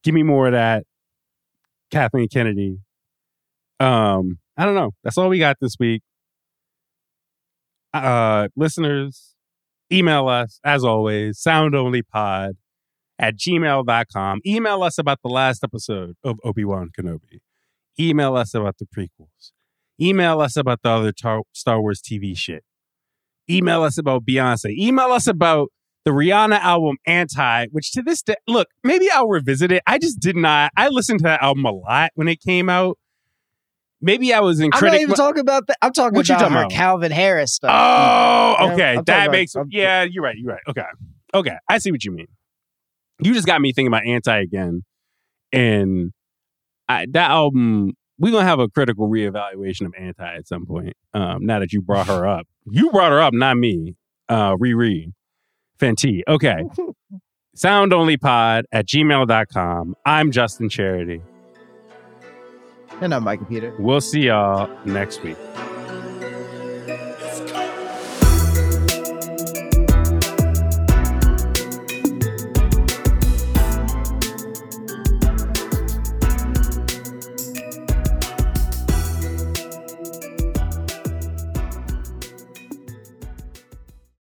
Give 0.04 0.14
me 0.14 0.24
more 0.24 0.48
of 0.48 0.54
that, 0.54 0.84
Kathleen 1.92 2.28
Kennedy. 2.28 2.80
Um, 3.80 4.40
I 4.58 4.66
don't 4.66 4.76
know. 4.76 4.92
That's 5.04 5.18
all 5.18 5.30
we 5.30 5.40
got 5.40 5.58
this 5.62 5.76
week. 5.80 6.02
Uh, 7.94 8.48
listeners, 8.56 9.36
email 9.92 10.28
us 10.28 10.60
as 10.64 10.84
always, 10.84 11.40
soundonlypod 11.42 12.54
at 13.20 13.38
gmail.com. 13.38 14.42
Email 14.46 14.84
us 14.84 14.98
about 14.98 15.20
the 15.24 15.30
last 15.30 15.64
episode 15.64 16.16
of 16.24 16.40
Obi-Wan 16.44 16.90
Kenobi. 16.98 17.40
Email 18.00 18.36
us 18.36 18.54
about 18.54 18.78
the 18.80 18.86
prequels. 18.86 19.52
Email 20.02 20.42
us 20.42 20.58
about 20.58 20.82
the 20.82 20.90
other 20.90 21.12
tar- 21.12 21.44
Star 21.54 21.80
Wars 21.80 22.02
TV 22.02 22.36
shit. 22.36 22.64
Email 23.50 23.84
us 23.84 23.98
about 23.98 24.26
Beyonce. 24.26 24.76
Email 24.78 25.12
us 25.12 25.28
about 25.28 25.70
the 26.06 26.12
Rihanna 26.12 26.60
album 26.60 26.98
Anti, 27.06 27.68
which 27.72 27.92
to 27.94 28.02
this 28.02 28.22
day, 28.22 28.36
look, 28.48 28.68
maybe 28.84 29.10
I'll 29.10 29.28
revisit 29.28 29.72
it. 29.72 29.82
I 29.88 29.98
just 30.00 30.20
did 30.20 30.36
not. 30.36 30.72
I 30.76 30.90
listened 30.90 31.20
to 31.20 31.24
that 31.24 31.42
album 31.42 31.66
a 31.66 31.72
lot 31.72 32.12
when 32.16 32.28
it 32.28 32.42
came 32.42 32.70
out. 32.70 32.98
Maybe 34.02 34.34
I 34.34 34.42
was 34.42 34.60
in 34.60 34.70
i'm 34.74 34.84
not 34.86 34.96
even 35.00 35.16
talking 35.16 35.40
about 35.40 35.68
that 35.68 35.78
i'm 35.82 35.94
talking 35.94 36.18
What 36.18 36.28
you 36.28 36.36
about 36.36 36.42
talking 36.42 36.56
her 36.58 36.64
about? 36.64 36.72
calvin 36.72 37.12
harris 37.14 37.54
stuff 37.54 37.72
Oh, 37.74 38.72
okay. 38.74 38.96
Talking 38.96 39.04
that 39.06 39.32
makes 39.32 39.56
I'm- 39.56 39.70
yeah. 39.72 40.04
You're 40.04 40.22
right. 40.26 40.36
You're 40.38 40.52
right. 40.52 40.62
Okay, 40.68 40.84
okay. 41.34 41.56
I 41.70 41.78
see 41.78 41.90
what 41.90 42.04
you 42.04 42.12
mean. 42.12 42.28
You 43.22 43.34
just 43.34 43.48
got 43.48 43.62
me 43.62 43.72
thinking 43.72 43.88
about 43.88 44.06
Anti 44.06 44.38
again, 44.42 44.84
and 45.54 46.12
I, 46.90 47.06
that 47.12 47.32
album. 47.32 47.94
We're 48.20 48.32
gonna 48.32 48.44
have 48.46 48.60
a 48.60 48.68
critical 48.68 49.08
reevaluation 49.10 49.86
of 49.86 49.94
Anti 49.98 50.36
at 50.36 50.48
some 50.48 50.66
point. 50.66 50.94
Um, 51.14 51.46
now 51.46 51.60
that 51.60 51.72
you 51.72 51.82
brought 51.82 52.08
her 52.08 52.28
up, 52.28 52.46
you 52.70 52.92
brought 52.92 53.12
her 53.12 53.22
up, 53.22 53.34
not 53.34 53.58
me. 53.58 53.96
Uh, 54.30 54.56
Riri, 54.56 55.14
Fenty. 55.80 56.22
Okay. 56.28 56.64
Soundonlypod 57.56 58.64
at 58.72 58.88
gmail.com. 58.88 59.96
I'm 60.06 60.32
Justin 60.32 60.70
Charity. 60.70 61.22
and 63.02 63.14
i'm 63.14 63.24
micah 63.24 63.46
peter 63.46 63.74
We'll 63.80 64.02
see 64.02 64.22
y'all 64.22 64.70
next 64.86 65.22
week. 65.24 65.38